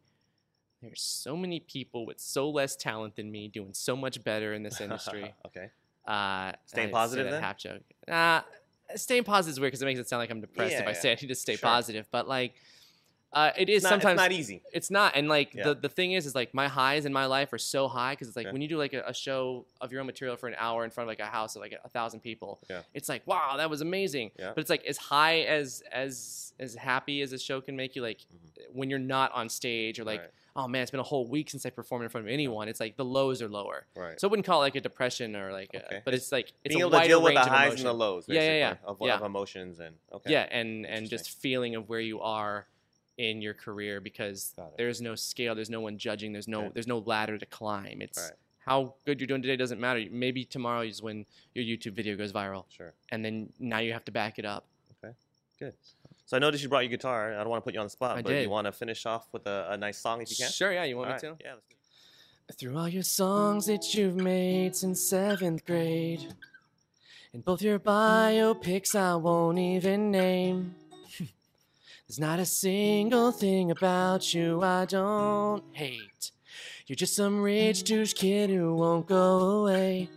there's 0.81 1.01
so 1.01 1.35
many 1.35 1.59
people 1.59 2.05
with 2.05 2.19
so 2.19 2.49
less 2.49 2.75
talent 2.75 3.15
than 3.15 3.31
me 3.31 3.47
doing 3.47 3.73
so 3.73 3.95
much 3.95 4.23
better 4.23 4.53
in 4.53 4.63
this 4.63 4.79
industry. 4.85 5.33
okay. 5.47 5.69
Uh, 6.07 6.53
Staying 6.65 6.89
positive 6.91 7.29
then? 7.29 7.41
Half 7.41 7.57
joke. 7.57 7.81
Uh, 8.07 8.41
staying 8.95 9.23
positive 9.23 9.53
is 9.53 9.59
weird 9.59 9.71
because 9.71 9.81
it 9.81 9.85
makes 9.85 9.99
it 9.99 10.07
sound 10.09 10.19
like 10.21 10.31
I'm 10.31 10.41
depressed 10.41 10.73
if 10.73 10.79
Yeah, 10.81 10.85
I 10.87 10.91
yeah. 10.91 10.99
say 10.99 11.11
I 11.11 11.15
need 11.21 11.27
to 11.27 11.35
stay 11.35 11.55
Sure. 11.55 11.69
positive. 11.69 12.07
But 12.11 12.27
like, 12.27 12.55
uh, 13.31 13.51
it 13.55 13.69
is 13.69 13.77
It's 13.77 13.83
not, 13.83 13.89
sometimes 14.01 14.13
it's 14.13 14.23
not 14.23 14.31
easy. 14.31 14.63
it's 14.73 14.89
not. 14.89 15.15
And 15.15 15.27
like 15.29 15.53
Yeah. 15.53 15.65
the 15.65 15.75
the 15.75 15.89
thing 15.89 16.13
is, 16.13 16.25
is 16.25 16.33
like 16.33 16.51
my 16.55 16.67
highs 16.67 17.05
in 17.05 17.13
my 17.13 17.27
life 17.27 17.53
are 17.53 17.59
so 17.59 17.87
high 17.87 18.13
because 18.13 18.27
it's 18.27 18.35
like 18.35 18.47
Okay. 18.47 18.53
when 18.53 18.63
you 18.63 18.67
do 18.67 18.77
like 18.79 18.93
a, 18.93 19.03
a 19.05 19.13
show 19.13 19.67
of 19.81 19.91
your 19.91 20.01
own 20.01 20.07
material 20.07 20.35
for 20.35 20.47
an 20.47 20.55
hour 20.57 20.83
in 20.83 20.89
front 20.89 21.05
of 21.07 21.11
like 21.11 21.19
a 21.19 21.29
house 21.29 21.55
of 21.55 21.61
like 21.61 21.75
a, 21.83 21.89
thousand 21.89 22.21
people. 22.21 22.59
Yeah. 22.67 22.81
It's 22.95 23.07
like 23.07 23.27
wow, 23.27 23.55
that 23.57 23.69
was 23.69 23.81
amazing. 23.81 24.31
Yeah. 24.39 24.53
But 24.55 24.61
it's 24.61 24.69
like 24.71 24.83
as 24.85 24.97
high 24.97 25.41
as 25.41 25.83
as 25.91 26.53
as 26.59 26.73
happy 26.73 27.21
as 27.21 27.31
a 27.31 27.37
show 27.37 27.61
can 27.61 27.75
make 27.75 27.95
you, 27.95 28.01
like 28.01 28.21
when 28.71 28.89
you're 28.89 28.97
not 28.97 29.31
on 29.33 29.47
stage 29.49 29.99
or 29.99 30.05
like 30.05 30.21
Mm-hmm. 30.21 30.25
Right. 30.25 30.33
Oh 30.55 30.67
man, 30.67 30.81
it's 30.81 30.91
been 30.91 30.99
a 30.99 31.03
whole 31.03 31.27
week 31.27 31.49
since 31.49 31.65
I 31.65 31.69
performed 31.69 32.03
in 32.03 32.09
front 32.09 32.27
of 32.27 32.31
anyone. 32.33 32.67
It's 32.67 32.79
like 32.79 32.97
the 32.97 33.05
lows 33.05 33.41
are 33.41 33.49
lower. 33.49 33.85
Right. 33.95 34.19
So 34.19 34.27
I 34.27 34.29
wouldn't 34.29 34.45
call 34.45 34.59
it 34.61 34.65
like 34.65 34.75
a 34.75 34.81
depression 34.81 35.35
or 35.35 35.51
like, 35.51 35.71
a, 35.73 35.85
Okay. 35.85 36.01
but 36.05 36.13
it's 36.13 36.31
like 36.31 36.53
it's 36.63 36.73
being 36.75 36.81
a 36.81 36.85
able 36.85 36.91
to 36.91 36.97
wider 36.97 37.07
deal 37.09 37.21
with 37.21 37.35
range 37.35 37.43
the 37.45 37.49
highs 37.49 37.73
and 37.75 37.85
the 37.85 37.93
lows, 37.93 38.25
Yeah, 38.27 38.41
yeah, 38.41 38.53
yeah. 38.57 38.75
Of, 38.83 38.97
Yeah. 39.01 39.15
of 39.15 39.21
emotions 39.23 39.79
and 39.79 39.95
okay. 40.11 40.31
Yeah, 40.31 40.47
and 40.51 40.85
and 40.85 41.09
just 41.09 41.29
feeling 41.41 41.75
of 41.75 41.87
where 41.89 41.99
you 41.99 42.19
are 42.21 42.67
in 43.17 43.41
your 43.41 43.53
career 43.53 43.99
because 43.99 44.55
there's 44.77 45.01
no 45.01 45.13
scale, 45.15 45.53
there's 45.53 45.69
no 45.69 45.81
one 45.81 45.97
judging, 45.97 46.31
there's 46.31 46.47
no 46.47 46.61
Okay. 46.61 46.71
there's 46.73 46.87
no 46.87 46.99
ladder 46.99 47.37
to 47.37 47.45
climb. 47.45 48.01
It's 48.01 48.17
Right. 48.17 48.31
how 48.59 48.95
good 49.05 49.19
you're 49.19 49.27
doing 49.27 49.41
today 49.41 49.55
doesn't 49.57 49.79
matter. 49.79 50.05
Maybe 50.09 50.45
tomorrow 50.45 50.81
is 50.81 51.01
when 51.01 51.25
your 51.53 51.65
YouTube 51.65 51.93
video 51.93 52.15
goes 52.15 52.31
viral, 52.31 52.65
Sure. 52.69 52.93
and 53.11 53.23
then 53.25 53.51
now 53.59 53.79
you 53.79 53.91
have 53.93 54.05
to 54.05 54.11
back 54.11 54.39
it 54.39 54.45
up. 54.45 54.65
Okay. 55.03 55.13
Good. 55.59 55.73
So 56.29 56.37
I 56.37 56.39
noticed 56.39 56.61
you 56.61 56.69
brought 56.69 56.81
your 56.81 56.91
guitar. 56.91 57.33
I 57.33 57.37
don't 57.37 57.49
want 57.49 57.63
to 57.63 57.65
put 57.65 57.73
you 57.73 57.79
on 57.79 57.87
the 57.87 57.89
spot, 57.89 58.11
I 58.15 58.21
but 58.21 58.29
did. 58.29 58.43
you 58.43 58.51
want 58.51 58.65
to 58.65 58.71
finish 58.71 59.07
off 59.07 59.27
with 59.31 59.47
a, 59.47 59.69
a 59.71 59.77
nice 59.77 59.97
song 59.97 60.21
if 60.21 60.29
you 60.29 60.35
can? 60.35 60.51
Sure, 60.51 60.71
yeah, 60.71 60.83
you 60.83 60.95
want 60.95 61.07
All 61.07 61.15
me 61.15 61.27
right. 61.27 61.39
to? 61.39 61.43
Yeah. 61.43 61.53
Let's 62.47 62.55
do 62.55 62.67
it. 62.67 62.69
Through 62.69 62.77
all 62.79 62.87
your 62.87 63.01
songs 63.01 63.65
that 63.65 63.95
you've 63.95 64.15
made 64.15 64.75
since 64.75 65.01
seventh 65.01 65.65
grade, 65.65 66.31
and 67.33 67.43
both 67.43 67.63
your 67.63 67.79
biopics 67.79 68.93
I 68.93 69.15
won't 69.15 69.57
even 69.57 70.11
name. 70.11 70.75
There's 72.07 72.19
not 72.19 72.37
a 72.37 72.45
single 72.45 73.31
thing 73.31 73.71
about 73.71 74.31
you 74.31 74.61
I 74.61 74.85
don't 74.85 75.63
hate. 75.71 76.29
You're 76.85 76.95
just 76.95 77.15
some 77.15 77.41
rich 77.41 77.81
douche 77.81 78.13
kid 78.13 78.51
who 78.51 78.75
won't 78.75 79.07
go 79.07 79.63
away. 79.63 80.09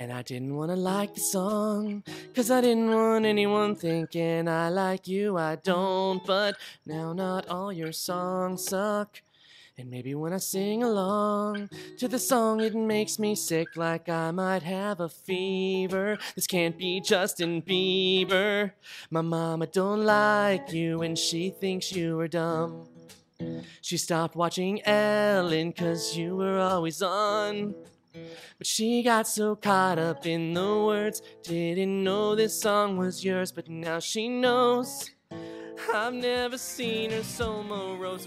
And 0.00 0.10
I 0.10 0.22
didn't 0.22 0.56
wanna 0.56 0.76
like 0.76 1.12
the 1.14 1.20
song, 1.20 2.02
cause 2.34 2.50
I 2.50 2.62
didn't 2.62 2.90
want 2.90 3.26
anyone 3.26 3.76
thinking 3.76 4.48
I 4.48 4.70
like 4.70 5.06
you, 5.06 5.36
I 5.36 5.56
don't. 5.56 6.24
But 6.24 6.56
now 6.86 7.12
not 7.12 7.46
all 7.48 7.70
your 7.70 7.92
songs 7.92 8.64
suck. 8.64 9.20
And 9.76 9.90
maybe 9.90 10.14
when 10.14 10.32
I 10.32 10.38
sing 10.38 10.82
along 10.82 11.68
to 11.98 12.08
the 12.08 12.18
song, 12.18 12.60
it 12.60 12.74
makes 12.74 13.18
me 13.18 13.34
sick 13.34 13.76
like 13.76 14.08
I 14.08 14.30
might 14.30 14.62
have 14.62 15.00
a 15.00 15.08
fever. 15.10 16.16
This 16.34 16.46
can't 16.46 16.78
be 16.78 17.02
Justin 17.02 17.60
Bieber. 17.60 18.72
My 19.10 19.20
mama 19.20 19.66
don't 19.66 20.06
like 20.06 20.72
you 20.72 21.02
and 21.02 21.18
she 21.18 21.50
thinks 21.50 21.92
you 21.92 22.18
are 22.20 22.28
dumb. 22.28 22.88
She 23.82 23.98
stopped 23.98 24.34
watching 24.34 24.82
Ellen 24.86 25.74
cause 25.74 26.16
you 26.16 26.36
were 26.36 26.58
always 26.58 27.02
on. 27.02 27.74
But 28.58 28.66
she 28.66 29.02
got 29.02 29.26
so 29.26 29.56
caught 29.56 29.98
up 29.98 30.26
in 30.26 30.54
the 30.54 30.84
words, 30.84 31.22
didn't 31.42 32.04
know 32.04 32.34
this 32.34 32.60
song 32.60 32.96
was 32.96 33.24
yours, 33.24 33.52
but 33.52 33.68
now 33.68 33.98
she 34.00 34.28
knows. 34.28 35.10
I've 35.92 36.14
never 36.14 36.58
seen 36.58 37.10
her 37.10 37.22
so 37.22 37.62
morose. 37.62 38.26